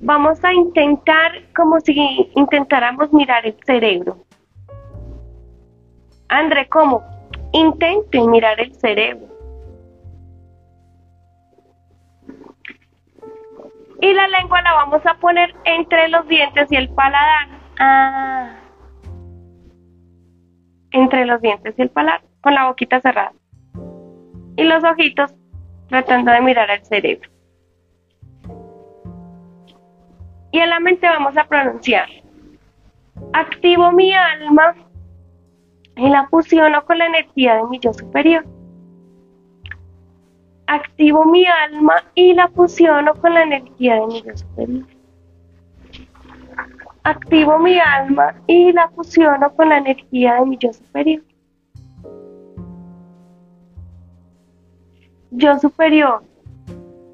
Vamos 0.00 0.44
a 0.44 0.52
intentar 0.52 1.32
como 1.54 1.80
si 1.80 2.30
intentáramos 2.34 3.12
mirar 3.12 3.46
el 3.46 3.56
cerebro. 3.64 4.18
André, 6.28 6.68
¿cómo? 6.68 7.02
Intenten 7.52 8.30
mirar 8.30 8.60
el 8.60 8.74
cerebro. 8.74 9.26
Y 14.00 14.12
la 14.12 14.28
lengua 14.28 14.60
la 14.60 14.74
vamos 14.74 15.06
a 15.06 15.14
poner 15.14 15.54
entre 15.64 16.08
los 16.08 16.28
dientes 16.28 16.70
y 16.70 16.76
el 16.76 16.90
paladar. 16.90 17.48
Ah. 17.78 18.56
Entre 20.90 21.24
los 21.24 21.40
dientes 21.40 21.74
y 21.78 21.82
el 21.82 21.90
paladar, 21.90 22.22
con 22.42 22.54
la 22.54 22.68
boquita 22.68 23.00
cerrada. 23.00 23.32
Y 24.56 24.64
los 24.64 24.84
ojitos 24.84 25.34
tratando 25.88 26.32
de 26.32 26.40
mirar 26.40 26.70
al 26.70 26.84
cerebro. 26.84 27.30
Y 30.50 30.58
en 30.58 30.70
la 30.70 30.80
mente 30.80 31.06
vamos 31.06 31.36
a 31.36 31.44
pronunciar. 31.44 32.08
Activo 33.32 33.92
mi 33.92 34.12
alma 34.12 34.74
y 35.96 36.08
la 36.08 36.26
fusiono 36.28 36.84
con 36.84 36.98
la 36.98 37.06
energía 37.06 37.56
de 37.56 37.64
mi 37.64 37.78
yo 37.78 37.92
superior. 37.92 38.44
Activo 40.66 41.24
mi 41.24 41.46
alma 41.46 41.94
y 42.14 42.34
la 42.34 42.48
fusiono 42.48 43.14
con 43.14 43.34
la 43.34 43.42
energía 43.42 43.94
de 44.00 44.06
mi 44.06 44.22
yo 44.22 44.36
superior. 44.36 44.86
Activo 47.04 47.58
mi 47.58 47.78
alma 47.78 48.34
y 48.48 48.72
la 48.72 48.88
fusiono 48.88 49.54
con 49.54 49.68
la 49.68 49.78
energía 49.78 50.34
de 50.34 50.46
mi 50.46 50.58
yo 50.58 50.72
superior. 50.72 51.22
Yo 55.30 55.58
superior, 55.58 56.24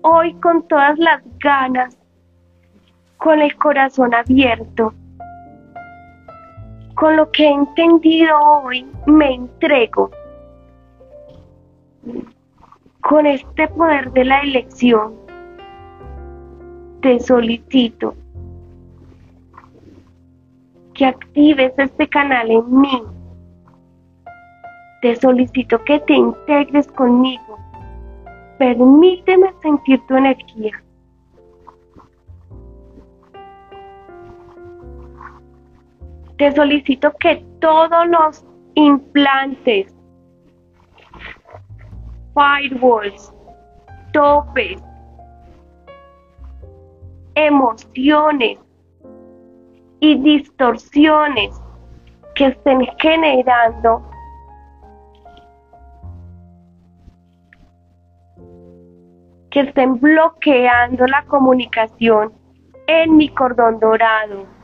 hoy 0.03 0.33
con 0.35 0.67
todas 0.69 0.99
las 0.99 1.23
ganas, 1.39 1.99
con 3.23 3.41
el 3.41 3.57
corazón 3.57 4.13
abierto, 4.15 4.93
con 6.97 7.17
lo 7.17 7.31
que 7.31 7.45
he 7.45 7.53
entendido 7.53 8.37
hoy, 8.37 8.85
me 9.07 9.35
entrego. 9.35 10.11
Con 13.01 13.27
este 13.27 13.69
poder 13.69 14.11
de 14.13 14.25
la 14.25 14.41
elección, 14.41 15.15
te 17.01 17.21
solicito 17.21 18.15
que 20.95 21.07
actives 21.07 21.73
este 21.79 22.09
canal 22.09 22.51
en 22.51 22.81
mí. 22.81 23.03
Te 25.01 25.15
solicito 25.15 25.83
que 25.85 26.01
te 26.01 26.15
integres 26.15 26.89
conmigo. 26.89 27.57
Permíteme 28.59 29.53
sentir 29.63 30.01
tu 30.09 30.17
energía. 30.17 30.73
Te 36.43 36.51
solicito 36.57 37.13
que 37.21 37.37
todos 37.61 38.09
los 38.09 38.45
implantes, 38.75 39.95
firewalls, 42.35 43.33
topes, 44.13 44.83
emociones 47.37 48.59
y 50.01 50.19
distorsiones 50.19 51.63
que 52.35 52.47
estén 52.47 52.89
generando 52.99 54.03
que 59.53 59.61
estén 59.61 60.01
bloqueando 60.01 61.07
la 61.07 61.25
comunicación 61.27 62.33
en 62.89 63.17
mi 63.17 63.29
cordón 63.29 63.79
dorado 63.79 64.62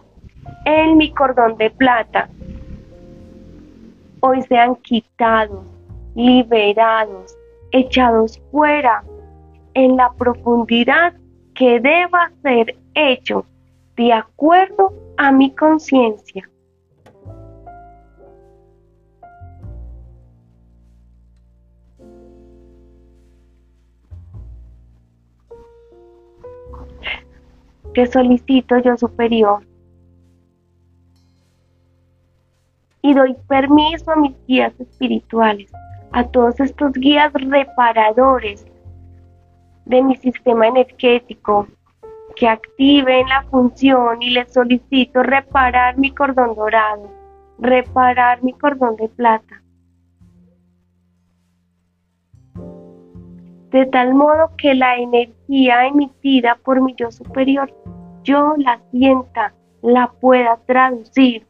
en 0.65 0.97
mi 0.97 1.13
cordón 1.13 1.57
de 1.57 1.71
plata. 1.71 2.29
Hoy 4.21 4.43
sean 4.43 4.77
quitados, 4.77 5.65
liberados, 6.15 7.37
echados 7.73 8.41
fuera 8.51 9.05
en 9.75 9.97
la 9.97 10.13
profundidad 10.13 11.15
que 11.55 11.81
deba 11.81 12.31
ser 12.43 12.77
hecho 12.95 13.45
de 13.97 14.13
acuerdo 14.13 14.93
a 15.17 15.33
mi 15.33 15.55
conciencia. 15.55 16.49
Te 27.95 28.07
solicito 28.07 28.79
yo 28.79 28.97
superior 28.97 29.68
y 33.09 33.15
doy 33.15 33.35
permiso 33.49 34.11
a 34.11 34.17
mis 34.17 34.37
guías 34.47 34.79
espirituales, 34.79 35.73
a 36.13 36.25
todos 36.25 36.61
estos 36.61 36.93
guías 36.93 37.33
reparadores 37.33 38.67
de 39.87 40.03
mi 40.03 40.15
sistema 40.17 40.67
energético, 40.67 41.67
que 42.37 42.47
activen 42.47 43.27
la 43.31 43.45
función 43.45 44.21
y 44.21 44.29
les 44.29 44.53
solicito 44.53 45.23
reparar 45.23 45.97
mi 45.97 46.11
cordón 46.11 46.55
dorado, 46.55 47.11
reparar 47.59 48.43
mi 48.45 48.53
cordón 48.53 48.97
de 48.97 49.09
plata. 49.09 49.63
De 53.71 53.87
tal 53.87 54.13
modo 54.13 54.51
que 54.59 54.75
la 54.75 54.99
energía 54.99 55.87
emitida 55.87 56.59
por 56.63 56.83
mi 56.83 56.95
yo 56.95 57.11
superior, 57.11 57.75
yo 58.23 58.55
la 58.59 58.79
sienta, 58.91 59.55
la 59.81 60.13
pueda 60.21 60.59
traducir 60.67 61.48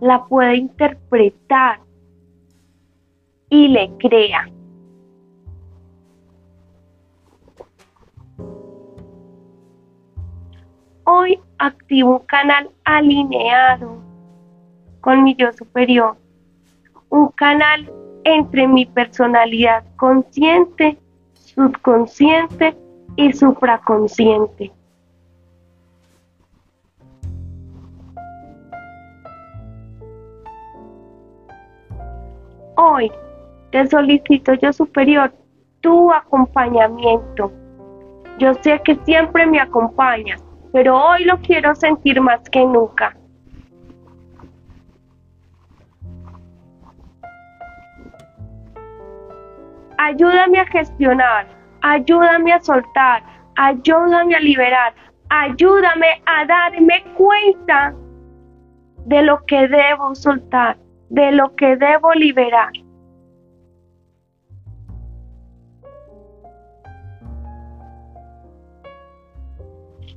la 0.00 0.24
puede 0.24 0.56
interpretar 0.56 1.80
y 3.48 3.68
le 3.68 3.90
crea. 3.98 4.48
Hoy 11.04 11.40
activo 11.58 12.18
un 12.18 12.26
canal 12.26 12.70
alineado 12.84 14.00
con 15.00 15.24
mi 15.24 15.34
yo 15.34 15.52
superior, 15.52 16.16
un 17.08 17.28
canal 17.28 17.90
entre 18.24 18.68
mi 18.68 18.86
personalidad 18.86 19.84
consciente, 19.96 20.98
subconsciente 21.34 22.76
y 23.16 23.32
supraconsciente. 23.32 24.72
Hoy 32.82 33.12
te 33.72 33.86
solicito 33.88 34.54
yo 34.54 34.72
superior 34.72 35.30
tu 35.82 36.10
acompañamiento. 36.10 37.52
Yo 38.38 38.54
sé 38.54 38.80
que 38.82 38.94
siempre 39.04 39.46
me 39.46 39.60
acompañas, 39.60 40.42
pero 40.72 40.96
hoy 40.96 41.24
lo 41.24 41.38
quiero 41.40 41.74
sentir 41.74 42.18
más 42.22 42.40
que 42.48 42.64
nunca. 42.64 43.14
Ayúdame 49.98 50.60
a 50.60 50.64
gestionar, 50.64 51.48
ayúdame 51.82 52.54
a 52.54 52.60
soltar, 52.60 53.22
ayúdame 53.56 54.36
a 54.36 54.40
liberar, 54.40 54.94
ayúdame 55.28 56.22
a 56.24 56.46
darme 56.46 57.04
cuenta 57.14 57.94
de 59.04 59.20
lo 59.20 59.44
que 59.44 59.68
debo 59.68 60.14
soltar 60.14 60.78
de 61.10 61.32
lo 61.32 61.54
que 61.56 61.76
debo 61.76 62.12
liberar. 62.14 62.72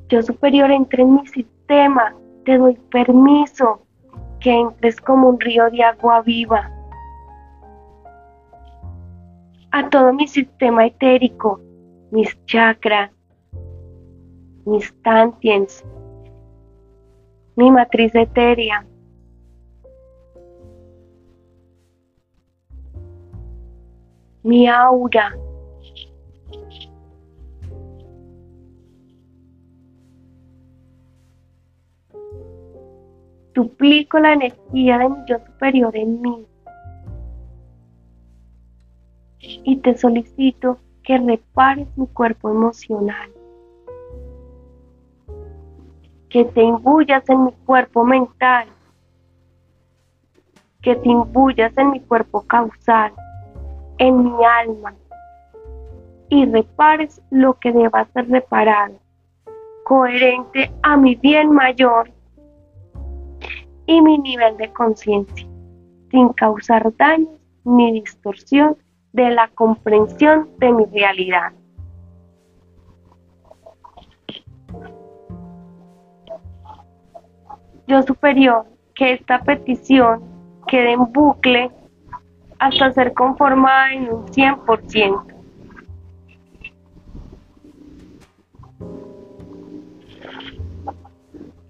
Yo 0.09 0.21
superior 0.21 0.71
entre 0.71 1.01
en 1.01 1.15
mi 1.15 1.27
sistema, 1.27 2.15
te 2.45 2.57
doy 2.57 2.75
permiso 2.91 3.81
que 4.39 4.51
entres 4.51 5.01
como 5.01 5.29
un 5.29 5.39
río 5.39 5.69
de 5.71 5.83
agua 5.83 6.21
viva 6.21 6.69
a 9.71 9.89
todo 9.89 10.13
mi 10.13 10.27
sistema 10.27 10.85
etérico, 10.85 11.59
mis 12.11 12.37
chakras, 12.45 13.09
mis 14.65 14.93
tantiens, 15.01 15.83
mi 17.55 17.71
matriz 17.71 18.13
etérea, 18.13 18.85
mi 24.43 24.67
aura. 24.67 25.35
Duplico 33.53 34.19
la 34.19 34.33
energía 34.33 34.97
de 34.97 35.09
mi 35.09 35.17
yo 35.27 35.37
superior 35.45 35.95
en 35.95 36.21
mí. 36.21 36.45
Y 39.39 39.77
te 39.77 39.97
solicito 39.97 40.79
que 41.03 41.17
repares 41.17 41.87
mi 41.97 42.07
cuerpo 42.07 42.49
emocional. 42.49 43.29
que 46.33 46.45
te 46.45 46.63
imbuyas 46.63 47.29
en 47.29 47.45
mi 47.45 47.51
cuerpo 47.63 48.03
mental, 48.03 48.67
que 50.81 50.95
te 50.95 51.07
imbuyas 51.07 51.77
en 51.77 51.91
mi 51.91 51.99
cuerpo 51.99 52.41
causal, 52.41 53.13
en 53.97 54.23
mi 54.23 54.45
alma, 54.45 54.93
y 56.29 56.45
repares 56.45 57.21
lo 57.29 57.59
que 57.59 57.71
deba 57.71 58.05
ser 58.13 58.29
reparado, 58.29 58.95
coherente 59.85 60.71
a 60.81 60.97
mi 60.97 61.15
bien 61.15 61.51
mayor 61.51 62.09
y 63.85 64.01
mi 64.01 64.17
nivel 64.17 64.57
de 64.57 64.71
conciencia, 64.71 65.47
sin 66.09 66.29
causar 66.29 66.95
daños 66.97 67.29
ni 67.63 67.91
distorsión 67.93 68.77
de 69.11 69.29
la 69.29 69.47
comprensión 69.49 70.49
de 70.57 70.71
mi 70.71 70.85
realidad. 70.85 71.53
Yo 77.85 78.01
superior, 78.03 78.65
que 78.95 79.13
esta 79.13 79.39
petición 79.43 80.23
quede 80.67 80.93
en 80.93 81.11
bucle 81.11 81.69
hasta 82.63 82.93
ser 82.93 83.13
conformada 83.13 83.91
en 83.91 84.13
un 84.13 84.25
100%. 84.27 85.25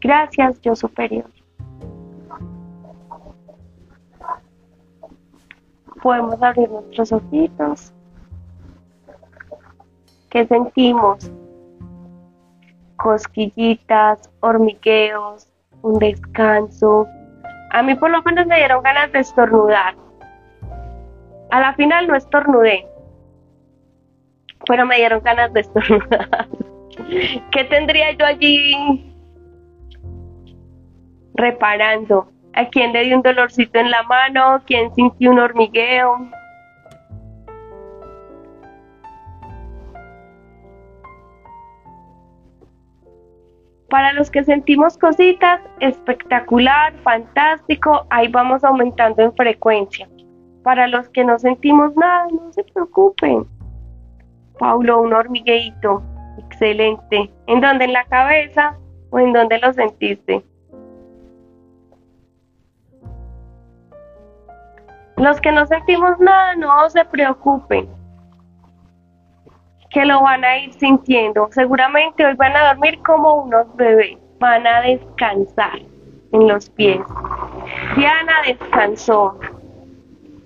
Gracias, 0.01 0.61
yo 0.61 0.75
superior. 0.75 1.25
Podemos 6.03 6.39
abrir 6.43 6.69
nuestros 6.69 7.11
ojitos. 7.11 7.91
¿Qué 10.29 10.45
sentimos? 10.45 11.31
Cosquillitas, 12.97 14.29
hormigueos, 14.41 15.47
un 15.81 15.97
descanso. 15.97 17.07
A 17.71 17.81
mí 17.81 17.95
por 17.95 18.11
lo 18.11 18.21
menos 18.21 18.45
me 18.45 18.57
dieron 18.57 18.83
ganas 18.83 19.11
de 19.11 19.19
estornudar. 19.21 20.02
A 21.53 21.59
la 21.59 21.75
final 21.75 22.07
no 22.07 22.15
estornudé, 22.15 22.83
pero 24.65 24.87
me 24.87 24.95
dieron 24.95 25.21
ganas 25.21 25.53
de 25.53 25.59
estornudar. 25.59 26.47
¿Qué 27.51 27.63
tendría 27.65 28.09
yo 28.13 28.25
allí 28.25 29.13
reparando. 31.35 32.27
¿A 32.55 32.65
quién 32.69 32.91
le 32.91 33.03
dio 33.03 33.17
un 33.17 33.21
dolorcito 33.21 33.77
en 33.77 33.91
la 33.91 34.01
mano? 34.01 34.63
¿Quién 34.65 34.91
sintió 34.95 35.29
un 35.29 35.37
hormigueo? 35.37 36.27
Para 43.91 44.11
los 44.13 44.31
que 44.31 44.43
sentimos 44.43 44.97
cositas, 44.97 45.61
espectacular, 45.81 46.93
fantástico, 47.03 48.07
ahí 48.09 48.27
vamos 48.27 48.63
aumentando 48.63 49.21
en 49.21 49.35
frecuencia. 49.35 50.09
Para 50.63 50.87
los 50.87 51.09
que 51.09 51.25
no 51.25 51.37
sentimos 51.39 51.95
nada, 51.95 52.27
no 52.31 52.51
se 52.53 52.63
preocupen. 52.63 53.45
Paulo, 54.57 55.01
un 55.01 55.13
hormigueito, 55.13 56.01
excelente. 56.37 57.29
¿En 57.47 57.59
dónde? 57.59 57.85
¿En 57.85 57.93
la 57.93 58.05
cabeza 58.05 58.77
o 59.09 59.19
en 59.19 59.33
dónde 59.33 59.59
lo 59.59 59.73
sentiste? 59.73 60.43
Los 65.17 65.39
que 65.41 65.51
no 65.51 65.65
sentimos 65.67 66.19
nada, 66.19 66.55
no 66.55 66.89
se 66.89 67.05
preocupen, 67.05 67.87
que 69.89 70.05
lo 70.05 70.21
van 70.23 70.43
a 70.43 70.57
ir 70.57 70.73
sintiendo. 70.73 71.47
Seguramente 71.51 72.25
hoy 72.25 72.33
van 72.35 72.55
a 72.55 72.73
dormir 72.73 72.99
como 73.03 73.43
unos 73.43 73.73
bebés, 73.75 74.17
van 74.39 74.65
a 74.65 74.81
descansar 74.81 75.79
en 76.31 76.47
los 76.47 76.69
pies. 76.71 76.99
Diana 77.95 78.33
descansó. 78.45 79.39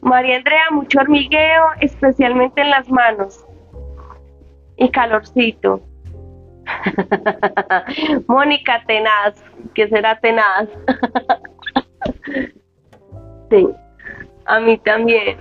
María 0.08 0.38
Andrea, 0.38 0.64
mucho 0.72 1.02
hormigueo, 1.02 1.66
especialmente 1.82 2.62
en 2.62 2.70
las 2.70 2.90
manos. 2.90 3.46
Y 4.78 4.90
calorcito. 4.90 5.82
Mónica 8.28 8.84
tenaz, 8.88 9.44
que 9.74 9.90
será 9.90 10.18
tenaz. 10.20 10.70
sí. 13.52 13.68
A 14.46 14.60
mí 14.62 14.78
también. 14.78 15.40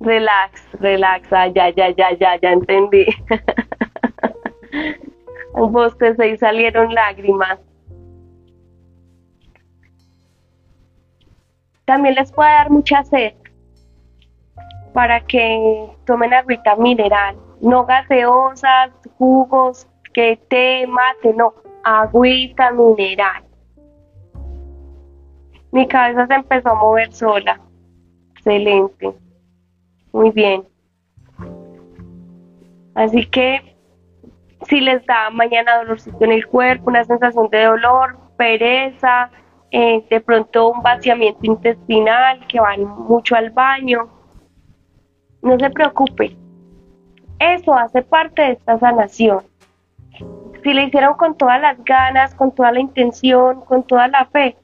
Relax, 0.00 0.66
relax, 0.80 1.30
ah, 1.32 1.48
ya, 1.48 1.68
ya, 1.70 1.90
ya, 1.90 2.16
ya, 2.18 2.40
ya 2.40 2.52
entendí. 2.52 3.06
Un 5.54 5.72
bostecé 5.72 6.30
y 6.30 6.38
salieron 6.38 6.94
lágrimas. 6.94 7.58
También 11.84 12.14
les 12.14 12.32
puede 12.32 12.50
dar 12.50 12.70
mucha 12.70 13.04
sed 13.04 13.34
para 14.92 15.20
que 15.20 15.88
tomen 16.06 16.32
agüita 16.32 16.76
mineral, 16.76 17.36
no 17.60 17.84
gaseosas, 17.84 18.92
jugos, 19.18 19.88
que 20.12 20.36
té, 20.48 20.86
mate, 20.86 21.34
no, 21.34 21.52
agüita 21.82 22.70
mineral. 22.70 23.44
Mi 25.72 25.88
cabeza 25.88 26.26
se 26.28 26.34
empezó 26.34 26.70
a 26.70 26.74
mover 26.74 27.12
sola. 27.12 27.60
Excelente. 28.36 29.12
Muy 30.12 30.30
bien. 30.30 30.62
Así 32.94 33.26
que 33.26 33.74
si 34.68 34.80
les 34.80 35.04
da 35.06 35.30
mañana 35.30 35.78
dolorcito 35.78 36.24
en 36.24 36.30
el 36.30 36.46
cuerpo, 36.46 36.90
una 36.90 37.04
sensación 37.04 37.48
de 37.50 37.64
dolor, 37.64 38.16
pereza, 38.36 39.30
eh, 39.76 40.06
de 40.08 40.20
pronto 40.20 40.70
un 40.70 40.82
vaciamiento 40.82 41.40
intestinal, 41.42 42.46
que 42.46 42.60
van 42.60 42.84
mucho 42.84 43.34
al 43.34 43.50
baño, 43.50 44.08
no 45.42 45.58
se 45.58 45.68
preocupe. 45.68 46.36
Eso 47.40 47.74
hace 47.74 48.02
parte 48.02 48.40
de 48.40 48.52
esta 48.52 48.78
sanación. 48.78 49.40
Si 50.62 50.72
le 50.72 50.84
hicieron 50.84 51.14
con 51.14 51.36
todas 51.36 51.60
las 51.60 51.82
ganas, 51.82 52.36
con 52.36 52.54
toda 52.54 52.70
la 52.70 52.78
intención, 52.78 53.62
con 53.62 53.82
toda 53.82 54.06
la 54.06 54.26
fe, 54.26 54.56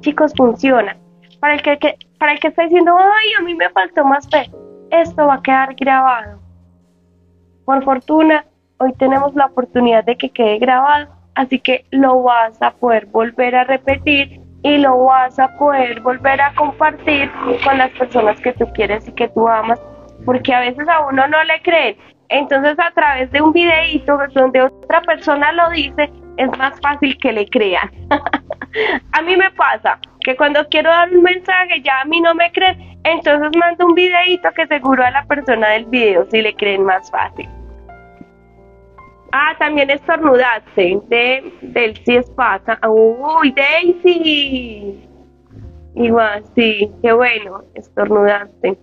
chicos, 0.00 0.32
funciona. 0.36 0.96
Para 1.38 1.54
el 1.54 1.62
que, 1.62 1.96
para 2.18 2.32
el 2.32 2.40
que 2.40 2.48
está 2.48 2.64
diciendo, 2.64 2.96
ay, 2.98 3.28
a 3.38 3.42
mí 3.42 3.54
me 3.54 3.70
faltó 3.70 4.04
más 4.04 4.28
fe, 4.28 4.50
esto 4.90 5.24
va 5.24 5.34
a 5.34 5.42
quedar 5.42 5.76
grabado. 5.76 6.40
Por 7.64 7.84
fortuna, 7.84 8.44
hoy 8.78 8.92
tenemos 8.94 9.36
la 9.36 9.46
oportunidad 9.46 10.02
de 10.02 10.16
que 10.16 10.30
quede 10.30 10.58
grabado, 10.58 11.14
así 11.36 11.60
que 11.60 11.84
lo 11.92 12.24
vas 12.24 12.60
a 12.60 12.72
poder 12.72 13.06
volver 13.06 13.54
a 13.54 13.62
repetir 13.62 14.47
y 14.62 14.78
lo 14.78 15.04
vas 15.04 15.38
a 15.38 15.48
poder 15.56 16.00
volver 16.00 16.40
a 16.40 16.52
compartir 16.54 17.30
con 17.64 17.78
las 17.78 17.90
personas 17.90 18.40
que 18.40 18.52
tú 18.54 18.66
quieres 18.74 19.06
y 19.08 19.12
que 19.12 19.28
tú 19.28 19.48
amas, 19.48 19.80
porque 20.24 20.52
a 20.52 20.60
veces 20.60 20.88
a 20.88 21.06
uno 21.06 21.26
no 21.26 21.44
le 21.44 21.60
creen. 21.62 21.96
Entonces 22.28 22.78
a 22.78 22.90
través 22.90 23.30
de 23.30 23.40
un 23.40 23.52
videíto 23.52 24.18
donde 24.34 24.62
otra 24.62 25.00
persona 25.02 25.52
lo 25.52 25.70
dice, 25.70 26.10
es 26.36 26.58
más 26.58 26.78
fácil 26.80 27.16
que 27.18 27.32
le 27.32 27.46
crean. 27.46 27.90
a 29.12 29.22
mí 29.22 29.36
me 29.36 29.50
pasa 29.52 29.98
que 30.20 30.36
cuando 30.36 30.66
quiero 30.68 30.90
dar 30.90 31.10
un 31.10 31.22
mensaje 31.22 31.80
ya 31.82 32.00
a 32.00 32.04
mí 32.04 32.20
no 32.20 32.34
me 32.34 32.50
creen, 32.52 32.98
entonces 33.04 33.50
mando 33.56 33.86
un 33.86 33.94
videito 33.94 34.50
que 34.54 34.66
seguro 34.66 35.04
a 35.04 35.10
la 35.10 35.24
persona 35.24 35.68
del 35.70 35.86
video 35.86 36.26
si 36.30 36.42
le 36.42 36.54
creen 36.54 36.84
más 36.84 37.10
fácil. 37.10 37.48
Ah, 39.32 39.54
también 39.58 39.90
estornudaste 39.90 41.00
de 41.08 41.52
del 41.60 41.96
si 42.04 42.16
es 42.16 42.30
pasa. 42.30 42.78
Uy, 42.88 43.52
Daisy. 43.52 45.08
Igual, 45.94 46.44
sí, 46.54 46.90
qué 47.02 47.12
bueno, 47.12 47.64
estornudaste. 47.74 48.78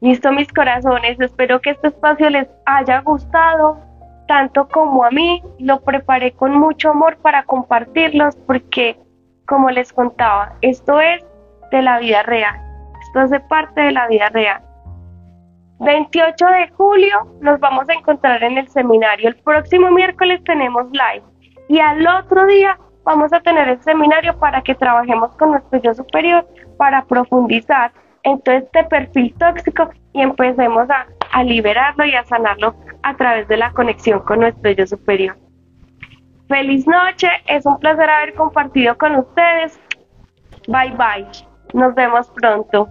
Listo, 0.00 0.32
mis 0.32 0.52
corazones, 0.52 1.20
espero 1.20 1.60
que 1.60 1.70
este 1.70 1.88
espacio 1.88 2.30
les 2.30 2.46
haya 2.66 3.00
gustado 3.00 3.88
tanto 4.28 4.68
como 4.68 5.04
a 5.04 5.10
mí, 5.10 5.42
lo 5.58 5.80
preparé 5.80 6.32
con 6.32 6.56
mucho 6.56 6.90
amor 6.90 7.16
para 7.16 7.42
compartirlos 7.44 8.36
porque, 8.46 8.96
como 9.46 9.70
les 9.70 9.92
contaba, 9.92 10.54
esto 10.60 11.00
es 11.00 11.24
de 11.72 11.82
la 11.82 11.98
vida 11.98 12.22
real, 12.22 12.54
esto 13.00 13.20
hace 13.20 13.40
parte 13.40 13.80
de 13.80 13.92
la 13.92 14.06
vida 14.06 14.28
real. 14.28 14.62
28 15.80 16.46
de 16.46 16.68
julio 16.70 17.16
nos 17.40 17.60
vamos 17.60 17.88
a 17.88 17.94
encontrar 17.94 18.42
en 18.42 18.58
el 18.58 18.68
seminario, 18.68 19.28
el 19.28 19.36
próximo 19.36 19.90
miércoles 19.90 20.42
tenemos 20.44 20.86
live 20.90 21.22
y 21.68 21.78
al 21.78 22.06
otro 22.06 22.46
día 22.46 22.78
vamos 23.04 23.32
a 23.32 23.40
tener 23.40 23.68
el 23.68 23.82
seminario 23.82 24.36
para 24.38 24.60
que 24.62 24.74
trabajemos 24.74 25.34
con 25.36 25.52
nuestro 25.52 25.80
yo 25.80 25.94
superior 25.94 26.46
para 26.76 27.04
profundizar 27.04 27.92
en 28.24 28.40
todo 28.40 28.56
este 28.56 28.84
perfil 28.84 29.34
tóxico 29.38 29.90
y 30.12 30.22
empecemos 30.22 30.90
a, 30.90 31.06
a 31.32 31.44
liberarlo 31.44 32.04
y 32.04 32.14
a 32.14 32.24
sanarlo 32.24 32.74
a 33.02 33.16
través 33.16 33.46
de 33.48 33.56
la 33.56 33.70
conexión 33.72 34.20
con 34.20 34.40
nuestro 34.40 34.70
yo 34.72 34.86
superior. 34.86 35.36
Feliz 36.48 36.86
noche, 36.86 37.28
es 37.46 37.66
un 37.66 37.78
placer 37.78 38.08
haber 38.08 38.34
compartido 38.34 38.96
con 38.96 39.16
ustedes. 39.16 39.78
Bye 40.66 40.92
bye, 40.96 41.26
nos 41.72 41.94
vemos 41.94 42.30
pronto. 42.30 42.88